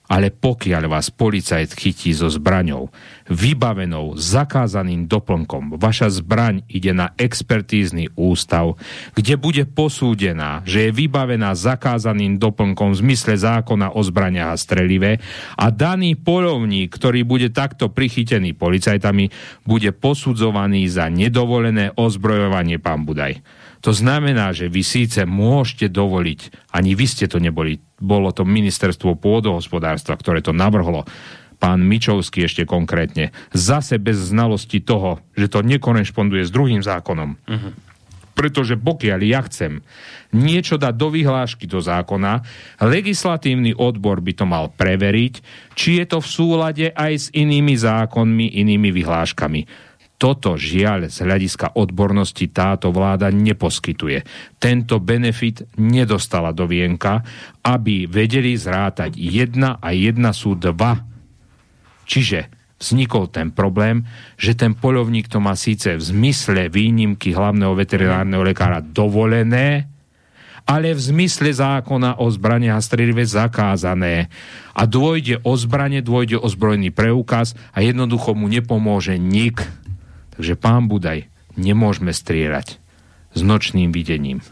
[0.05, 2.93] ale pokiaľ vás policajt chytí so zbraňou,
[3.25, 8.77] vybavenou zakázaným doplnkom, vaša zbraň ide na expertízny ústav,
[9.17, 15.17] kde bude posúdená, že je vybavená zakázaným doplnkom v zmysle zákona o zbraniach a strelive
[15.57, 19.33] a daný polovník, ktorý bude takto prichytený policajtami,
[19.65, 23.64] bude posudzovaný za nedovolené ozbrojovanie, pán Budaj.
[23.85, 29.13] To znamená, že vy síce môžete dovoliť, ani vy ste to neboli, bolo to ministerstvo
[29.21, 31.05] pôdohospodárstva, ktoré to navrhlo,
[31.61, 37.37] pán Mičovský ešte konkrétne, zase bez znalosti toho, že to nekorešponduje s druhým zákonom.
[37.45, 37.77] Uh-huh.
[38.33, 39.85] Pretože pokiaľ ja chcem
[40.33, 42.41] niečo dať do vyhlášky do zákona,
[42.81, 45.33] legislatívny odbor by to mal preveriť,
[45.77, 49.84] či je to v súlade aj s inými zákonmi, inými vyhláškami
[50.15, 54.23] toto žiaľ z hľadiska odbornosti táto vláda neposkytuje.
[54.55, 57.19] Tento benefit nedostala do vienka,
[57.59, 61.03] aby vedeli zrátať jedna a jedna sú dva.
[62.07, 62.47] Čiže
[62.79, 64.07] vznikol ten problém,
[64.39, 69.91] že ten polovník to má síce v zmysle výnimky hlavného veterinárneho lekára dovolené,
[70.65, 74.33] ale v zmysle zákona o zbraniach a strelive zakázané.
[74.73, 79.61] A dôjde o zbranie, dôjde o zbrojný preukaz a jednoducho mu nepomôže nik
[80.35, 82.77] Takže pán Budaj, nemôžeme strieľať
[83.35, 84.43] s nočným videním.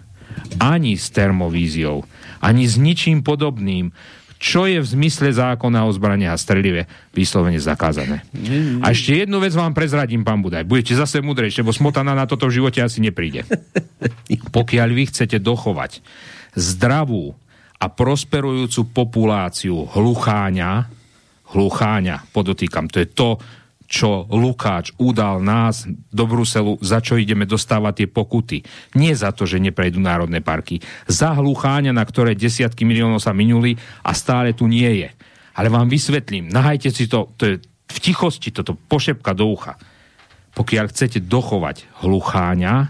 [0.57, 2.03] Ani s termovíziou,
[2.41, 3.93] ani s ničím podobným,
[4.43, 6.83] čo je v zmysle zákona o zbrania a strelive
[7.15, 8.27] vyslovene zakázané.
[8.83, 10.67] A ešte jednu vec vám prezradím, pán Budaj.
[10.67, 13.47] Budete zase mudrejšie, lebo smotana na toto v živote asi nepríde.
[14.57, 16.03] Pokiaľ vy chcete dochovať
[16.59, 17.31] zdravú
[17.79, 20.91] a prosperujúcu populáciu hlucháňa,
[21.55, 23.39] hlucháňa, podotýkam, to je to,
[23.93, 28.57] čo Lukáč udal nás do Bruselu, za čo ideme dostávať tie pokuty.
[28.97, 30.81] Nie za to, že neprejdú národné parky.
[31.05, 35.09] Za hlucháňa, na ktoré desiatky miliónov sa minuli a stále tu nie je.
[35.53, 37.55] Ale vám vysvetlím, nahajte si to, to je
[37.93, 39.77] v tichosti toto pošepka do ucha.
[40.57, 42.89] Pokiaľ chcete dochovať hlucháňa,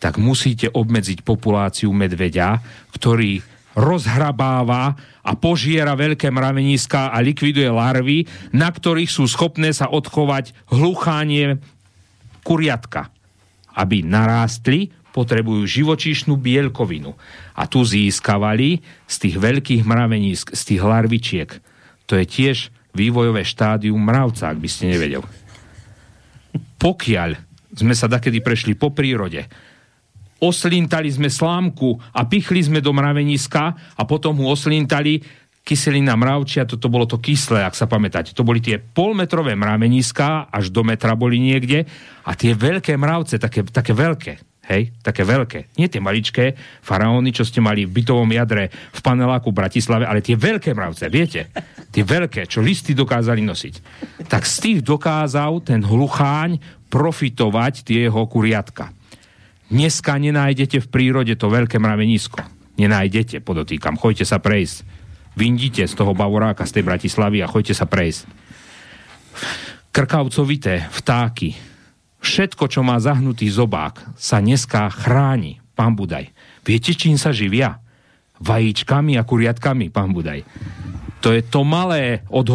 [0.00, 2.60] tak musíte obmedziť populáciu medveďa,
[2.92, 3.40] ktorý
[3.78, 11.62] rozhrabáva a požiera veľké mraveniska a likviduje larvy, na ktorých sú schopné sa odchovať hluchánie
[12.42, 13.12] kuriatka.
[13.70, 17.14] Aby narástli, potrebujú živočíšnu bielkovinu.
[17.54, 21.50] A tu získavali z tých veľkých mravenisk, z tých larvičiek.
[22.06, 25.22] To je tiež vývojové štádium mravca, ak by ste nevedel.
[26.78, 27.30] Pokiaľ
[27.74, 29.46] sme sa dakedy prešli po prírode,
[30.40, 35.20] oslintali sme slámku a pichli sme do mraveniska a potom ho oslintali
[35.60, 38.32] kyselina mravčia, toto bolo to kyslé, ak sa pamätáte.
[38.32, 41.84] To boli tie polmetrové mraveniska, až do metra boli niekde
[42.24, 44.32] a tie veľké mravce, také, také veľké,
[44.72, 45.76] hej, také veľké.
[45.76, 50.24] Nie tie maličké faraóny, čo ste mali v bytovom jadre v paneláku v Bratislave, ale
[50.24, 51.52] tie veľké mravce, viete?
[51.92, 53.74] Tie veľké, čo listy dokázali nosiť.
[54.26, 56.56] Tak z tých dokázal ten hlucháň
[56.90, 58.90] profitovať tie jeho kuriatka.
[59.70, 62.42] Dneska nenájdete v prírode to veľké mravenisko.
[62.74, 63.94] Nenájdete, podotýkam.
[63.94, 64.82] Chojte sa prejsť.
[65.38, 68.26] Vyndite z toho bavoráka, z tej Bratislavy a chojte sa prejsť.
[69.94, 71.54] Krkavcovité vtáky.
[72.18, 75.62] Všetko, čo má zahnutý zobák, sa dneska chráni.
[75.78, 76.34] Pán Budaj.
[76.66, 77.78] Viete, čím sa živia?
[78.42, 80.42] Vajíčkami a kuriatkami, pán Budaj.
[81.22, 82.50] To je to malé od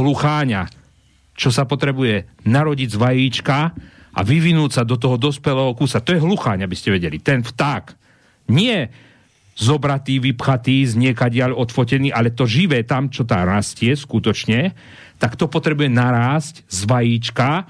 [1.35, 3.57] čo sa potrebuje narodiť z vajíčka
[4.15, 5.99] a vyvinúť sa do toho dospelého kusa.
[5.99, 7.19] To je hlucháň, aby ste vedeli.
[7.19, 7.93] Ten vták.
[8.47, 8.89] Nie
[9.55, 14.75] zobratý, vypchatý, z niekadiaľ odfotený, ale to živé tam, čo tá rastie skutočne,
[15.15, 17.63] tak to potrebuje narásť z vajíčka,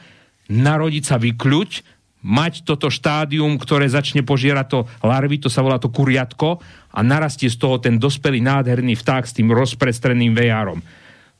[0.49, 1.71] narodiť sa vykľuť,
[2.25, 6.57] mať toto štádium, ktoré začne požierať to larvy, to sa volá to kuriatko
[6.89, 10.81] a narastie z toho ten dospelý nádherný vták s tým rozprestreným vejárom.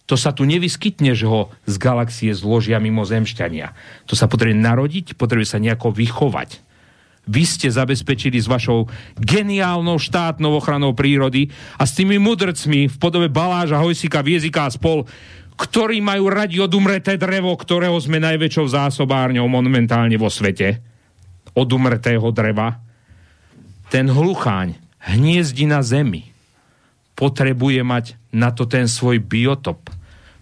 [0.05, 3.73] To sa tu nevyskytne, že ho z galaxie zložia mimozemšťania.
[4.05, 6.61] To sa potrebuje narodiť, potrebuje sa nejako vychovať.
[7.25, 8.85] Vy ste zabezpečili s vašou
[9.17, 11.49] geniálnou štátnou ochranou prírody
[11.81, 15.09] a s tými mudrcmi v podobe Baláža, Hojsika, Viezika a spol,
[15.57, 20.85] ktorí majú radi odumreté drevo, ktorého sme najväčšou zásobárňou monumentálne vo svete.
[21.57, 22.77] Odumretého dreva.
[23.89, 26.29] Ten hlucháň hniezdi na zemi.
[27.15, 28.05] Potrebuje mať
[28.35, 29.87] na to ten svoj biotop,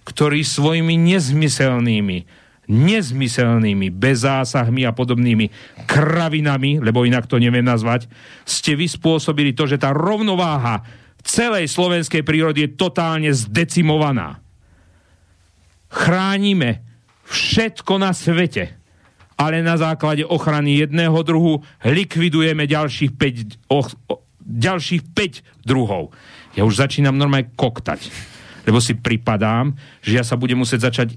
[0.04, 2.18] ktorý svojimi nezmyselnými,
[2.68, 5.52] nezmyselnými bezásahmi a podobnými
[5.88, 8.08] kravinami, lebo inak to neviem nazvať,
[8.48, 10.84] ste vyspôsobili to, že tá rovnováha
[11.24, 14.44] celej slovenskej prírody je totálne zdecimovaná.
[15.88, 16.84] Chránime
[17.28, 18.76] všetko na svete,
[19.40, 26.12] ale na základe ochrany jedného druhu likvidujeme ďalších 5, oh, oh, ďalších 5 druhov.
[26.54, 28.33] Ja už začínam normálne koktať,
[28.64, 31.16] lebo si pripadám, že ja sa budem musieť začať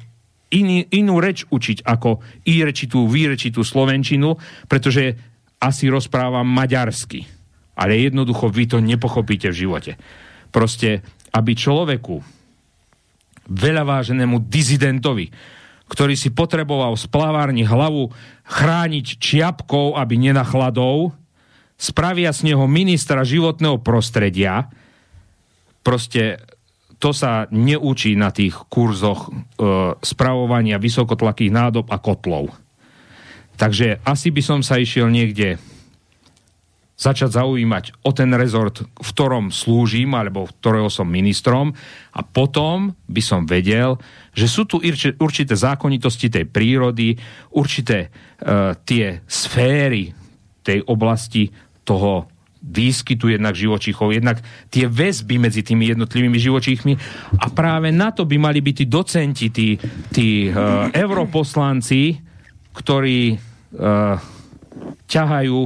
[0.50, 4.38] iný, inú reč učiť ako i rečitú, výrečitú slovenčinu,
[4.70, 5.18] pretože
[5.58, 7.26] asi rozprávam maďarsky.
[7.76, 9.92] Ale jednoducho vy to nepochopíte v živote.
[10.48, 11.04] Proste,
[11.34, 12.22] aby človeku,
[13.46, 15.30] veľa váženému dizidentovi,
[15.86, 18.10] ktorý si potreboval v splavárni hlavu
[18.42, 21.14] chrániť čiapkou, aby nenachladol,
[21.78, 24.66] spravia z neho ministra životného prostredia,
[25.86, 26.42] proste
[26.96, 29.30] to sa neučí na tých kurzoch e,
[30.00, 32.56] spravovania vysokotlakých nádob a kotlov.
[33.56, 35.60] Takže asi by som sa išiel niekde
[36.96, 41.76] začať zaujímať o ten rezort, v ktorom slúžim, alebo v ktorého som ministrom
[42.16, 44.00] a potom by som vedel,
[44.32, 44.80] že sú tu
[45.20, 47.12] určité zákonitosti tej prírody,
[47.52, 50.16] určité uh, tie sféry
[50.64, 51.52] tej oblasti
[51.84, 52.32] toho
[52.66, 56.92] výskytu jednak živočíchov, jednak tie väzby medzi tými jednotlivými živočíchmi
[57.38, 59.68] a práve na to by mali byť tí docenti, tí,
[60.10, 62.18] tí uh, europoslanci,
[62.74, 64.18] ktorí uh,
[65.06, 65.58] ťahajú,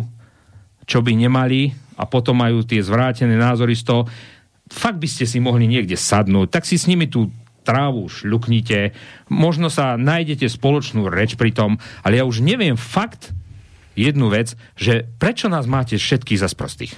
[0.85, 4.03] čo by nemali a potom majú tie zvrátené názory z toho.
[4.71, 7.33] Fakt by ste si mohli niekde sadnúť, tak si s nimi tú
[7.65, 8.93] trávu šľuknite,
[9.33, 13.37] možno sa nájdete spoločnú reč pri tom, ale ja už neviem fakt,
[13.99, 16.95] jednu vec, že prečo nás máte všetkých za sprostých?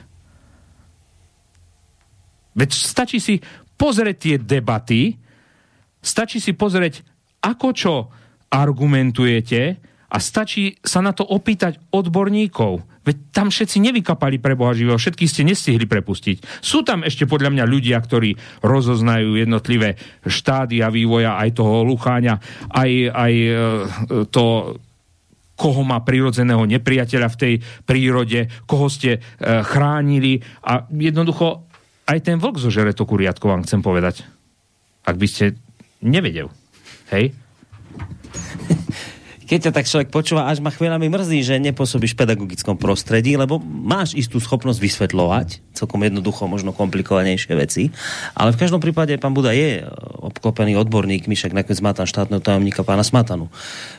[2.53, 3.41] Veď stačí si
[3.81, 5.17] pozrieť tie debaty,
[6.05, 7.01] stačí si pozrieť,
[7.43, 7.95] ako čo
[8.53, 9.61] argumentujete
[10.13, 12.85] a stačí sa na to opýtať odborníkov.
[13.03, 16.63] Veď tam všetci nevykapali pre Boha živého, všetky ste nestihli prepustiť.
[16.63, 22.39] Sú tam ešte podľa mňa ľudia, ktorí rozoznajú jednotlivé štádia vývoja aj toho lucháňa,
[22.71, 23.51] aj, aj e,
[24.31, 24.77] to
[25.57, 27.55] koho má prirodzeného nepriateľa v tej
[27.87, 29.21] prírode, koho ste e,
[29.63, 31.69] chránili a jednoducho
[32.09, 34.27] aj ten vlk zožere to kuriatko, vám chcem povedať.
[35.07, 35.57] Ak by ste
[36.03, 36.51] nevedel.
[37.15, 37.33] Hej?
[39.53, 43.61] keď ťa tak človek počúva, až ma chvíľami mrzí, že nepôsobíš v pedagogickom prostredí, lebo
[43.61, 47.93] máš istú schopnosť vysvetľovať, celkom jednoducho, možno komplikovanejšie veci,
[48.33, 49.85] ale v každom prípade pán Buda je
[50.25, 53.53] obklopený odborníkmi, však nakoniec má tam štátneho tajomníka pána Smatanu,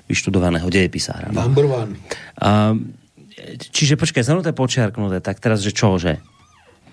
[0.09, 1.29] vyštudovaného dejepisára.
[1.29, 1.45] No.
[1.45, 2.01] Number one.
[2.41, 2.73] A,
[3.69, 6.17] čiže počkaj, zhrnuté počiarknuté, tak teraz, že čože?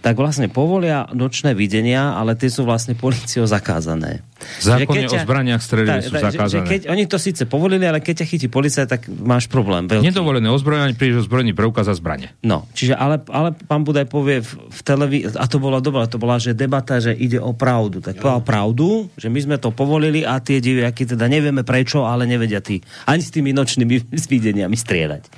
[0.00, 4.24] Tak vlastne povolia nočné videnia, ale tie sú vlastne policiou zakázané.
[4.64, 6.48] Zákony ťa, o zbraniach strely sú zakázané.
[6.48, 9.84] Že, že keď oni to síce povolili, ale keď ťa chytí policia, tak máš problém.
[9.84, 10.08] Veľký.
[10.08, 12.32] Nedovolené ozbrojenie, príliš ozbrojený preukaz za zbranie.
[12.40, 16.16] No, čiže ale, ale pán Budaj povie v, v televízii, a to bola dobrá, to
[16.16, 18.00] bola, že debata, že ide o pravdu.
[18.00, 22.24] Tak povedal pravdu, že my sme to povolili a tie diviaky teda nevieme prečo, ale
[22.24, 25.28] nevedia tí ani s tými nočnými videniami strieľať.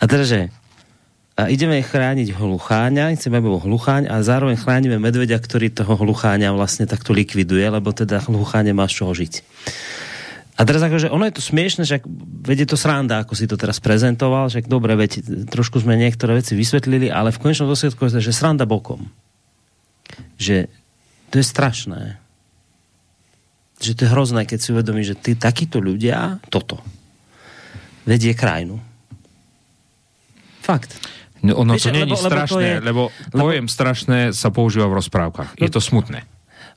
[0.00, 0.38] A teda, že
[1.40, 6.84] a ideme chrániť hlucháňa, chceme, bol hlucháň a zároveň chránime medveďa, ktorý toho hlucháňa vlastne
[6.84, 9.40] takto likviduje, lebo teda hlucháňa má z čoho žiť.
[10.60, 12.04] A teraz akože ono je to smiešne, že
[12.44, 16.52] vedie to sranda, ako si to teraz prezentoval, že dobre, veď trošku sme niektoré veci
[16.52, 19.08] vysvetlili, ale v konečnom dôsledku je, že sranda bokom.
[20.36, 20.68] Že
[21.32, 22.20] to je strašné.
[23.80, 26.84] Že to je hrozné, keď si uvedomí, že tí takíto ľudia toto
[28.04, 28.76] vedie krajinu.
[30.60, 30.92] Fakt.
[31.40, 33.02] No, ono Víš, to nie je strašné, je, lebo
[33.32, 35.56] pojem lebo, strašné sa používa v rozprávkach.
[35.56, 36.28] Je to smutné.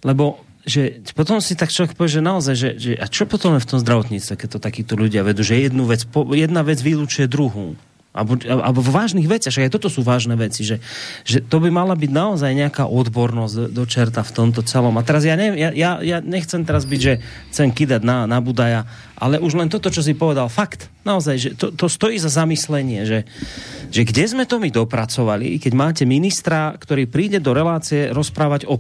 [0.04, 3.64] Lebo že potom si tak človek povie, že naozaj, že, že a čo potom je
[3.64, 7.76] v tom zdravotníctve, keď to takíto ľudia vedú, že jednu vec, jedna vec vylúčuje druhú.
[8.14, 10.78] Alebo, alebo v vážnych veciach, aj toto sú vážne veci, že,
[11.26, 14.94] že to by mala byť naozaj nejaká odbornosť do čerta v tomto celom.
[14.96, 17.18] A teraz ja, neviem, ja, ja, ja nechcem teraz byť, že
[17.50, 18.86] chcem kidať na, na Budaja,
[19.18, 23.02] ale už len toto, čo si povedal, fakt, naozaj, že to, to stojí za zamyslenie,
[23.02, 23.20] že,
[23.90, 28.78] že kde sme to my dopracovali, keď máte ministra, ktorý príde do relácie rozprávať o,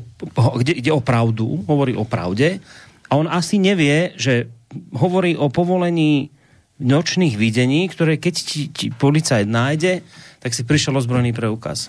[0.62, 2.62] kde ide o pravdu, hovorí o pravde,
[3.10, 4.46] a on asi nevie, že
[4.94, 6.34] hovorí o povolení
[6.84, 10.04] nočných videní, ktoré keď ti, ti policajt nájde,
[10.44, 11.88] tak si prišiel ozbrojený preukaz.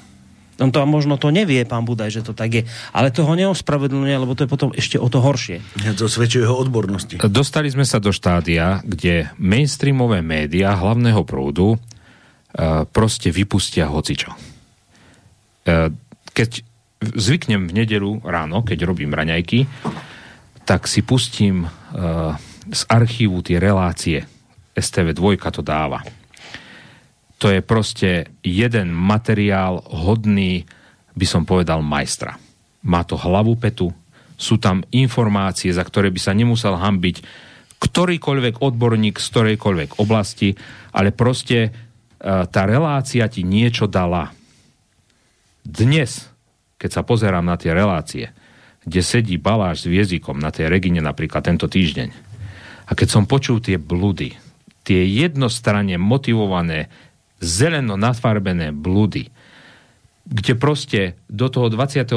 [0.62, 2.62] On to možno to nevie, pán Budaj, že to tak je.
[2.94, 5.58] Ale to ho neospravedlňuje, lebo to je potom ešte o to horšie.
[5.82, 7.18] Ja to svedčuje jeho odbornosti.
[7.26, 11.78] Dostali sme sa do štádia, kde mainstreamové médiá hlavného prúdu uh,
[12.86, 14.30] proste vypustia hocičo.
[15.66, 15.90] Uh,
[16.30, 16.62] keď
[17.02, 19.66] zvyknem v nedelu ráno, keď robím raňajky,
[20.62, 22.38] tak si pustím uh,
[22.70, 24.22] z archívu tie relácie
[24.74, 26.02] STV2 to dáva.
[27.38, 30.66] To je proste jeden materiál hodný,
[31.14, 32.38] by som povedal, majstra.
[32.84, 33.90] Má to hlavu petu,
[34.34, 37.16] sú tam informácie, za ktoré by sa nemusel hambiť
[37.84, 40.56] ktorýkoľvek odborník z ktorejkoľvek oblasti,
[40.96, 41.70] ale proste e,
[42.24, 44.32] tá relácia ti niečo dala.
[45.60, 46.32] Dnes,
[46.80, 48.32] keď sa pozerám na tie relácie,
[48.84, 52.09] kde sedí Baláš s Viezikom na tej Regine napríklad tento týždeň,
[52.84, 54.36] a keď som počul tie bludy,
[54.85, 56.93] tie jednostranne motivované,
[57.40, 59.32] zeleno nafarbené blúdy,
[60.24, 62.09] kde proste do toho 23.,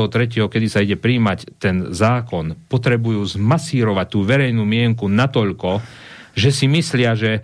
[0.47, 5.83] kedy sa ide príjmať ten zákon, potrebujú zmasírovať tú verejnú mienku natoľko,
[6.31, 7.43] že si myslia, že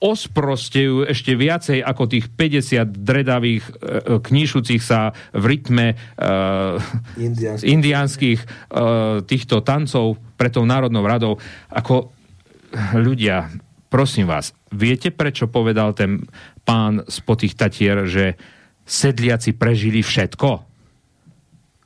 [0.00, 3.72] osprostejú ešte viacej ako tých 50 dredavých e,
[4.16, 5.96] kníšucich sa v rytme e,
[7.68, 8.46] indiánskych e,
[9.28, 11.36] týchto tancov pre tou Národnou radou.
[11.68, 12.16] Ako
[12.96, 13.52] ľudia,
[13.90, 16.24] prosím vás, viete, prečo povedal ten
[16.62, 18.38] pán z tých Tatier, že
[18.86, 20.64] sedliaci prežili všetko?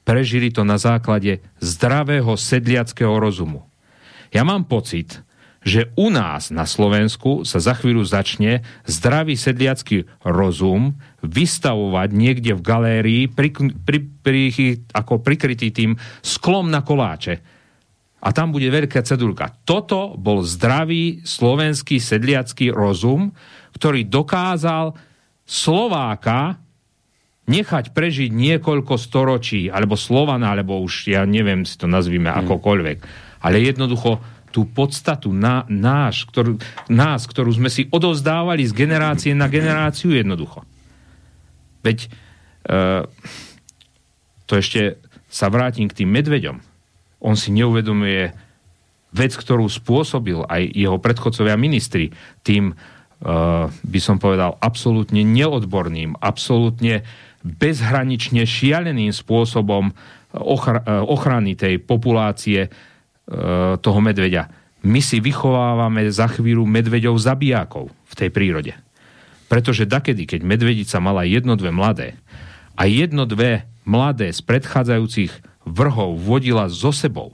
[0.05, 3.65] Prežili to na základe zdravého sedliackého rozumu.
[4.29, 5.25] Ja mám pocit,
[5.65, 12.61] že u nás na Slovensku sa za chvíľu začne zdravý sedliacký rozum vystavovať niekde v
[12.61, 13.49] galérii pri,
[13.81, 14.41] pri, pri,
[14.93, 17.41] ako prikrytý tým sklom na koláče
[18.25, 19.53] a tam bude veľká cedulka.
[19.69, 23.37] Toto bol zdravý slovenský sedliacký rozum,
[23.77, 24.97] ktorý dokázal
[25.45, 26.57] Slováka
[27.45, 32.49] nechať prežiť niekoľko storočí, alebo Slovana, alebo už, ja neviem, si to nazvíme hmm.
[32.49, 32.99] akokoľvek.
[33.45, 36.57] Ale jednoducho tú podstatu na, náš, ktorú,
[36.89, 40.65] nás, ktorú sme si odozdávali z generácie na generáciu jednoducho.
[41.85, 42.09] Veď e,
[44.49, 44.97] to ešte
[45.29, 46.74] sa vrátim k tým medveďom
[47.25, 48.37] on si neuvedomuje
[49.17, 52.13] vec, ktorú spôsobil aj jeho predchodcovia ministri
[52.45, 57.03] tým, uh, by som povedal, absolútne neodborným, absolútne
[57.41, 59.97] bezhranične šialeným spôsobom
[60.37, 62.69] ochr- uh, ochrany tej populácie
[63.81, 64.53] toho medveďa.
[64.85, 68.77] My si vychovávame za chvíľu medveďov zabijákov v tej prírode.
[69.49, 72.21] Pretože dakedy, keď medvedica mala jedno, dve mladé
[72.77, 77.33] a jedno, dve mladé z predchádzajúcich vrhov vodila so sebou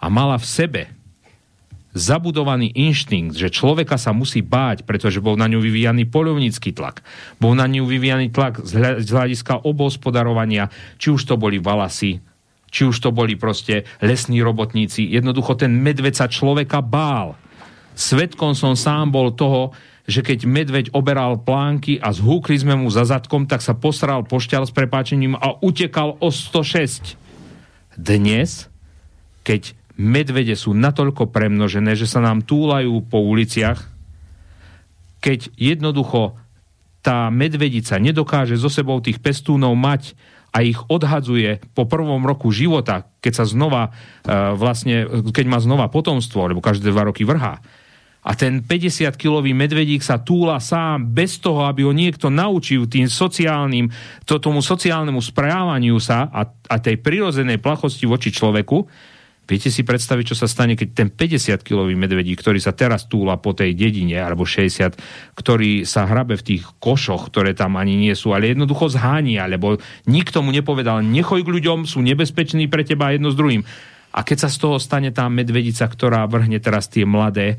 [0.00, 0.82] a mala v sebe
[1.96, 7.00] zabudovaný inštinkt, že človeka sa musí báť, pretože bol na ňu vyvíjaný polovnícky tlak,
[7.40, 10.68] bol na ňu vyvíjaný tlak z hľadiska obospodarovania,
[11.00, 12.20] či už to boli valasy,
[12.68, 15.08] či už to boli proste lesní robotníci.
[15.08, 17.32] Jednoducho ten medveď sa človeka bál.
[17.96, 19.72] Svetkom som sám bol toho,
[20.04, 24.68] že keď medveď oberal plánky a zhúkli sme mu za zadkom, tak sa posral pošťal
[24.68, 27.25] s prepáčením a utekal o 106
[27.96, 28.68] dnes,
[29.42, 33.80] keď medvede sú natoľko premnožené, že sa nám túlajú po uliciach,
[35.24, 36.36] keď jednoducho
[37.00, 40.18] tá medvedica nedokáže so sebou tých pestúnov mať
[40.50, 45.86] a ich odhadzuje po prvom roku života, keď sa znova uh, vlastne, keď má znova
[45.92, 47.62] potomstvo, lebo každé dva roky vrhá,
[48.26, 53.86] a ten 50-kilový medvedík sa túla sám bez toho, aby ho niekto naučil tým sociálnym,
[54.26, 59.06] to, tomu sociálnemu správaniu sa a, a tej prirozenej plachosti voči človeku,
[59.46, 63.54] Viete si predstaviť, čo sa stane, keď ten 50-kilový medvedík, ktorý sa teraz túla po
[63.54, 64.98] tej dedine, alebo 60,
[65.38, 69.78] ktorý sa hrabe v tých košoch, ktoré tam ani nie sú, ale jednoducho zhánia, lebo
[70.10, 73.62] nikto mu nepovedal, nechoj k ľuďom, sú nebezpeční pre teba jedno s druhým.
[74.10, 77.54] A keď sa z toho stane tá medvedica, ktorá vrhne teraz tie mladé,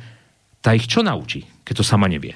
[0.68, 2.36] tá ich čo naučí, keď to sama nevie?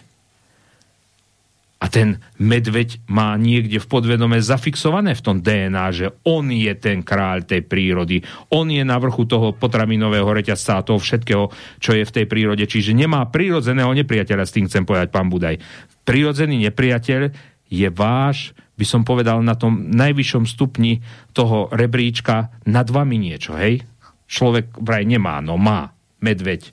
[1.81, 7.01] A ten medveď má niekde v podvedome zafixované v tom DNA, že on je ten
[7.03, 8.21] kráľ tej prírody.
[8.53, 11.49] On je na vrchu toho potravinového reťazca a toho všetkého,
[11.81, 12.63] čo je v tej prírode.
[12.69, 15.57] Čiže nemá prírodzeného nepriateľa, s tým chcem povedať pán Budaj.
[16.05, 17.33] Prírodzený nepriateľ
[17.67, 21.01] je váš, by som povedal, na tom najvyššom stupni
[21.33, 23.81] toho rebríčka nad vami niečo, hej?
[24.29, 25.91] Človek vraj nemá, no má.
[26.21, 26.71] Medveď.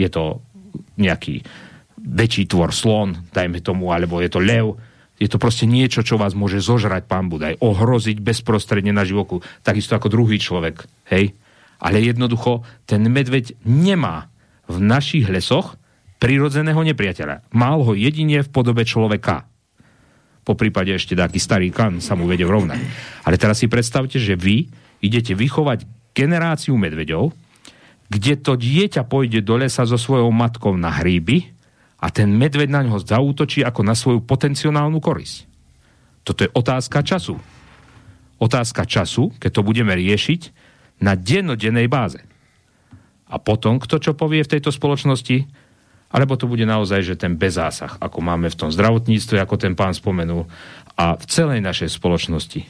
[0.00, 0.40] Je to
[0.98, 1.42] nejaký
[2.00, 4.76] väčší tvor slon, dajme tomu, alebo je to lev,
[5.20, 9.92] je to proste niečo, čo vás môže zožrať, pán Budaj, ohroziť bezprostredne na živoku, takisto
[9.92, 11.36] ako druhý človek, hej?
[11.80, 14.32] Ale jednoducho, ten medveď nemá
[14.64, 15.76] v našich lesoch
[16.20, 17.52] prirodzeného nepriateľa.
[17.56, 19.48] Mal ho jedine v podobe človeka.
[20.44, 22.80] Po prípade ešte taký starý kan sa mu vedie vrovnať.
[23.24, 24.68] Ale teraz si predstavte, že vy
[25.00, 27.32] idete vychovať generáciu medveďov,
[28.10, 31.54] kde to dieťa pôjde do lesa so svojou matkou na hríby
[32.02, 35.46] a ten medveď na ňo zaútočí ako na svoju potenciálnu korisť.
[36.26, 37.38] Toto je otázka času.
[38.42, 40.40] Otázka času, keď to budeme riešiť
[41.00, 42.20] na dennodennej báze.
[43.30, 45.46] A potom, kto čo povie v tejto spoločnosti,
[46.10, 49.94] alebo to bude naozaj, že ten bezásah, ako máme v tom zdravotníctve, ako ten pán
[49.94, 50.50] spomenul,
[50.98, 52.66] a v celej našej spoločnosti.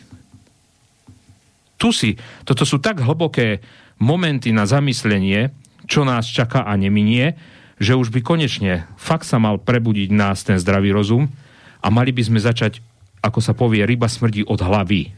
[1.80, 3.64] Tu si, toto sú tak hlboké
[4.00, 5.52] momenty na zamyslenie,
[5.84, 7.36] čo nás čaká a neminie,
[7.80, 11.28] že už by konečne fakt sa mal prebudiť nás ten zdravý rozum
[11.80, 12.84] a mali by sme začať,
[13.24, 15.12] ako sa povie, ryba smrdí od hlavy.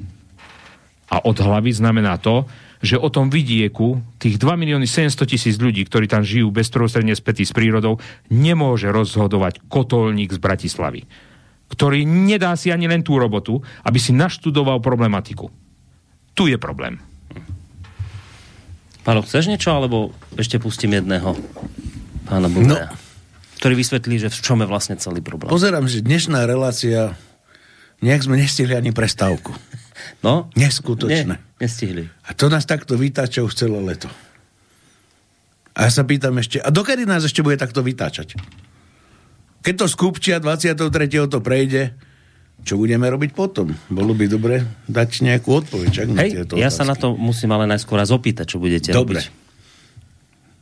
[1.10, 2.46] A od hlavy znamená to,
[2.82, 7.46] že o tom vidieku tých 2 milióny 700 tisíc ľudí, ktorí tam žijú bezprostredne spätí
[7.46, 11.06] s prírodou, nemôže rozhodovať kotolník z Bratislavy,
[11.70, 15.46] ktorý nedá si ani len tú robotu, aby si naštudoval problematiku.
[16.34, 17.11] Tu je problém.
[19.02, 21.34] Pálo, chceš niečo, alebo ešte pustím jedného?
[22.32, 22.96] pána Budaja, no.
[23.60, 25.52] ktorý vysvetlí, že v čom je vlastne celý problém.
[25.52, 27.12] Pozerám, že dnešná relácia
[28.00, 29.52] nejak sme nestihli ani prestávku.
[30.22, 30.50] No?
[30.58, 31.38] Neskutočné.
[31.38, 32.10] Ne, nestihli.
[32.26, 34.10] A to nás takto vytáča už celé leto.
[35.78, 38.34] A ja sa pýtam ešte, a dokedy nás ešte bude takto vytáčať?
[39.62, 40.90] Keď to skúpčia 23.
[41.30, 41.94] to prejde,
[42.62, 43.74] čo budeme robiť potom?
[43.90, 45.88] Bolo by dobre dať nejakú odpoveď.
[45.90, 46.78] Čak Hej, ja otázky.
[46.78, 49.18] sa na to musím ale najskôr raz opýtať, čo budete dobre.
[49.18, 49.42] robiť.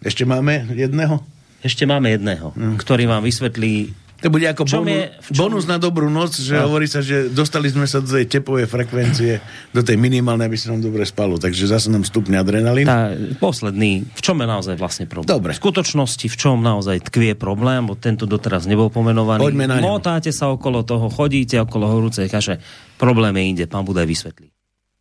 [0.01, 1.21] Ešte máme jedného?
[1.61, 2.81] Ešte máme jedného, mm.
[2.81, 5.03] ktorý vám vysvetlí to bude ako bonus, je,
[5.33, 5.49] čom...
[5.49, 6.69] bonus na dobrú noc, že no.
[6.69, 9.41] hovorí sa, že dostali sme sa do tej tepovej frekvencie,
[9.73, 11.41] do tej minimálnej, aby sa nám dobre spalo.
[11.41, 12.85] Takže zase nám stupne adrenalín.
[12.85, 15.33] Tá, posledný, v čom je naozaj vlastne problém?
[15.33, 15.57] Dobre.
[15.57, 19.41] V skutočnosti, v čom naozaj tkvie problém, bo tento doteraz nebol pomenovaný.
[19.41, 22.61] Poďme na Motáte sa okolo toho, chodíte okolo horúcej kaše.
[23.01, 24.53] Problém je inde, pán Budaj vysvetlí.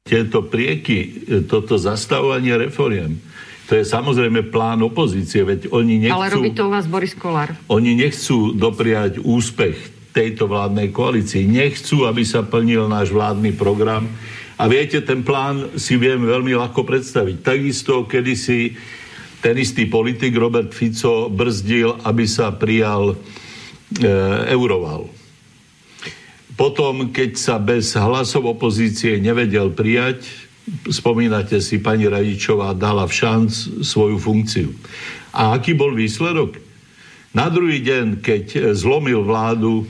[0.08, 3.20] Tieto prieky, toto zastavovanie reforiem,
[3.70, 6.18] to je samozrejme plán opozície, veď oni nechcú...
[6.18, 7.54] Ale robí to u vás Boris Kolár.
[7.70, 9.78] Oni nechcú dopriať úspech
[10.10, 11.46] tejto vládnej koalícii.
[11.46, 14.10] Nechcú, aby sa plnil náš vládny program.
[14.58, 17.46] A viete, ten plán si viem veľmi ľahko predstaviť.
[17.46, 18.74] Takisto kedysi
[19.40, 23.16] ten istý politik Robert Fico brzdil, aby sa prijal e,
[24.50, 25.08] euroval.
[26.58, 30.49] Potom, keď sa bez hlasov opozície nevedel prijať,
[30.90, 33.52] spomínate si, pani Radičová dala v šanc
[33.86, 34.70] svoju funkciu.
[35.34, 36.58] A aký bol výsledok?
[37.30, 39.86] Na druhý deň, keď zlomil vládu, e,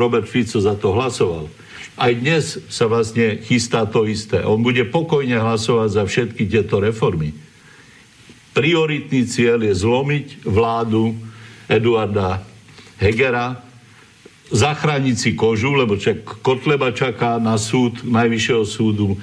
[0.00, 1.52] Robert Fico za to hlasoval.
[1.96, 4.44] Aj dnes sa vlastne chystá to isté.
[4.44, 7.32] On bude pokojne hlasovať za všetky tieto reformy.
[8.56, 11.12] Prioritný cieľ je zlomiť vládu
[11.68, 12.40] Eduarda
[12.96, 13.60] Hegera,
[14.48, 19.16] zachrániť si kožu, lebo čak Kotleba čaká na súd Najvyššieho súdu,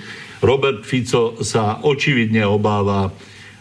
[0.43, 3.09] Robert Fico sa očividne obáva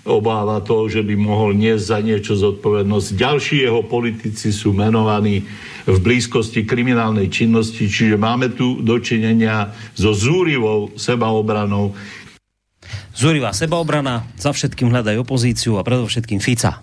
[0.03, 3.15] obáva toho, že by mohol niesť za niečo zodpovednosť.
[3.15, 5.47] Ďalší jeho politici sú menovaní
[5.87, 11.95] v blízkosti kriminálnej činnosti, čiže máme tu dočinenia so zúrivou sebaobranou.
[13.13, 16.81] Zúrivá sebaobrana, za všetkým hľadaj opozíciu a predovšetkým Fica.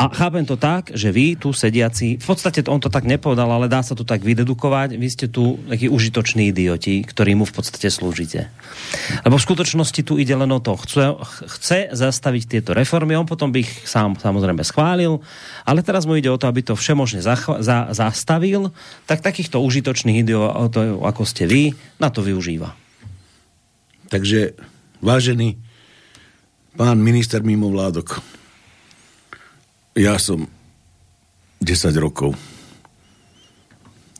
[0.00, 3.68] A chápem to tak, že vy tu sediaci, v podstate on to tak nepovedal, ale
[3.68, 7.92] dá sa to tak vydedukovať, vy ste tu takí užitoční idioti, ktorí mu v podstate
[7.92, 8.48] slúžite.
[9.28, 11.20] Lebo v skutočnosti tu ide len o to, chce,
[11.60, 15.20] chce zastaviť tieto reformy, on potom by ich sám samozrejme schválil,
[15.68, 18.72] ale teraz mu ide o to, aby to všemožne za, za, zastavil,
[19.04, 22.72] tak takýchto užitočných idiotov, ako ste vy, na to využíva.
[24.08, 24.56] Takže,
[25.00, 25.56] vážený
[26.76, 28.20] pán minister mimo vládok,
[29.98, 30.46] ja som
[31.60, 32.36] 10 rokov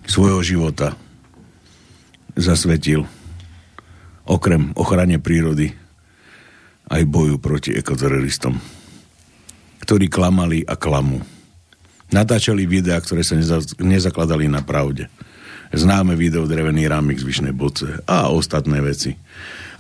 [0.05, 0.99] svojho života
[2.35, 3.07] zasvetil
[4.27, 5.71] okrem ochrane prírody
[6.91, 8.59] aj boju proti ekoteroristom,
[9.87, 11.23] ktorí klamali a klamú.
[12.11, 15.07] Natáčali videá, ktoré sa neza, nezakladali na pravde.
[15.71, 19.15] Známe video drevený rámik z Vyšnej Boce a ostatné veci.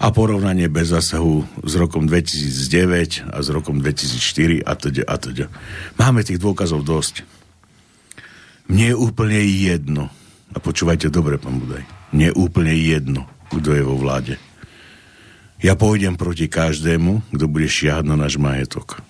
[0.00, 5.46] A porovnanie bez zásahu s rokom 2009 a s rokom 2004 a teda a teda.
[6.00, 7.28] Máme tých dôkazov dosť.
[8.72, 10.08] Mne je úplne jedno,
[10.50, 11.84] a počúvajte dobre, pán Budaj,
[12.16, 14.40] mne je úplne jedno, kto je vo vláde.
[15.60, 19.04] Ja pôjdem proti každému, kto bude šiahať na náš majetok.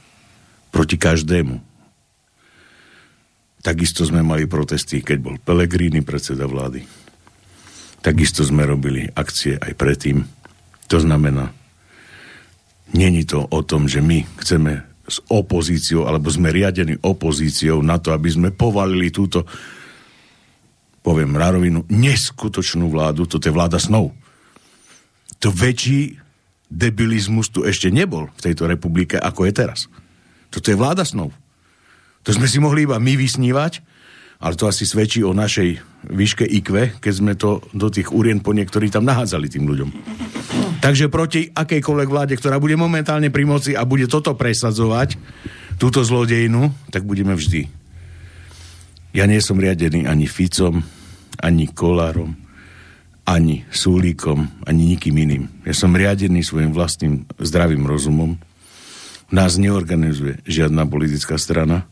[0.75, 1.63] Proti každému.
[3.63, 6.83] Takisto sme mali protesty, keď bol Pelegrini predseda vlády.
[8.01, 10.40] Takisto sme robili akcie aj predtým.
[10.91, 11.55] To znamená,
[12.91, 18.11] není to o tom, že my chceme s opozíciou, alebo sme riadení opozíciou na to,
[18.11, 19.47] aby sme povalili túto,
[21.03, 23.27] poviem Rarovinu, neskutočnú vládu.
[23.27, 24.15] Toto je vláda snov.
[25.43, 26.19] To väčší
[26.71, 29.79] debilizmus tu ešte nebol v tejto republike, ako je teraz.
[30.51, 31.35] Toto je vláda snov.
[32.23, 33.83] To sme si mohli iba my vysnívať,
[34.41, 38.57] ale to asi svedčí o našej výške IQ, keď sme to do tých urien po
[38.57, 39.91] niektorí tam nahádzali tým ľuďom.
[40.81, 45.21] Takže proti akejkoľvek vláde, ktorá bude momentálne pri moci a bude toto presadzovať,
[45.77, 47.69] túto zlodejinu, tak budeme vždy.
[49.13, 50.81] Ja nie som riadený ani Ficom,
[51.37, 52.33] ani Kolárom,
[53.29, 55.45] ani Súlíkom, ani nikým iným.
[55.69, 58.41] Ja som riadený svojim vlastným zdravým rozumom.
[59.29, 61.85] Nás neorganizuje žiadna politická strana,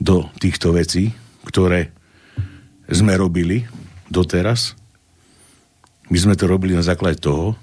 [0.00, 1.12] do týchto vecí,
[1.46, 1.92] ktoré
[2.90, 3.64] sme robili
[4.10, 4.74] doteraz.
[6.10, 7.54] My sme to robili na základe toho,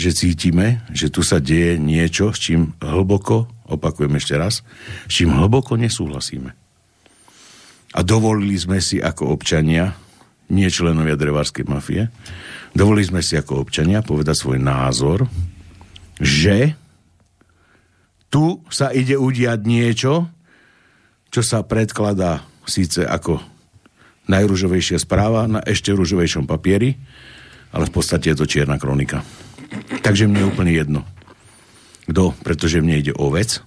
[0.00, 4.64] že cítime, že tu sa deje niečo, s čím hlboko, opakujem ešte raz,
[5.04, 6.56] s čím hlboko nesúhlasíme.
[7.90, 9.92] A dovolili sme si ako občania,
[10.48, 12.08] nie členovia drevárskej mafie,
[12.72, 15.28] dovolili sme si ako občania povedať svoj názor,
[16.16, 16.72] že
[18.32, 20.32] tu sa ide udiať niečo,
[21.28, 23.42] čo sa predkladá síce ako
[24.30, 26.94] najružovejšia správa na ešte ružovejšom papieri,
[27.74, 29.26] ale v podstate je to čierna kronika.
[30.02, 31.00] Takže mne je úplne jedno.
[32.06, 32.34] Kto?
[32.42, 33.62] Pretože mne ide o vec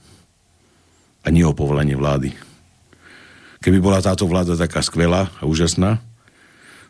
[1.24, 2.36] a nie o povolanie vlády.
[3.64, 6.04] Keby bola táto vláda taká skvelá a úžasná,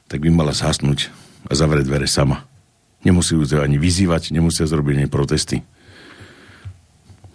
[0.09, 1.13] tak by mala zhasnúť
[1.49, 2.49] a zavrieť dvere sama.
[3.05, 5.61] Nemusí ju ani vyzývať, nemusia zrobiť ani protesty.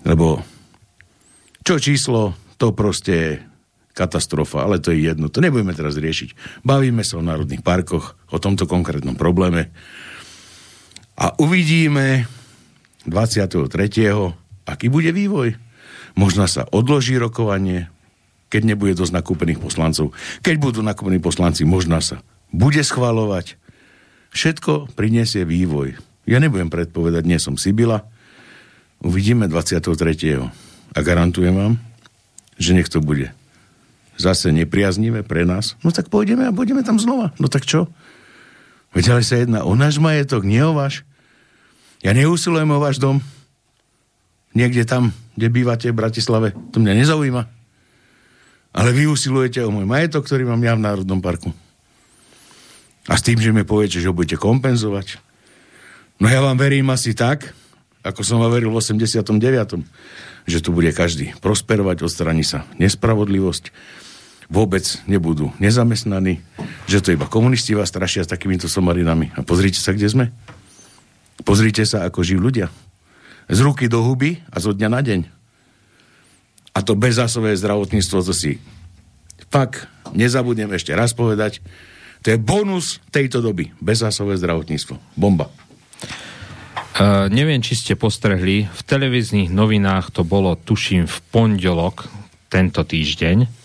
[0.03, 0.43] Lebo
[1.63, 3.45] čo číslo, to proste
[3.99, 5.27] katastrofa, ale to je jedno.
[5.27, 6.63] To nebudeme teraz riešiť.
[6.63, 9.75] Bavíme sa o národných parkoch, o tomto konkrétnom probléme
[11.19, 12.31] a uvidíme
[13.11, 13.67] 23.
[14.71, 15.59] aký bude vývoj.
[16.15, 17.91] Možno sa odloží rokovanie,
[18.47, 20.15] keď nebude dosť nakúpených poslancov.
[20.47, 22.23] Keď budú nakúpení poslanci, možno sa
[22.55, 23.59] bude schvalovať.
[24.31, 25.99] Všetko priniesie vývoj.
[26.29, 28.07] Ja nebudem predpovedať, nie som Sibila.
[29.03, 29.91] Uvidíme 23.
[30.95, 31.75] A garantujem vám,
[32.61, 33.35] že nech to bude
[34.19, 37.31] zase nepriaznivé pre nás, no tak pôjdeme a pôjdeme tam znova.
[37.39, 37.87] No tak čo?
[38.93, 41.07] Veď ale sa jedná o náš majetok, nie o váš.
[42.03, 43.23] Ja neusilujem o váš dom.
[44.59, 46.51] Niekde tam, kde bývate v Bratislave.
[46.75, 47.43] To mňa nezaujíma.
[48.75, 51.55] Ale vy usilujete o môj majetok, ktorý mám ja v Národnom parku.
[53.09, 55.23] A s tým, že mi poviete, že ho budete kompenzovať.
[56.19, 57.55] No ja vám verím asi tak,
[58.03, 59.31] ako som vám veril v 89
[60.49, 63.69] že tu bude každý prosperovať, odstraní sa nespravodlivosť,
[64.49, 66.41] vôbec nebudú nezamestnaní,
[66.89, 69.33] že to iba komunisti vás strašia s takýmito somarinami.
[69.37, 70.27] A pozrite sa, kde sme.
[71.45, 72.73] Pozrite sa, ako žijú ľudia.
[73.49, 75.21] Z ruky do huby a zo dňa na deň.
[76.77, 78.61] A to bezzásové zdravotníctvo, to si
[79.49, 81.61] fakt nezabudnem ešte raz povedať,
[82.25, 83.71] to je bonus tejto doby.
[83.79, 84.99] Bezzásové zdravotníctvo.
[85.15, 85.49] Bomba.
[86.99, 92.11] Uh, neviem, či ste postrehli, v televíznych novinách to bolo, tuším, v pondelok
[92.51, 93.58] tento týždeň,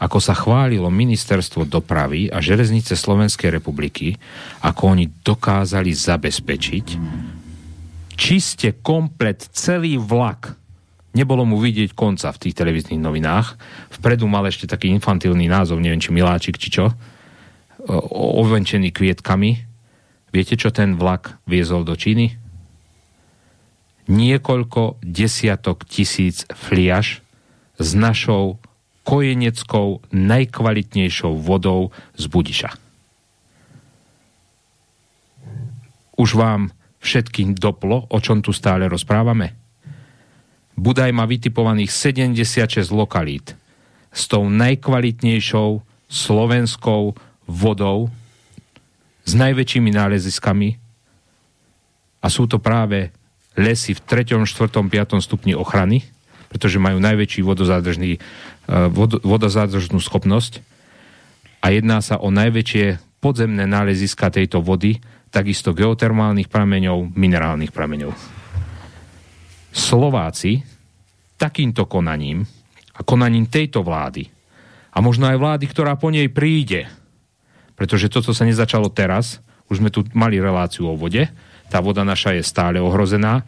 [0.00, 4.16] ako sa chválilo ministerstvo dopravy a železnice Slovenskej republiky,
[4.64, 6.86] ako oni dokázali zabezpečiť
[8.16, 10.56] čiste komplet celý vlak.
[11.16, 13.56] Nebolo mu vidieť konca v tých televíznych novinách.
[13.96, 16.92] Vpredu mal ešte taký infantilný názov, neviem, či Miláčik, či čo,
[18.12, 19.50] ovenčený kvietkami.
[20.30, 22.40] Viete, čo ten vlak viezol do Číny?
[24.10, 27.22] niekoľko desiatok tisíc fliaž
[27.78, 28.59] s našou
[29.02, 32.70] kojeneckou najkvalitnejšou vodou z Budiša.
[36.20, 36.68] Už vám
[37.00, 39.56] všetkým doplo, o čom tu stále rozprávame?
[40.76, 43.56] Budaj má vytipovaných 76 lokalít
[44.12, 47.16] s tou najkvalitnejšou slovenskou
[47.48, 48.12] vodou,
[49.24, 50.76] s najväčšími náleziskami
[52.20, 53.14] a sú to práve
[53.56, 55.20] lesy v 3., 4., 5.
[55.24, 56.04] stupni ochrany,
[56.50, 58.18] pretože majú najväčší vodozádržný,
[58.70, 60.62] vod, vodozádržnú schopnosť
[61.60, 68.14] a jedná sa o najväčšie podzemné náleziska tejto vody, takisto geotermálnych prameňov, minerálnych prameňov.
[69.70, 70.62] Slováci
[71.38, 72.42] takýmto konaním
[72.94, 74.26] a konaním tejto vlády
[74.90, 76.90] a možno aj vlády, ktorá po nej príde,
[77.78, 79.38] pretože toto sa nezačalo teraz,
[79.70, 81.30] už sme tu mali reláciu o vode,
[81.70, 83.46] tá voda naša je stále ohrozená,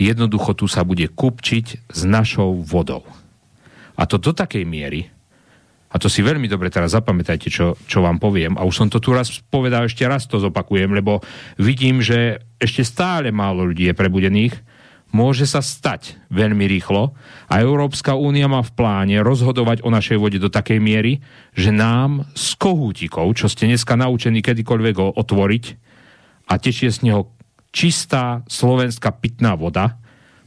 [0.00, 3.04] jednoducho tu sa bude kupčiť s našou vodou.
[3.98, 5.10] A to do takej miery,
[5.88, 9.00] a to si veľmi dobre teraz zapamätajte, čo, čo vám poviem, a už som to
[9.00, 11.24] tu raz povedal, ešte raz to zopakujem, lebo
[11.56, 14.54] vidím, že ešte stále málo ľudí je prebudených,
[15.08, 17.16] môže sa stať veľmi rýchlo
[17.48, 21.24] a Európska únia má v pláne rozhodovať o našej vode do takej miery,
[21.56, 25.64] že nám z kohútikov, čo ste dneska naučení kedykoľvek ho otvoriť
[26.52, 27.32] a tečie z neho
[27.72, 29.96] čistá slovenská pitná voda,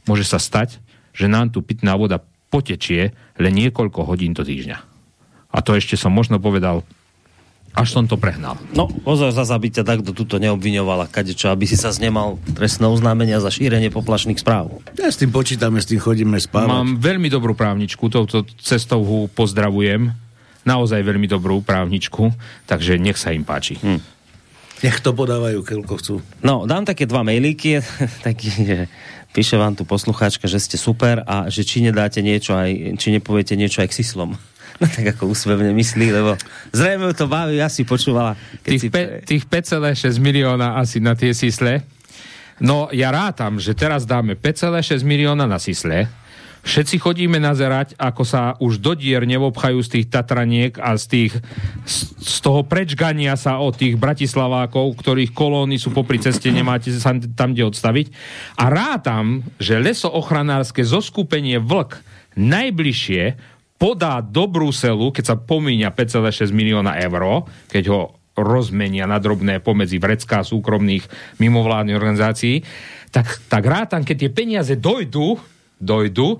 [0.06, 0.78] môže sa stať,
[1.10, 2.22] že nám tu pitná voda
[2.52, 4.78] potečie len niekoľko hodín do týždňa.
[5.52, 6.84] A to ešte som možno povedal
[7.72, 8.60] až som to prehnal.
[8.76, 13.40] No, pozor zase, aby ťa takto tuto neobviňovala, kadečo, aby si sa znemal trestné oznámenia
[13.40, 14.84] za šírenie poplašných správ.
[15.00, 16.68] Ja s tým počítame, s tým chodíme spávať.
[16.68, 20.12] Mám veľmi dobrú právničku, touto cestou ho pozdravujem.
[20.68, 22.36] Naozaj veľmi dobrú právničku,
[22.68, 23.80] takže nech sa im páči.
[23.80, 24.04] Hm.
[24.82, 26.14] Nech to podávajú, keľko chcú.
[26.44, 27.80] No, dám také dva mailíky,
[28.26, 28.76] taký, že
[29.32, 33.56] píše vám tu poslucháčka, že ste super a že či nedáte niečo aj, či nepoviete
[33.56, 34.36] niečo aj k sislom.
[34.80, 36.34] No tak ako úsmevne myslí, lebo
[36.74, 38.34] zrejme to baví, asi počúvala.
[38.66, 38.88] Keď tých, si...
[38.90, 41.86] pe, tých 5,6 milióna asi na tie sisle.
[42.58, 46.08] No ja rátam, že teraz dáme 5,6 milióna na sisle,
[46.62, 51.32] Všetci chodíme nazerať, ako sa už do dier nevobchajú z tých Tatraniek a z, tých,
[51.82, 57.18] z, z toho prečgania sa od tých Bratislavákov, ktorých kolóny sú popri ceste, nemáte sa
[57.34, 58.06] tam kde odstaviť.
[58.62, 61.98] A rátam, že lesoochranárske zoskupenie Vlk
[62.38, 63.34] najbližšie
[63.82, 68.00] podá do Bruselu, keď sa pomíňa 5,6 milióna eur, keď ho
[68.38, 71.04] rozmenia na drobné pomedzi vrecká súkromných
[71.42, 72.64] mimovládnych organizácií,
[73.12, 75.36] tak, tak rátam, keď tie peniaze dojdu,
[75.82, 76.38] dojdu,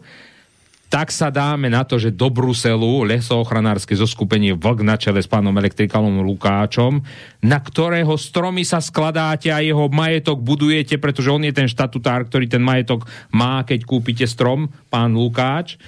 [0.92, 5.56] tak sa dáme na to, že do Bruselu lesoochranárske zoskupenie Vlk na čele s pánom
[5.56, 7.00] elektrikalom Lukáčom,
[7.40, 12.44] na ktorého stromy sa skladáte a jeho majetok budujete, pretože on je ten štatutár, ktorý
[12.44, 15.80] ten majetok má, keď kúpite strom, pán Lukáč,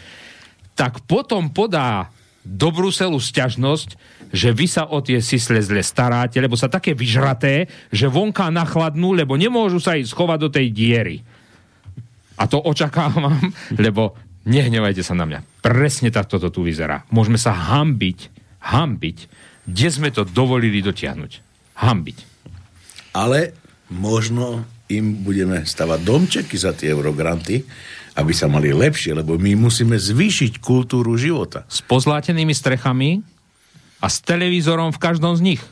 [0.73, 2.09] tak potom podá
[2.41, 4.01] do Bruselu sťažnosť,
[4.33, 9.13] že vy sa o tie sisle zle staráte, lebo sa také vyžraté, že vonká nachladnú,
[9.13, 11.17] lebo nemôžu sa ísť schovať do tej diery.
[12.39, 13.39] A to očakávam,
[13.85, 15.65] lebo nehnevajte sa na mňa.
[15.65, 17.07] Presne takto to tu vyzerá.
[17.11, 18.19] Môžeme sa hambiť,
[18.61, 19.19] hambiť,
[19.65, 21.33] kde sme to dovolili dotiahnuť.
[21.81, 22.19] Hambiť.
[23.15, 23.55] Ale
[23.91, 27.65] možno im budeme stavať domčeky za tie eurogranty,
[28.15, 31.67] aby sa mali lepšie, lebo my musíme zvýšiť kultúru života.
[31.67, 33.25] S pozlátenými strechami
[33.99, 35.63] a s televízorom v každom z nich,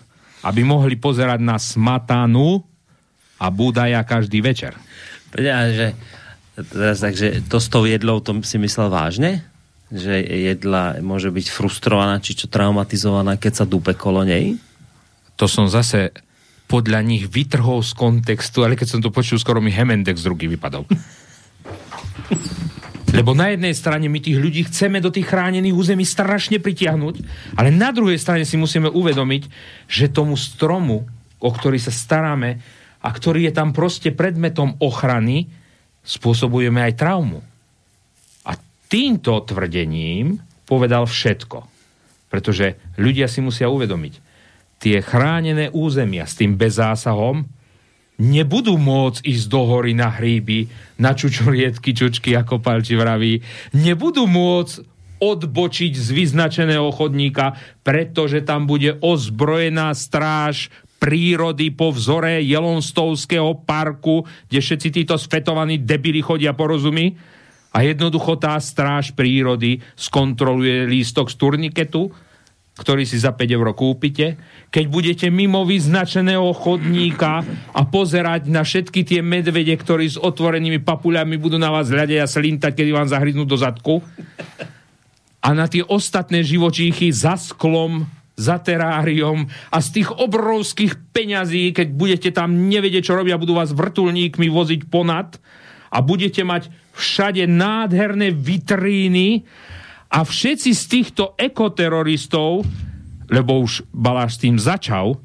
[0.42, 2.66] aby mohli pozerať na smatanu
[3.38, 4.74] a Budaja každý večer.
[5.38, 5.94] Ja, že,
[6.56, 9.44] teraz, takže to s tou jedlou, to si myslel vážne?
[9.92, 14.56] Že jedla môže byť frustrovaná, či čo traumatizovaná, keď sa dupe kolo nej?
[15.40, 16.12] To som zase
[16.68, 20.88] podľa nich vytrhol z kontextu, ale keď som to počul, skoro mi Hemendex druhý vypadol.
[23.12, 27.14] Lebo na jednej strane my tých ľudí chceme do tých chránených území strašne pritiahnuť,
[27.60, 29.42] ale na druhej strane si musíme uvedomiť,
[29.84, 31.04] že tomu stromu,
[31.36, 32.56] o ktorý sa staráme
[33.04, 35.52] a ktorý je tam proste predmetom ochrany,
[36.02, 37.40] spôsobujeme aj traumu.
[38.46, 38.58] A
[38.90, 41.66] týmto tvrdením povedal všetko.
[42.28, 44.14] Pretože ľudia si musia uvedomiť,
[44.82, 47.46] tie chránené územia s tým bezzásahom
[48.18, 50.66] nebudú môcť ísť do hory na hríby,
[50.98, 53.42] na čučorietky, čučky, ako Palči vraví,
[53.74, 54.92] nebudú môcť
[55.22, 57.54] odbočiť z vyznačeného chodníka,
[57.86, 60.66] pretože tam bude ozbrojená stráž
[61.02, 67.18] prírody po vzore Jelonstovského parku, kde všetci títo sfetovaní debili chodia porozumí.
[67.74, 72.06] A jednoducho tá stráž prírody skontroluje lístok z turniketu,
[72.72, 74.38] ktorý si za 5 eur kúpite,
[74.72, 81.36] keď budete mimo vyznačeného chodníka a pozerať na všetky tie medvede, ktorí s otvorenými papuľami
[81.36, 84.00] budú na vás hľadať a slintať, kedy vám zahryznú do zadku.
[85.42, 88.08] A na tie ostatné živočíchy za sklom,
[88.42, 93.70] za teráriom a z tých obrovských peňazí, keď budete tam nevedieť, čo robia, budú vás
[93.70, 95.38] vrtulníkmi voziť ponad
[95.94, 99.46] a budete mať všade nádherné vitríny
[100.10, 102.66] a všetci z týchto ekoteroristov,
[103.30, 105.16] lebo už Baláš s tým začal,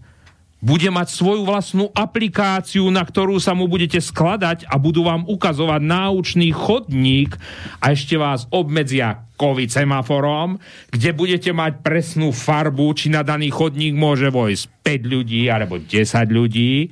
[0.57, 5.81] bude mať svoju vlastnú aplikáciu, na ktorú sa mu budete skladať a budú vám ukazovať
[5.85, 7.37] náučný chodník
[7.77, 10.57] a ešte vás obmedzia COVID semaforom,
[10.89, 15.93] kde budete mať presnú farbu, či na daný chodník môže vojsť 5 ľudí alebo 10
[16.33, 16.89] ľudí.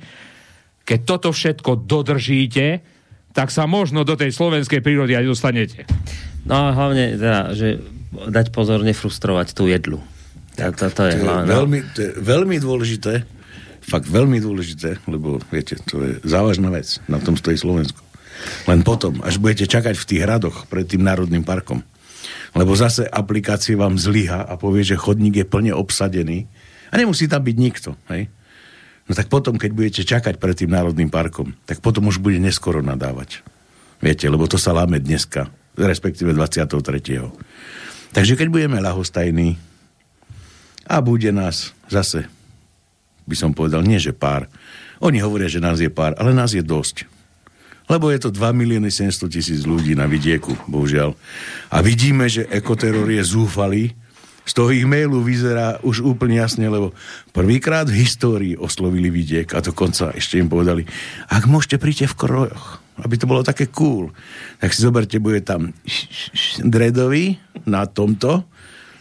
[0.86, 2.86] Keď toto všetko dodržíte,
[3.34, 5.80] tak sa možno do tej slovenskej prírody aj dostanete.
[6.46, 7.82] No a hlavne teda, že
[8.14, 9.98] dať pozor, nefrustrovať tú jedlu.
[10.54, 11.48] To, to, to je To je, hlavné.
[11.50, 13.26] veľmi, to je veľmi dôležité,
[13.86, 18.02] fakt veľmi dôležité, lebo viete, to je závažná vec, na tom stojí Slovensko.
[18.66, 21.80] Len potom, až budete čakať v tých radoch pred tým národným parkom,
[22.52, 26.50] lebo zase aplikácie vám zlyha a povie, že chodník je plne obsadený
[26.90, 28.28] a nemusí tam byť nikto, hej?
[29.06, 32.82] No tak potom, keď budete čakať pred tým národným parkom, tak potom už bude neskoro
[32.82, 33.46] nadávať.
[34.02, 35.46] Viete, lebo to sa láme dneska,
[35.78, 36.74] respektíve 23.
[38.10, 39.56] Takže keď budeme ľahostajní,
[40.86, 42.30] a bude nás zase,
[43.26, 44.46] by som povedal, nie že pár.
[45.02, 47.04] Oni hovoria, že nás je pár, ale nás je dosť.
[47.86, 51.14] Lebo je to 2 milióny 700 tisíc ľudí na vidieku, bohužiaľ.
[51.70, 53.94] A vidíme, že ekoteror je zúfalý.
[54.46, 56.94] Z toho ich mailu vyzerá už úplne jasne, lebo
[57.34, 60.86] prvýkrát v histórii oslovili vidiek a dokonca ešte im povedali,
[61.30, 64.14] ak môžete, príďte v krojoch, aby to bolo také cool.
[64.62, 65.74] Tak si zoberte, bude tam
[66.62, 68.46] dredový na tomto,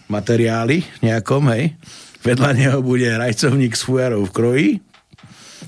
[0.09, 1.73] materiáli nejakom, hej.
[2.25, 4.69] Vedľa neho bude rajcovník s fujarou v kroji,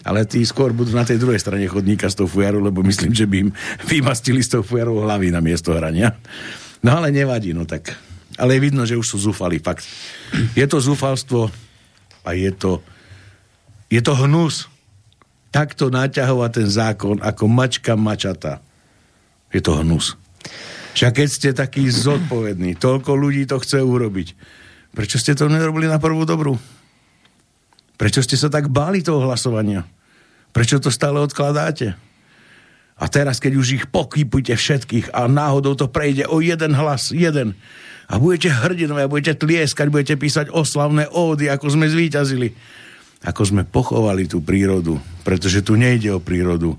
[0.02, 3.30] ale tí skôr budú na tej druhej strane chodníka s tou fujarou, lebo myslím, že
[3.30, 3.50] by im
[3.86, 6.18] vymastili s tou fujarou hlavy na miesto hrania.
[6.82, 7.94] No ale nevadí, no tak.
[8.42, 9.86] Ale je vidno, že už sú zúfali, fakt.
[10.58, 11.54] Je to zúfalstvo
[12.26, 12.82] a je to,
[13.94, 14.66] je to hnus.
[15.54, 18.62] Takto naťahovať ten zákon ako mačka mačata.
[19.54, 20.18] Je to hnus.
[20.98, 24.34] Však keď ste takí zodpovední, toľko ľudí to chce urobiť,
[24.98, 26.58] prečo ste to nerobili na prvú dobrú?
[28.02, 29.86] Prečo ste sa tak báli toho hlasovania?
[30.50, 31.94] Prečo to stále odkladáte?
[32.98, 37.54] A teraz, keď už ich pokýpujte všetkých a náhodou to prejde o jeden hlas, jeden,
[38.10, 42.58] a budete hrdinové, a budete tlieskať, budete písať oslavné ódy, ako sme zvíťazili,
[43.22, 46.74] ako sme pochovali tú prírodu, pretože tu nejde o prírodu,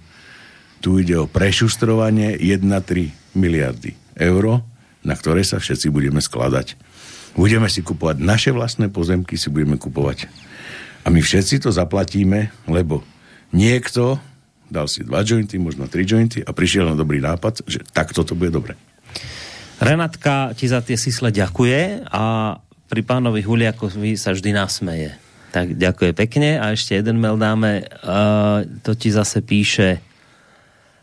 [0.82, 4.66] tu ide o prešustrovanie 1,3 miliardy eur,
[5.06, 6.87] na ktoré sa všetci budeme skladať.
[7.38, 10.26] Budeme si kupovať naše vlastné pozemky, si budeme kupovať.
[11.06, 13.06] A my všetci to zaplatíme, lebo
[13.54, 14.18] niekto
[14.66, 18.34] dal si dva jointy, možno tri jointy a prišiel na dobrý nápad, že takto to
[18.34, 18.74] bude dobre.
[19.78, 22.58] Renatka ti za tie sisle ďakuje a
[22.90, 25.14] pri pánovi Huliakovi sa vždy nasmeje.
[25.54, 27.86] Tak ďakuje pekne a ešte jeden mail dáme.
[28.02, 30.02] Uh, to ti zase píše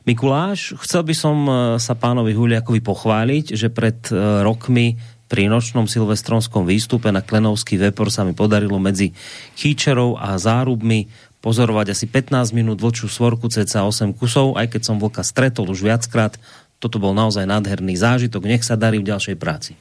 [0.06, 5.89] Mikuláš, chcel by som uh, sa pánovi Huliakovi pochváliť, že pred uh, rokmi pri nočnom
[5.89, 9.14] silvestronskom výstupe na Klenovský vepor sa mi podarilo medzi
[9.57, 11.10] Chýčerou a Zárubmi
[11.41, 15.85] pozorovať asi 15 minút vlčiu svorku cca 8 kusov, aj keď som vlka stretol už
[15.85, 16.38] viackrát.
[16.81, 18.49] Toto bol naozaj nádherný zážitok.
[18.49, 19.77] Nech sa darí v ďalšej práci.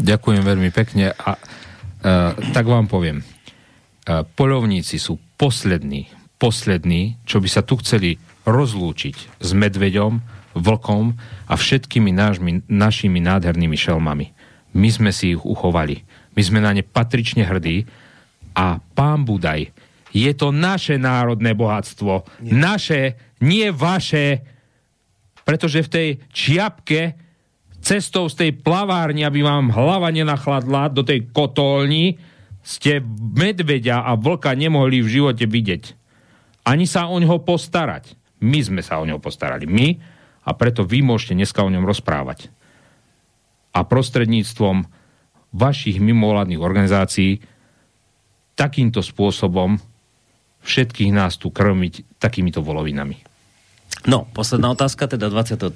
[0.00, 3.20] Ďakujem veľmi pekne a uh, tak vám poviem.
[3.20, 6.08] Uh, polovníci sú poslední,
[6.40, 8.16] poslední, čo by sa tu chceli
[8.48, 11.14] rozlúčiť s medveďom, vlkom
[11.46, 14.39] a všetkými nášmi, našimi nádhernými šelmami.
[14.74, 16.02] My sme si ich uchovali.
[16.38, 17.86] My sme na ne patrične hrdí
[18.54, 19.70] a pán Budaj,
[20.10, 22.26] je to naše národné bohatstvo.
[22.42, 22.50] Nie.
[22.58, 23.00] Naše,
[23.46, 24.42] nie vaše,
[25.46, 27.14] pretože v tej čiapke
[27.80, 32.18] cestou z tej plavárne, aby vám hlava nenachladla do tej kotolni,
[32.60, 33.00] ste
[33.34, 35.96] medveďa a vlka nemohli v živote vidieť.
[36.68, 38.14] Ani sa o ňoho postarať.
[38.44, 39.64] My sme sa o ňoho postarali.
[39.64, 39.96] My
[40.44, 42.52] a preto vy môžete dneska o ňom rozprávať.
[43.70, 44.86] A prostredníctvom
[45.54, 47.42] vašich mimovládnych organizácií
[48.54, 49.78] takýmto spôsobom
[50.60, 53.16] všetkých nás tu krmiť takýmito volovinami.
[54.06, 55.72] No, posledná otázka, teda 23.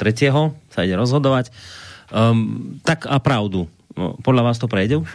[0.73, 1.53] sa ide rozhodovať.
[2.13, 3.69] Um, tak a pravdu.
[3.97, 5.11] No, podľa vás to prejde už?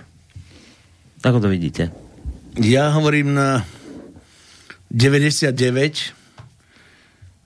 [1.21, 1.91] Ako to vidíte?
[2.57, 3.63] Ja hovorím na
[4.89, 5.53] 99.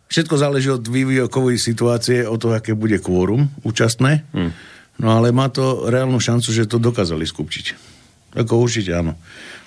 [0.08, 4.24] Všetko záleží od vývojovej situácie, od toho, aké bude kvórum účastné.
[4.32, 4.54] Hmm.
[5.02, 7.94] No ale má to reálnu šancu, že to dokázali skupčiť.
[8.34, 9.14] Ako určite áno.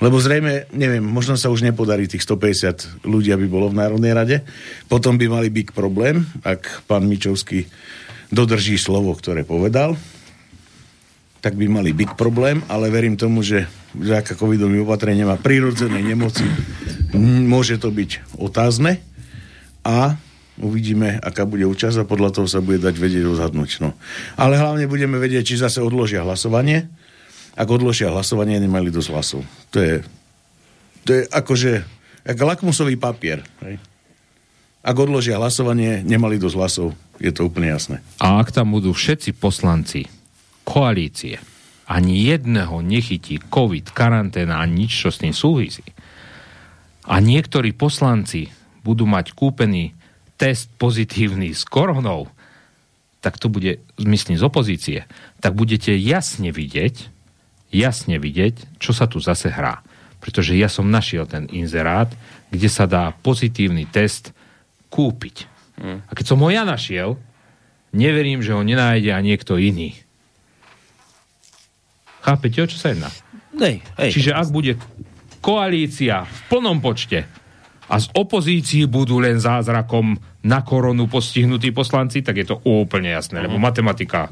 [0.02, 4.36] Lebo zrejme, neviem, možno sa už nepodarí tých 150 ľudí, aby bolo v Národnej rade.
[4.90, 7.70] Potom by mali byť problém, ak pán Mičovský
[8.34, 9.94] dodrží slovo, ktoré povedal,
[11.38, 16.42] tak by mali big problém, ale verím tomu, že vďaka covidovým opatreniam a prírodzenej nemoci
[17.46, 18.98] môže to byť otázne
[19.86, 20.18] a
[20.60, 23.70] uvidíme, aká bude účasť a podľa toho sa bude dať vedieť rozhodnúť.
[23.84, 23.92] No.
[24.40, 26.88] Ale hlavne budeme vedieť, či zase odložia hlasovanie.
[27.56, 29.40] Ak odložia hlasovanie, nemali dosť hlasov.
[29.72, 29.94] To je,
[31.08, 31.72] to je akože
[32.26, 33.40] jak lakmusový papier.
[33.64, 33.80] Hej.
[34.86, 36.88] Ak odložia hlasovanie, nemali dosť hlasov.
[37.16, 38.04] Je to úplne jasné.
[38.20, 40.04] A ak tam budú všetci poslanci
[40.68, 41.40] koalície,
[41.86, 45.86] ani jedného nechytí COVID, karanténa a nič, čo s tým súvisí.
[47.06, 48.50] A niektorí poslanci
[48.82, 49.94] budú mať kúpený
[50.36, 52.28] test pozitívny s koronou,
[53.24, 54.98] tak to bude, myslím, z opozície,
[55.42, 57.10] tak budete jasne vidieť,
[57.74, 59.82] jasne vidieť, čo sa tu zase hrá.
[60.22, 62.12] Pretože ja som našiel ten inzerát,
[62.52, 64.30] kde sa dá pozitívny test
[64.92, 65.50] kúpiť.
[65.76, 66.00] Hmm.
[66.06, 67.18] A keď som ho ja našiel,
[67.90, 69.98] neverím, že ho nenájde a niekto iný.
[72.22, 73.10] Chápete, o čo sa jedná?
[73.56, 74.10] Hej, hej.
[74.12, 74.76] Čiže ak bude
[75.40, 77.26] koalícia v plnom počte
[77.86, 83.42] a z opozícii budú len zázrakom na koronu postihnutí poslanci, tak je to úplne jasné,
[83.42, 84.30] lebo matematika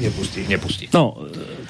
[0.00, 0.44] Nepustí.
[0.50, 0.84] nepustí.
[0.90, 1.16] No,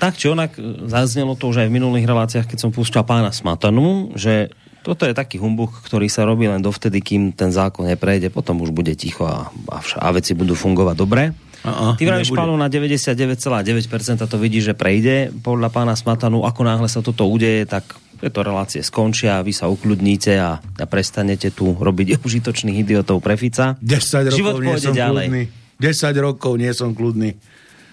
[0.01, 0.57] tak či onak,
[0.89, 4.51] zaznelo to už aj v minulých reláciách, keď som púšťal pána Smatanu, že
[4.81, 8.73] toto je taký humbuk, ktorý sa robí len dovtedy, kým ten zákon neprejde, potom už
[8.73, 11.36] bude ticho a, a, vš- a veci budú fungovať dobre.
[11.61, 12.32] A-a, Ty vravíš.
[12.32, 15.28] Pálo, na 99,9% to vidí, že prejde.
[15.44, 17.85] Podľa pána Smatanu, ako náhle sa toto udeje, tak
[18.20, 23.80] tieto relácie skončia, vy sa ukludníte a, a prestanete tu robiť užitočných idiotov pre Fica.
[23.80, 25.26] 10 rokov Život nie som ďalej.
[25.26, 25.44] kľudný.
[25.80, 27.30] 10 rokov nie som kľudný.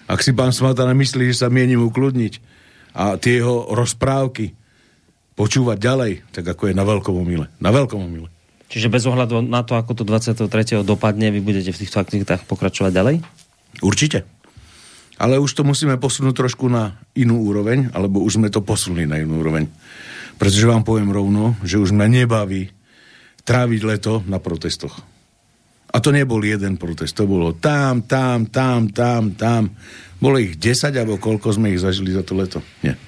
[0.08, 2.40] Ak si pán Smatana myslí, že sa mienim ukludniť
[2.96, 4.56] a tie jeho rozprávky
[5.36, 7.46] počúvať ďalej, tak ako je na veľkom omyle.
[7.60, 8.28] Na veľkom omyle.
[8.68, 10.84] Čiže bez ohľadu na to, ako to 23.
[10.84, 13.16] dopadne, vy budete v týchto aktivitách pokračovať ďalej?
[13.80, 14.28] Určite.
[15.18, 19.18] Ale už to musíme posunúť trošku na inú úroveň, alebo už sme to posunuli na
[19.18, 19.66] inú úroveň.
[20.38, 22.70] Pretože vám poviem rovno, že už mňa nebaví
[23.42, 25.02] tráviť leto na protestoch.
[25.88, 29.72] A to nebol jeden protest, to bolo tam, tam, tam, tam, tam.
[30.20, 32.60] Bolo ich 10, alebo koľko sme ich zažili za to leto?
[32.84, 33.00] Nie.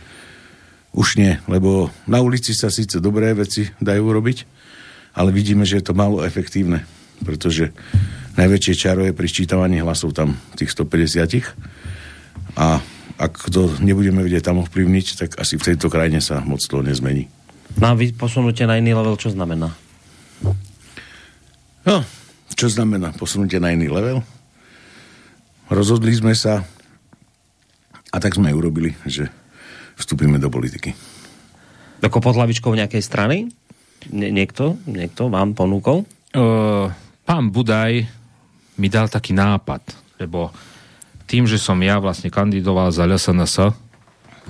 [0.97, 4.39] Už nie, lebo na ulici sa síce dobré veci dajú robiť,
[5.15, 6.83] ale vidíme, že je to málo efektívne,
[7.21, 7.71] pretože
[8.41, 9.29] najväčšie čaro je pri
[9.85, 11.21] hlasov tam tých 150
[12.57, 12.81] a
[13.21, 17.29] ak to nebudeme vedieť tam ovplyvniť, tak asi v tejto krajine sa moc to nezmení.
[17.77, 19.69] No a vy posunutie na iný level, čo znamená?
[21.85, 22.01] No,
[22.57, 24.25] čo znamená posunutie na iný level?
[25.69, 26.65] Rozhodli sme sa
[28.11, 29.29] a tak sme aj urobili, že
[29.95, 30.97] vstúpime do politiky.
[32.01, 33.37] Ako pod hlavičkou nejakej strany?
[34.09, 34.81] Nie, niekto?
[34.89, 36.09] Niekto vám ponúkol?
[36.33, 36.89] Uh,
[37.29, 38.09] pán Budaj
[38.81, 39.85] mi dal taký nápad,
[40.17, 40.49] lebo
[41.31, 43.71] tým, že som ja vlastne kandidoval za LSNS,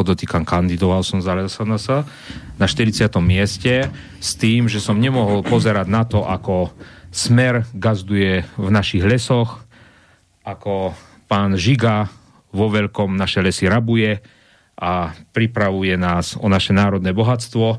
[0.01, 2.09] podotýkam, kandidoval som za LSNS
[2.57, 3.05] na 40.
[3.21, 6.73] mieste s tým, že som nemohol pozerať na to, ako
[7.13, 9.61] Smer gazduje v našich lesoch,
[10.41, 10.97] ako
[11.29, 12.09] pán Žiga
[12.49, 14.17] vo veľkom naše lesy rabuje
[14.81, 17.77] a pripravuje nás o naše národné bohatstvo,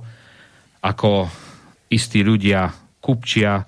[0.86, 1.26] ako
[1.90, 2.70] istí ľudia
[3.02, 3.66] kupčia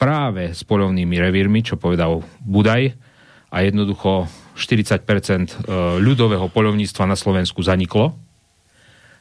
[0.00, 3.06] práve s polovnými revírmi, čo povedal Budaj,
[3.48, 4.28] a jednoducho
[4.58, 5.70] 40%
[6.02, 8.18] ľudového polovníctva na Slovensku zaniklo,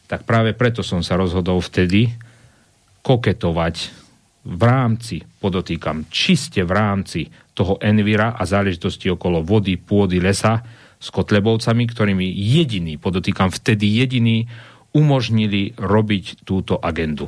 [0.09, 2.09] tak práve preto som sa rozhodol vtedy
[3.05, 3.75] koketovať
[4.47, 10.63] v rámci, podotýkam, čiste v rámci toho Envira a záležitosti okolo vody, pôdy, lesa
[10.97, 14.47] s Kotlebovcami, ktorými jediný, podotýkam, vtedy jediný
[14.95, 17.27] umožnili robiť túto agendu.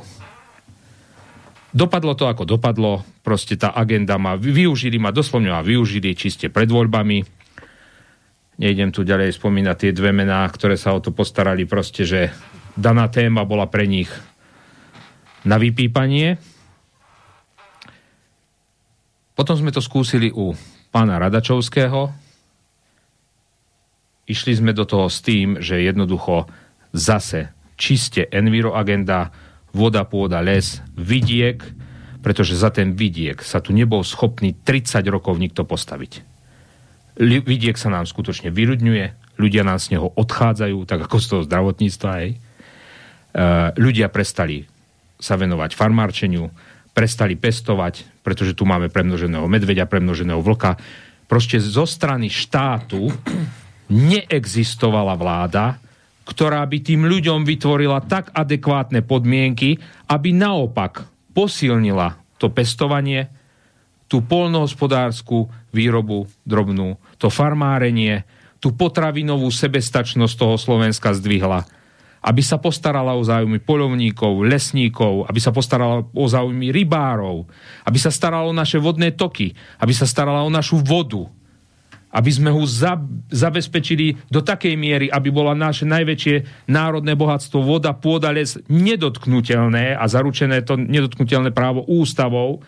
[1.70, 3.06] Dopadlo to, ako dopadlo.
[3.22, 7.39] Proste tá agenda ma využili, ma doslovne ma využili čiste pred voľbami.
[8.60, 11.64] Nejdem tu ďalej spomínať tie dve mená, ktoré sa o to postarali.
[11.64, 12.28] Proste, že
[12.76, 14.12] daná téma bola pre nich
[15.48, 16.36] na vypípanie.
[19.32, 20.52] Potom sme to skúsili u
[20.92, 22.12] pána Radačovského.
[24.28, 26.44] Išli sme do toho s tým, že jednoducho
[26.92, 29.32] zase čiste enviro agenda,
[29.72, 31.64] voda, pôda, les, vidiek,
[32.20, 36.29] pretože za ten vidiek sa tu nebol schopný 30 rokov nikto postaviť.
[37.18, 42.10] Vidiek sa nám skutočne vyľudňuje, ľudia nám z neho odchádzajú, tak ako z toho zdravotníctva
[42.10, 42.28] aj.
[42.28, 42.36] E,
[43.80, 44.68] ľudia prestali
[45.16, 46.52] sa venovať farmárčeniu,
[46.92, 50.76] prestali pestovať, pretože tu máme premnoženého medveďa, premnoženého vlka.
[51.24, 53.08] Proste zo strany štátu
[53.90, 55.78] neexistovala vláda,
[56.26, 61.02] ktorá by tým ľuďom vytvorila tak adekvátne podmienky, aby naopak
[61.34, 63.39] posilnila to pestovanie,
[64.10, 68.26] tú polnohospodárskú výrobu drobnú, to farmárenie,
[68.58, 71.62] tú potravinovú sebestačnosť toho Slovenska zdvihla,
[72.20, 77.48] aby sa postarala o záujmy polovníkov, lesníkov, aby sa postarala o záujmy rybárov,
[77.86, 81.24] aby sa starala o naše vodné toky, aby sa starala o našu vodu.
[82.10, 82.98] aby sme ho za,
[83.30, 90.04] zabezpečili do takej miery, aby bola naše najväčšie národné bohatstvo, voda, pôda, les nedotknutelné a
[90.10, 92.66] zaručené to nedotknutelné právo ústavou,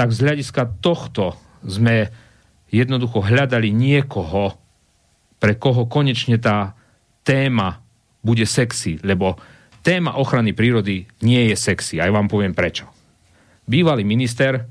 [0.00, 2.08] tak z hľadiska tohto sme
[2.72, 4.56] jednoducho hľadali niekoho,
[5.36, 6.72] pre koho konečne tá
[7.20, 7.84] téma
[8.24, 9.36] bude sexy, lebo
[9.84, 12.00] téma ochrany prírody nie je sexy.
[12.00, 12.88] Aj vám poviem prečo.
[13.68, 14.64] Bývalý minister,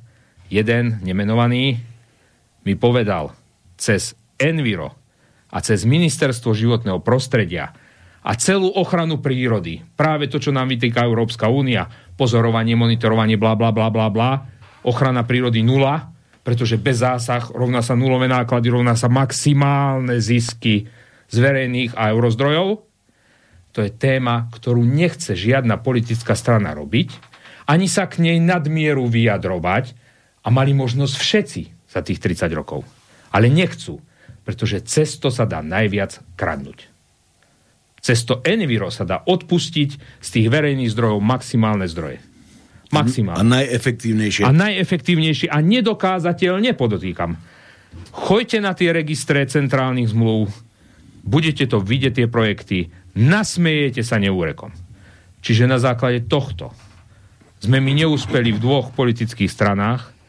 [0.50, 1.78] jeden nemenovaný,
[2.66, 3.30] mi povedal
[3.78, 4.98] cez Enviro
[5.54, 7.70] a cez Ministerstvo životného prostredia
[8.26, 11.86] a celú ochranu prírody, práve to, čo nám vytýka Európska únia,
[12.18, 14.32] pozorovanie, monitorovanie, bla, bla, bla, bla, bla,
[14.84, 16.12] ochrana prírody nula,
[16.44, 20.88] pretože bez zásah rovná sa nulové náklady, rovná sa maximálne zisky
[21.30, 22.84] z verejných a eurozdrojov.
[23.78, 27.14] To je téma, ktorú nechce žiadna politická strana robiť,
[27.70, 29.94] ani sa k nej nadmieru vyjadrovať
[30.42, 32.82] a mali možnosť všetci za tých 30 rokov.
[33.30, 34.02] Ale nechcú,
[34.42, 36.90] pretože cesto sa dá najviac kradnúť.
[38.02, 42.24] Cesto Enviro sa dá odpustiť z tých verejných zdrojov maximálne zdroje.
[42.90, 43.38] Maximálne.
[43.38, 44.44] A najefektívnejšie.
[44.46, 47.38] A najefektívnejšie a nedokázateľne podotýkam.
[48.10, 50.50] Choďte na tie registre centrálnych zmluv,
[51.22, 54.74] budete to vidieť tie projekty, nasmejete sa neúrekom.
[55.40, 56.74] Čiže na základe tohto
[57.62, 60.20] sme my neúspeli v dvoch politických stranách,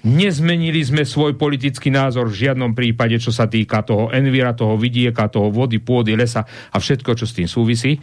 [0.00, 5.28] Nezmenili sme svoj politický názor v žiadnom prípade, čo sa týka toho envira, toho vidieka,
[5.28, 8.00] toho vody, pôdy, lesa a všetko, čo s tým súvisí.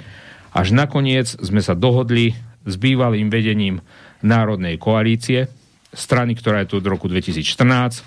[0.53, 2.37] Až nakoniec sme sa dohodli
[2.67, 3.79] s bývalým vedením
[4.19, 5.47] Národnej koalície,
[5.95, 8.03] strany, ktorá je tu od roku 2014,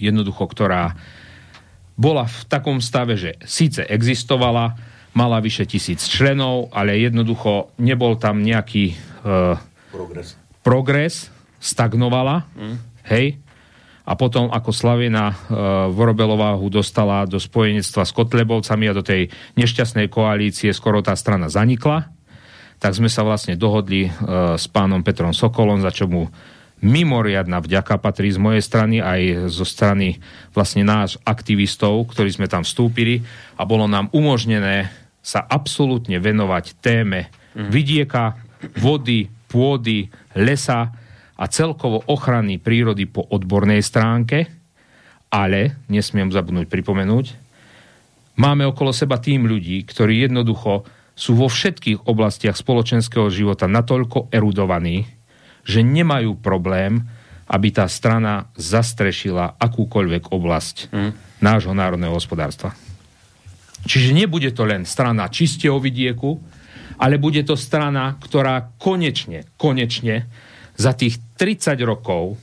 [0.00, 0.96] jednoducho, ktorá
[1.98, 4.78] bola v takom stave, že síce existovala,
[5.12, 8.94] mala vyše tisíc členov, ale jednoducho nebol tam nejaký
[9.26, 9.58] uh,
[9.90, 10.38] progres.
[10.62, 11.14] progres,
[11.58, 12.46] stagnovala.
[12.56, 13.40] Mm Hej?
[14.08, 15.36] A potom, ako Slavina e,
[15.92, 19.28] Vorobelováhu dostala do spojenectva s Kotlebovcami a do tej
[19.60, 22.08] nešťastnej koalície skoro tá strana zanikla,
[22.78, 24.10] tak sme sa vlastne dohodli e,
[24.54, 26.30] s pánom Petrom Sokolom, za čo mu
[26.78, 30.22] mimoriadná vďaka patrí z mojej strany aj zo strany
[30.54, 33.26] vlastne náš aktivistov, ktorí sme tam vstúpili
[33.58, 34.86] a bolo nám umožnené
[35.18, 37.26] sa absolútne venovať téme
[37.58, 37.68] mm.
[37.68, 38.38] vidieka,
[38.78, 40.06] vody, pôdy,
[40.38, 40.94] lesa,
[41.38, 44.50] a celkovo ochrany prírody po odbornej stránke,
[45.30, 47.26] ale, nesmiem zabudnúť pripomenúť,
[48.34, 50.82] máme okolo seba tým ľudí, ktorí jednoducho
[51.18, 55.10] sú vo všetkých oblastiach spoločenského života natoľko erudovaní,
[55.66, 57.02] že nemajú problém,
[57.50, 61.10] aby tá strana zastrešila akúkoľvek oblasť mm.
[61.42, 62.70] nášho národného hospodárstva.
[63.82, 66.38] Čiže nebude to len strana čiste o vidieku,
[67.02, 70.26] ale bude to strana, ktorá konečne, konečne
[70.78, 72.38] za tých 30 rokov,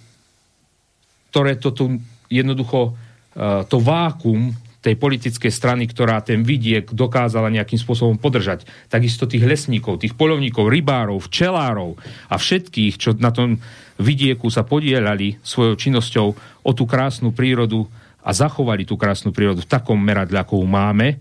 [1.32, 1.86] ktoré to tu
[2.32, 4.52] jednoducho, e, to vákum
[4.86, 8.70] tej politickej strany, ktorá ten vidiek dokázala nejakým spôsobom podržať.
[8.86, 11.98] Takisto tých lesníkov, tých polovníkov, rybárov, včelárov
[12.30, 13.58] a všetkých, čo na tom
[13.98, 16.28] vidieku sa podielali svojou činnosťou
[16.62, 17.90] o tú krásnu prírodu
[18.22, 21.18] a zachovali tú krásnu prírodu v takom meradle, ako máme,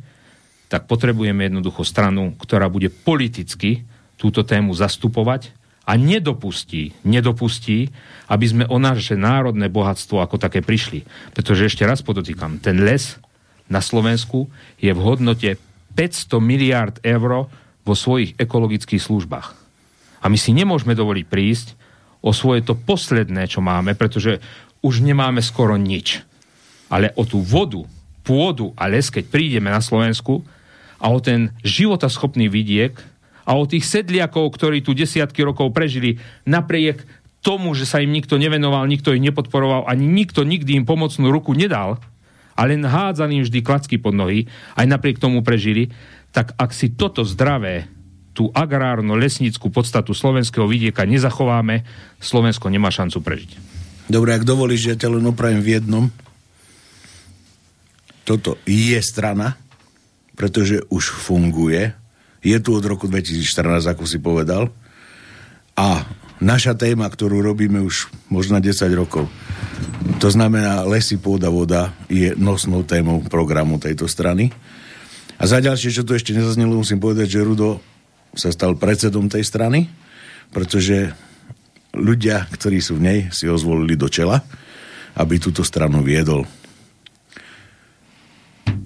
[0.68, 3.88] tak potrebujeme jednoducho stranu, ktorá bude politicky
[4.20, 7.92] túto tému zastupovať a nedopustí, nedopustí,
[8.28, 11.04] aby sme o naše národné bohatstvo ako také prišli.
[11.36, 13.20] Pretože ešte raz podotýkam, ten les
[13.68, 14.48] na Slovensku
[14.80, 15.56] je v hodnote
[15.94, 17.48] 500 miliard eur
[17.84, 19.48] vo svojich ekologických službách.
[20.24, 21.68] A my si nemôžeme dovoliť prísť
[22.24, 24.40] o svoje to posledné, čo máme, pretože
[24.80, 26.24] už nemáme skoro nič.
[26.88, 27.84] Ale o tú vodu,
[28.24, 30.40] pôdu a les, keď prídeme na Slovensku
[30.96, 32.96] a o ten životaschopný vidiek,
[33.44, 36.16] a o tých sedliakov, ktorí tu desiatky rokov prežili
[36.48, 37.04] napriek
[37.44, 41.52] tomu, že sa im nikto nevenoval, nikto ich nepodporoval, ani nikto nikdy im pomocnú ruku
[41.52, 42.00] nedal,
[42.54, 44.46] a len hádzali vždy klacky pod nohy,
[44.78, 45.90] aj napriek tomu prežili,
[46.34, 47.86] tak ak si toto zdravé,
[48.34, 51.86] tú agrárno-lesníckú podstatu slovenského vidieka nezachováme,
[52.18, 53.50] Slovensko nemá šancu prežiť.
[54.10, 56.04] Dobre, ak dovolíš, ja ťa len opravím v jednom.
[58.26, 59.54] Toto je strana,
[60.34, 61.94] pretože už funguje,
[62.42, 64.68] je tu od roku 2014, ako si povedal.
[65.78, 66.02] A
[66.44, 69.24] naša téma, ktorú robíme už možno 10 rokov,
[70.20, 74.52] to znamená lesy, pôda, voda, je nosnou témou programu tejto strany.
[75.40, 77.80] A za ďalšie, čo tu ešte nezaznelo, musím povedať, že Rudo
[78.36, 79.88] sa stal predsedom tej strany,
[80.52, 81.16] pretože
[81.96, 84.44] ľudia, ktorí sú v nej, si ho zvolili do čela,
[85.16, 86.44] aby túto stranu viedol.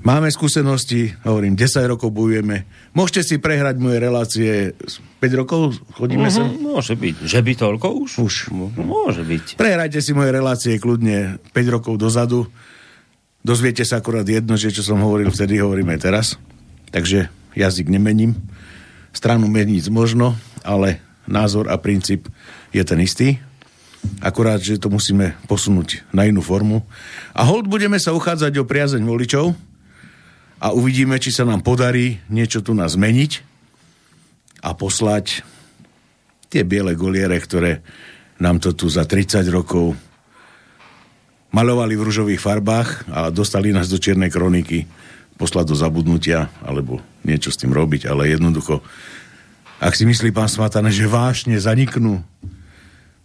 [0.09, 2.65] Máme skúsenosti, hovorím, 10 rokov bojujeme.
[2.97, 4.73] Môžete si prehrať moje relácie
[5.21, 6.49] 5 rokov, chodíme Mhm, sem?
[6.65, 7.29] Môže byť.
[7.29, 8.11] Že by toľko už?
[8.25, 8.35] Už.
[8.81, 9.61] Môže byť.
[9.61, 12.49] Prehrajte si moje relácie kľudne 5 rokov dozadu.
[13.45, 16.27] Dozviete sa akorát jedno, že čo som hovoril vtedy, hovorím aj teraz.
[16.89, 18.33] Takže jazyk nemením.
[19.13, 22.33] Stranu meniť možno, ale názor a princíp
[22.73, 23.45] je ten istý.
[24.25, 26.81] Akurát, že to musíme posunúť na inú formu.
[27.37, 29.68] A hold budeme sa uchádzať o priazeň voličov
[30.59, 33.43] a uvidíme, či sa nám podarí niečo tu nás zmeniť
[34.63, 35.47] a poslať
[36.51, 37.83] tie biele goliere, ktoré
[38.43, 39.95] nám to tu za 30 rokov
[41.55, 44.85] malovali v ružových farbách a dostali nás do čiernej kroniky
[45.39, 48.83] poslať do zabudnutia alebo niečo s tým robiť, ale jednoducho
[49.79, 52.19] ak si myslí pán Smatane, že vášne zaniknú,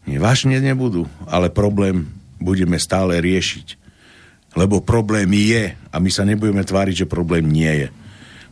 [0.06, 3.83] vášne nebudú, ale problém budeme stále riešiť.
[4.54, 7.88] Lebo problém je a my sa nebudeme tváriť, že problém nie je.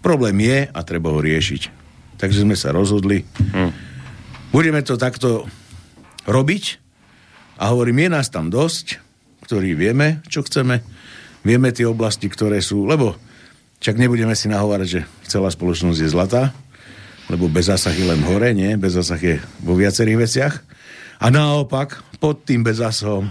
[0.01, 1.69] Problém je a treba ho riešiť.
[2.17, 3.21] Takže sme sa rozhodli.
[3.53, 3.71] Hm.
[4.49, 5.45] Budeme to takto
[6.25, 6.81] robiť
[7.61, 8.97] a hovorím, je nás tam dosť,
[9.45, 10.81] ktorí vieme, čo chceme,
[11.45, 13.17] vieme tie oblasti, ktoré sú, lebo
[13.81, 16.53] však nebudeme si nahovárať, že celá spoločnosť je zlatá,
[17.29, 18.77] lebo bez zásahy len hore, nie?
[18.77, 20.53] Bez zásah je vo viacerých veciach.
[21.21, 23.29] A naopak, pod tým bezásahom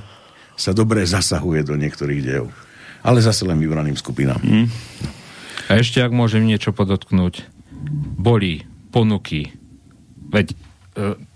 [0.61, 2.53] sa dobre zasahuje do niektorých dejov.
[3.01, 4.37] Ale zase len vybraným skupinám.
[4.45, 4.69] Mm.
[5.73, 7.49] A ešte, ak môžem niečo podotknúť.
[8.21, 9.57] Boli ponuky.
[10.29, 10.57] Veď e,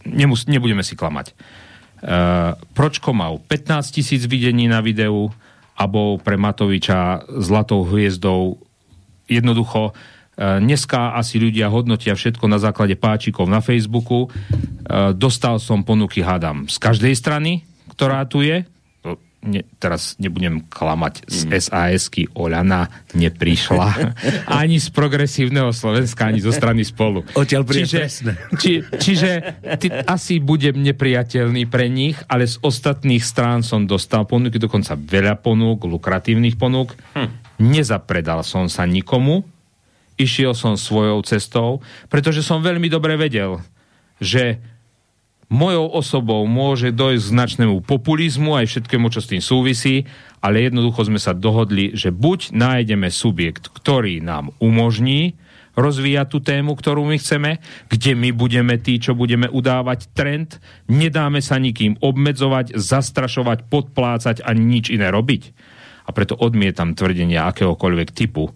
[0.05, 1.33] nemus, nebudeme si klamať.
[1.33, 1.35] E,
[2.77, 5.33] Pročko mal 15 tisíc videní na videu
[5.73, 8.61] a bol pre Matoviča zlatou hviezdou
[9.25, 9.97] jednoducho
[10.35, 14.27] Dneska asi ľudia hodnotia všetko na základe páčikov na Facebooku.
[15.15, 17.62] Dostal som ponuky, hádam, z každej strany,
[17.94, 18.67] ktorá tu je.
[19.45, 24.17] Ne, teraz nebudem klamať, z SAS-ky Oľana neprišla.
[24.65, 27.21] ani z progresívneho Slovenska, ani zo strany spolu.
[27.37, 28.09] Odtiaľ čiže,
[28.57, 29.31] či, čiže
[29.77, 35.37] ty, asi budem nepriateľný pre nich, ale z ostatných strán som dostal ponuky, dokonca veľa
[35.45, 36.97] ponúk, lukratívnych ponúk.
[37.13, 37.61] Hm.
[37.61, 39.45] Nezapredal som sa nikomu,
[40.17, 43.61] išiel som svojou cestou, pretože som veľmi dobre vedel,
[44.25, 44.57] že
[45.49, 50.09] mojou osobou môže dojsť k značnému populizmu aj všetkému, čo s tým súvisí,
[50.45, 55.37] ale jednoducho sme sa dohodli, že buď nájdeme subjekt, ktorý nám umožní
[55.75, 57.59] rozvíjať tú tému, ktorú my chceme,
[57.91, 64.55] kde my budeme tí, čo budeme udávať trend, nedáme sa nikým obmedzovať, zastrašovať, podplácať a
[64.55, 65.43] nič iné robiť.
[66.05, 68.55] A preto odmietam tvrdenia akéhokoľvek typu,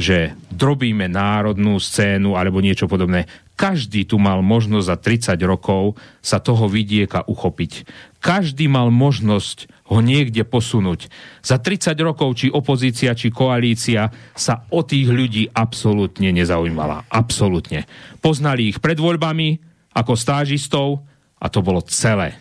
[0.00, 3.28] že drobíme národnú scénu alebo niečo podobné.
[3.60, 4.96] Každý tu mal možnosť za
[5.36, 7.84] 30 rokov sa toho vidieka uchopiť.
[8.24, 11.12] Každý mal možnosť ho niekde posunúť.
[11.44, 17.04] Za 30 rokov či opozícia, či koalícia sa o tých ľudí absolútne nezaujímala.
[17.12, 17.84] Absolútne.
[18.24, 19.60] Poznali ich pred voľbami
[19.92, 21.04] ako stážistov
[21.36, 22.40] a to bolo celé.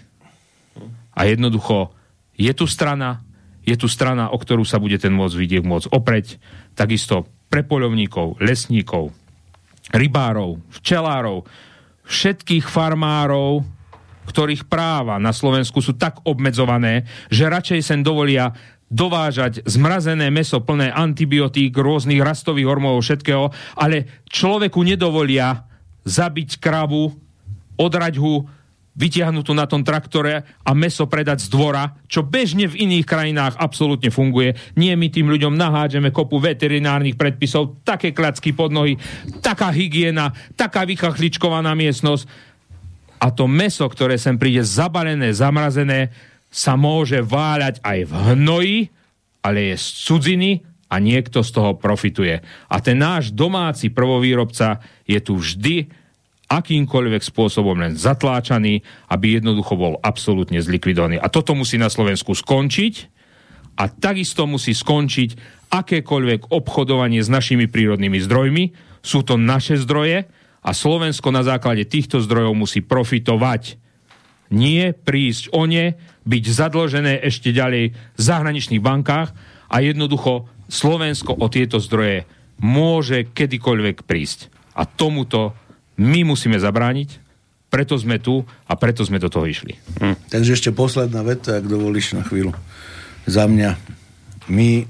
[1.20, 1.92] A jednoducho
[2.40, 3.20] je tu strana,
[3.68, 6.40] je tu strana, o ktorú sa bude ten môcť vidiek môcť opreť.
[6.80, 9.12] Takisto pre poľovníkov, lesníkov,
[9.94, 11.46] rybárov, včelárov,
[12.06, 13.66] všetkých farmárov,
[14.30, 18.54] ktorých práva na Slovensku sú tak obmedzované, že radšej sem dovolia
[18.90, 25.66] dovážať zmrazené meso plné antibiotík, rôznych rastových hormónov, všetkého, ale človeku nedovolia
[26.06, 27.14] zabiť kravu,
[27.78, 28.50] odrať hu,
[29.00, 34.12] vytiahnutú na tom traktore a meso predať z dvora, čo bežne v iných krajinách absolútne
[34.12, 34.60] funguje.
[34.76, 39.00] Nie my tým ľuďom nahádžeme kopu veterinárnych predpisov, také klacky pod nohy,
[39.40, 42.28] taká hygiena, taká vychachličkovaná miestnosť.
[43.24, 46.12] A to meso, ktoré sem príde zabalené, zamrazené,
[46.52, 48.80] sa môže váľať aj v hnoji,
[49.40, 50.52] ale je z cudziny
[50.90, 52.42] a niekto z toho profituje.
[52.68, 55.99] A ten náš domáci prvovýrobca je tu vždy
[56.50, 58.82] akýmkoľvek spôsobom len zatláčaný,
[59.14, 61.22] aby jednoducho bol absolútne zlikvidovaný.
[61.22, 62.94] A toto musí na Slovensku skončiť
[63.78, 68.64] a takisto musí skončiť akékoľvek obchodovanie s našimi prírodnými zdrojmi.
[69.06, 70.26] Sú to naše zdroje
[70.60, 73.78] a Slovensko na základe týchto zdrojov musí profitovať.
[74.50, 75.96] Nie prísť o ne,
[76.26, 79.30] byť zadlžené ešte ďalej v zahraničných bankách
[79.70, 82.26] a jednoducho Slovensko o tieto zdroje
[82.58, 84.50] môže kedykoľvek prísť.
[84.74, 85.54] A tomuto
[86.00, 87.20] my musíme zabrániť,
[87.70, 89.78] preto sme tu a preto sme do toho išli.
[90.02, 90.32] Hm.
[90.32, 92.56] Takže ešte posledná veta, ak dovolíš na chvíľu.
[93.30, 93.78] Za mňa.
[94.50, 94.90] My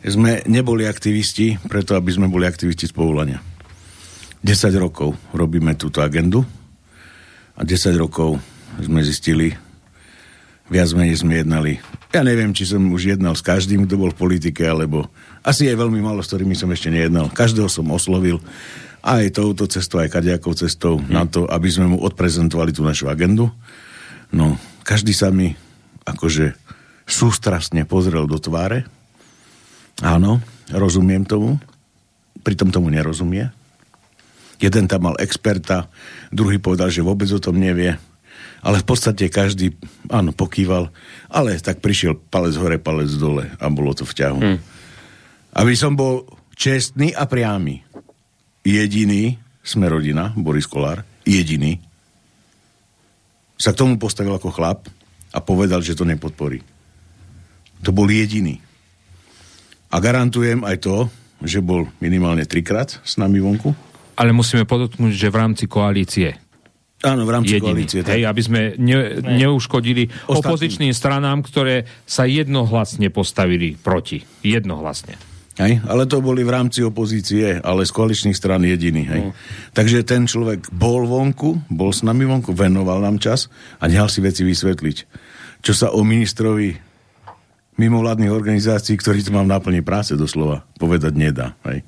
[0.00, 3.44] sme neboli aktivisti, preto aby sme boli aktivisti z povolania.
[4.40, 6.40] 10 rokov robíme túto agendu
[7.52, 8.40] a 10 rokov
[8.80, 9.52] sme zistili,
[10.72, 11.76] viac menej sme jednali
[12.16, 15.12] Ja neviem, či som už jednal s každým, kto bol v politike, alebo
[15.44, 17.28] asi aj veľmi málo, s ktorými som ešte nejednal.
[17.28, 18.40] Každého som oslovil
[19.00, 21.08] aj touto cestou, aj kadejakou cestou hmm.
[21.08, 23.48] na to, aby sme mu odprezentovali tú našu agendu.
[24.30, 25.56] No, každý sa mi
[26.04, 26.54] akože
[27.08, 28.86] sústrastne pozrel do tváre.
[30.00, 30.38] Áno,
[30.70, 31.58] rozumiem tomu.
[32.40, 33.52] Pritom tomu nerozumie.
[34.60, 35.88] Jeden tam mal experta,
[36.28, 37.96] druhý povedal, že vôbec o tom nevie.
[38.60, 39.72] Ale v podstate každý,
[40.12, 40.92] áno, pokýval,
[41.32, 44.40] ale tak prišiel palec hore, palec dole a bolo to v ťahu.
[44.40, 44.58] Hmm.
[45.56, 46.28] Aby som bol
[46.60, 47.80] čestný a priamy.
[48.64, 51.80] Jediný, sme rodina, Boris Kolár, jediný,
[53.60, 54.88] sa k tomu postavil ako chlap
[55.32, 56.64] a povedal, že to nepodporí.
[57.84, 58.60] To bol jediný.
[59.92, 60.96] A garantujem aj to,
[61.40, 63.90] že bol minimálne trikrát s nami vonku
[64.20, 66.36] ale musíme podotknúť, že v rámci koalície.
[67.00, 68.04] Áno, v rámci Jediný, koalície.
[68.04, 68.12] Tak.
[68.12, 70.36] Hej, aby sme ne, neuškodili Ostatný.
[70.36, 74.20] opozičným stranám, ktoré sa jednohlasne postavili proti.
[74.44, 75.16] Jednohlasne.
[75.60, 79.04] Hej, ale to boli v rámci opozície, ale z koaličných stran jediný.
[79.04, 79.20] Hej.
[79.28, 79.32] Mm.
[79.76, 84.24] Takže ten človek bol vonku, bol s nami vonku, venoval nám čas a nehal si
[84.24, 84.96] veci vysvetliť.
[85.60, 86.72] Čo sa o ministrovi
[87.76, 91.52] mimovládnych organizácií, ktorý tu mám náplne práce doslova, povedať nedá.
[91.68, 91.84] Hej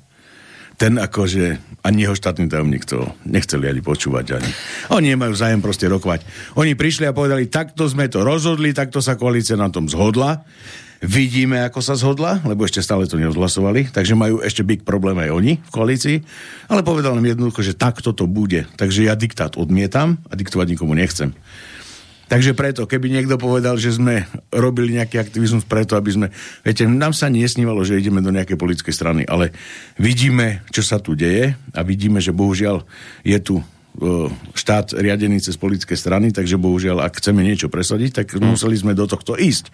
[0.73, 4.25] ten akože ani jeho štátny tajomník to nechceli ani počúvať.
[4.35, 4.51] Ani.
[4.97, 6.25] Oni nemajú zájem proste rokovať.
[6.57, 10.41] Oni prišli a povedali, takto sme to rozhodli, takto sa koalícia na tom zhodla.
[11.03, 15.35] Vidíme, ako sa zhodla, lebo ešte stále to neodhlasovali, takže majú ešte big problém aj
[15.35, 16.17] oni v koalícii,
[16.71, 18.63] ale povedal nám jednoducho, že takto to bude.
[18.79, 21.35] Takže ja diktát odmietam a diktovať nikomu nechcem.
[22.31, 26.27] Takže preto, keby niekto povedal, že sme robili nejaký aktivizmus preto, aby sme...
[26.63, 29.51] Viete, nám sa nesnívalo, že ideme do nejakej politickej strany, ale
[29.99, 32.87] vidíme, čo sa tu deje a vidíme, že bohužiaľ
[33.27, 33.59] je tu
[34.57, 38.57] štát riadený cez politické strany, takže bohužiaľ, ak chceme niečo presadiť, tak mm.
[38.57, 39.69] museli sme do tohto ísť.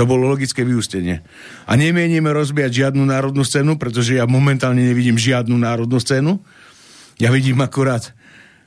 [0.00, 1.20] To bolo logické vyústenie.
[1.68, 6.40] A nemienime rozbiať žiadnu národnú scénu, pretože ja momentálne nevidím žiadnu národnú scénu.
[7.20, 8.16] Ja vidím akurát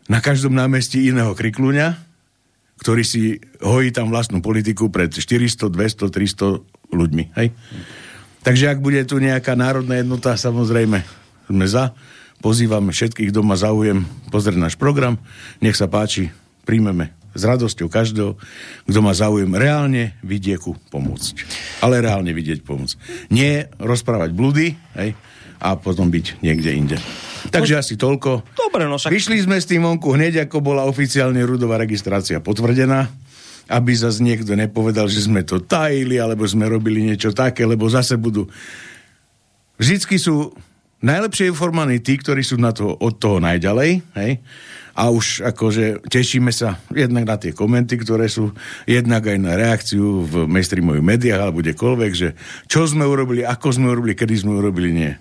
[0.05, 1.97] na každom námestí iného kriklúňa,
[2.81, 7.23] ktorý si hojí tam vlastnú politiku pred 400, 200, 300 ľuďmi.
[7.41, 7.57] Hej?
[8.41, 11.01] Takže ak bude tu nejaká národná jednota, samozrejme
[11.49, 11.93] sme za.
[12.41, 15.21] Pozývame všetkých, kto má záujem pozrieť náš program.
[15.61, 16.33] Nech sa páči,
[16.65, 18.35] príjmeme s radosťou každého,
[18.89, 21.37] kto má záujem reálne vidieku pomôcť.
[21.85, 23.29] Ale reálne vidieť pomôcť.
[23.31, 25.15] Nie rozprávať blúdy, hej,
[25.61, 26.97] a potom byť niekde inde.
[27.53, 28.57] Takže asi toľko.
[28.57, 29.13] Dobre, no však...
[29.13, 33.07] Vyšli sme s tým vonku hneď, ako bola oficiálne rudová registrácia potvrdená,
[33.69, 38.17] aby zase niekto nepovedal, že sme to tajili, alebo sme robili niečo také, lebo zase
[38.17, 38.49] budú...
[39.77, 40.53] Vždycky sú
[41.01, 44.31] najlepšie informovaní tí, ktorí sú na to, od toho najďalej, hej?
[44.91, 48.51] A už akože tešíme sa jednak na tie komenty, ktoré sú,
[48.83, 52.35] jednak aj na reakciu v mainstreamových médiách alebo kdekoľvek, že
[52.67, 55.11] čo sme urobili, ako sme urobili, kedy sme urobili, nie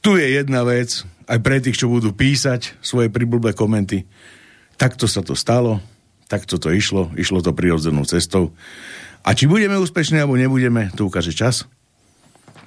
[0.00, 4.08] tu je jedna vec, aj pre tých, čo budú písať svoje priblblé komenty.
[4.80, 5.84] Takto sa to stalo,
[6.26, 8.56] takto to išlo, išlo to prirodzenou cestou.
[9.20, 11.68] A či budeme úspešní, alebo nebudeme, to ukáže čas.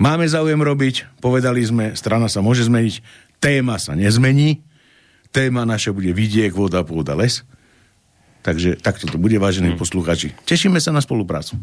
[0.01, 3.03] Máme záujem robiť, povedali sme, strana sa môže zmeniť,
[3.37, 4.63] téma sa nezmení,
[5.33, 7.45] téma naša bude vidiek, voda, pôda, les.
[8.43, 9.79] Takže takto to bude, vážení hmm.
[9.79, 10.35] posluchači.
[10.43, 11.55] Tešíme sa na spoluprácu.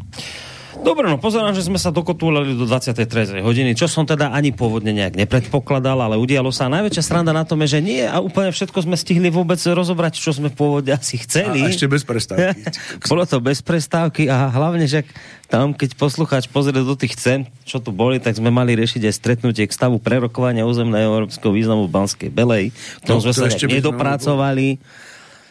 [0.79, 3.43] Dobre, no pozerám, že sme sa dokotúľali do 23.
[3.43, 6.71] hodiny, čo som teda ani pôvodne nejak nepredpokladal, ale udialo sa.
[6.71, 10.31] Najväčšia sranda na tom je, že nie a úplne všetko sme stihli vôbec rozobrať, čo
[10.31, 11.67] sme pôvodne asi chceli.
[11.67, 12.63] A ešte bez prestávky.
[13.11, 15.03] Bolo to bez prestávky a hlavne, že
[15.51, 19.15] tam, keď poslucháč pozrie do tých cen, čo tu boli, tak sme mali riešiť aj
[19.19, 23.51] stretnutie k stavu prerokovania územného európskeho významu v Banskej Belej, k tomu no, sme sa
[23.51, 24.79] nedopracovali.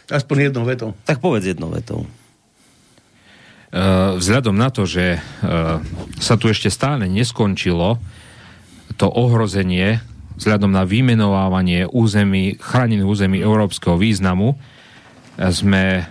[0.07, 0.95] Aspoň jednou vetou.
[1.03, 2.07] Tak povedz jednou vetou.
[3.69, 5.21] Eh, vzhľadom na to, že eh,
[6.17, 8.01] sa tu ešte stále neskončilo
[8.97, 10.01] to ohrozenie
[10.41, 16.09] vzhľadom na vymenovávanie území, chránených území európskeho významu, eh, sme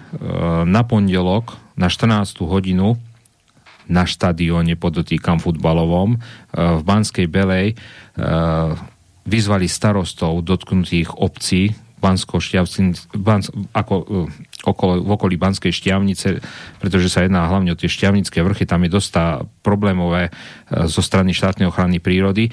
[0.69, 2.47] na pondelok na 14.
[2.47, 2.95] hodinu
[3.91, 6.21] na štadióne, podotýkam futbalovom,
[6.53, 7.73] v Banskej Belej
[9.25, 12.39] vyzvali starostov dotknutých obcí Bansko
[13.19, 14.29] Bans, ako, uh,
[14.65, 16.39] okolo, v okolí Banskej šťavnice,
[16.79, 19.11] pretože sa jedná hlavne o tie šťavnické vrchy, tam je dosť
[19.61, 22.51] problémové uh, zo strany štátnej ochrany prírody.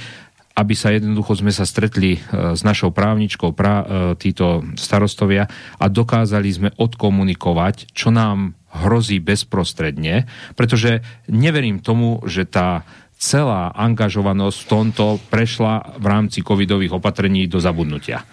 [0.55, 3.83] Aby sa jednoducho sme sa stretli uh, s našou právničkou, pra,
[4.15, 10.27] títo starostovia a dokázali sme odkomunikovať, čo nám hrozí bezprostredne,
[10.59, 10.99] pretože
[11.31, 12.83] neverím tomu, že tá
[13.15, 18.27] celá angažovanosť v tomto prešla v rámci covidových opatrení do zabudnutia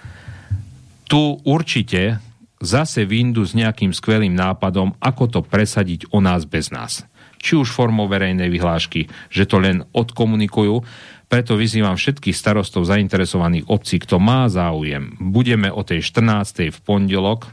[1.12, 2.16] tu určite
[2.64, 7.04] zase vyndu s nejakým skvelým nápadom, ako to presadiť o nás bez nás.
[7.42, 10.78] či už formou verejnej vyhlášky, že to len odkomunikujú.
[11.26, 15.18] Preto vyzývam všetkých starostov zainteresovaných obcí, kto má záujem.
[15.18, 16.70] Budeme o tej 14.
[16.70, 17.50] v pondelok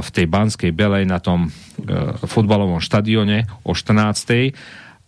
[0.00, 1.52] v tej Banskej Belej na tom
[2.24, 4.56] futbalovom štadione o 14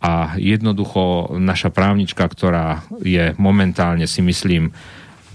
[0.05, 4.77] a jednoducho naša právnička, ktorá je momentálne si myslím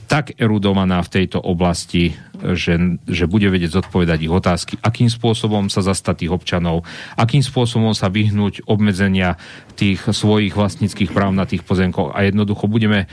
[0.08, 2.16] tak erudovaná v tejto oblasti,
[2.56, 6.88] že, že bude vedieť zodpovedať ich otázky, akým spôsobom sa zastať tých občanov,
[7.20, 9.36] akým spôsobom sa vyhnúť obmedzenia
[9.76, 13.08] tých svojich vlastníckých práv na tých pozemkoch a jednoducho budeme e,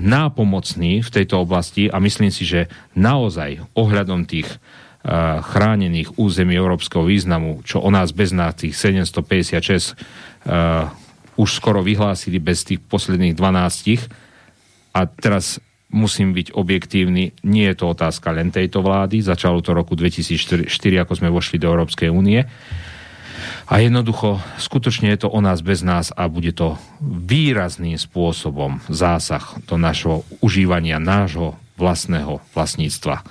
[0.00, 4.56] nápomocní v tejto oblasti a myslím si, že naozaj ohľadom tých e,
[5.42, 9.92] chránených území európskeho významu, čo o nás bez nás tých 756
[10.46, 10.88] uh,
[11.36, 14.08] už skoro vyhlásili bez tých posledných 12.
[14.96, 19.94] A teraz musím byť objektívny, nie je to otázka len tejto vlády, začalo to roku
[19.94, 20.66] 2004,
[21.02, 22.42] ako sme vošli do Európskej únie.
[23.66, 29.42] A jednoducho, skutočne je to o nás bez nás a bude to výrazným spôsobom zásah
[29.66, 33.26] do našho užívania nášho vlastného vlastníctva.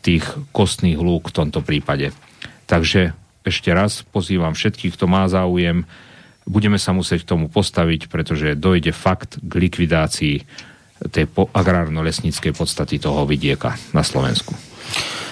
[0.00, 0.24] Tých
[0.56, 2.16] kostných lúk v tomto prípade.
[2.64, 3.12] Takže
[3.44, 5.84] ešte raz pozývam všetkých, kto má záujem,
[6.48, 10.36] budeme sa musieť k tomu postaviť, pretože dojde fakt k likvidácii
[11.06, 14.54] tej agrárno-lesníckej podstaty toho vidieka na Slovensku.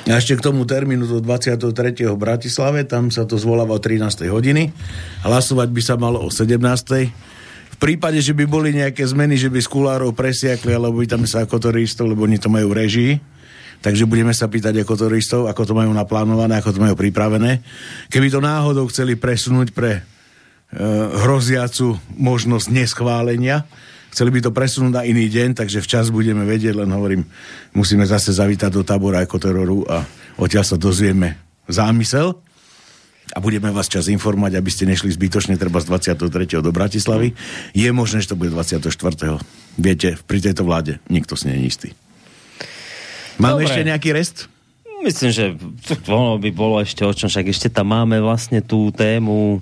[0.06, 1.66] A ešte k tomu termínu do 23.
[2.06, 4.30] v Bratislave, tam sa to zvoláva o 13.
[4.30, 4.70] hodiny.
[5.26, 6.62] Hlasovať by sa malo o 17.
[7.74, 11.26] V prípade, že by boli nejaké zmeny, že by z kulárov presiakli, alebo by tam
[11.26, 13.12] sa ako turistov, lebo oni to majú v režii,
[13.82, 17.60] takže budeme sa pýtať ako turistov, ako to majú naplánované, ako to majú pripravené.
[18.06, 20.06] Keby to náhodou chceli presunúť pre
[20.66, 20.82] Eh,
[21.22, 23.62] hroziacu možnosť neschválenia.
[24.16, 27.28] Chceli by to presunúť na iný deň, takže včas budeme vedieť, len hovorím,
[27.76, 30.08] musíme zase zavítať do tábora teroru a
[30.40, 31.36] odtiaľ sa dozvieme
[31.68, 32.32] zámysel
[33.36, 36.48] a budeme vás čas informovať, aby ste nešli zbytočne treba z 23.
[36.64, 37.36] do Bratislavy.
[37.76, 38.88] Je možné, že to bude 24.
[39.76, 41.88] Viete, pri tejto vláde nikto si je istý.
[43.36, 43.68] Máme Dobre.
[43.68, 44.48] ešte nejaký rest?
[45.04, 45.44] Myslím, že
[46.08, 49.60] ono by bolo ešte o čom, však ešte tam máme vlastne tú tému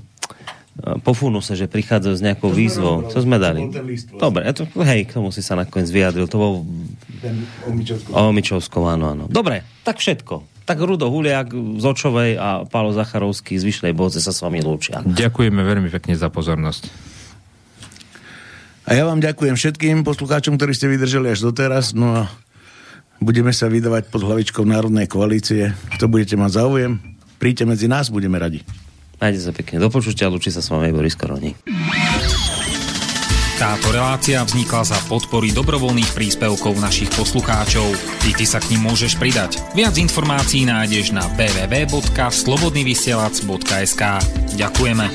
[0.75, 3.07] pofúnu sa, že prichádzajú s nejakou výzvou.
[3.07, 3.71] Co sme dali?
[3.71, 4.19] Vlastne.
[4.19, 6.27] Dobre, to, hej, k tomu si sa nakoniec vyjadril.
[6.27, 6.53] To bol...
[8.11, 9.25] O Omičovskom, áno, áno.
[9.31, 10.67] Dobre, tak všetko.
[10.67, 15.05] Tak Rudo Huliak z Očovej a Pálo Zacharovský z Vyšnej Boce sa s vami lúčia.
[15.05, 16.89] Ďakujeme veľmi pekne za pozornosť.
[18.85, 21.97] A ja vám ďakujem všetkým poslucháčom, ktorí ste vydržali až doteraz.
[21.97, 22.23] No a
[23.21, 25.73] budeme sa vydávať pod hlavičkou Národnej koalície.
[25.97, 26.93] Kto budete mať záujem,
[27.41, 28.61] príďte medzi nás, budeme radi.
[29.25, 31.57] Majte sa pekne do počutia, ľučí sa s vami Boris Koroni.
[33.57, 37.89] Táto relácia vznikla za podpory dobrovoľných príspevkov našich poslucháčov.
[38.21, 39.65] Ty, ty sa k ním môžeš pridať.
[39.73, 44.03] Viac informácií nájdeš na www.slobodnyvysielac.sk
[44.61, 45.09] Ďakujeme.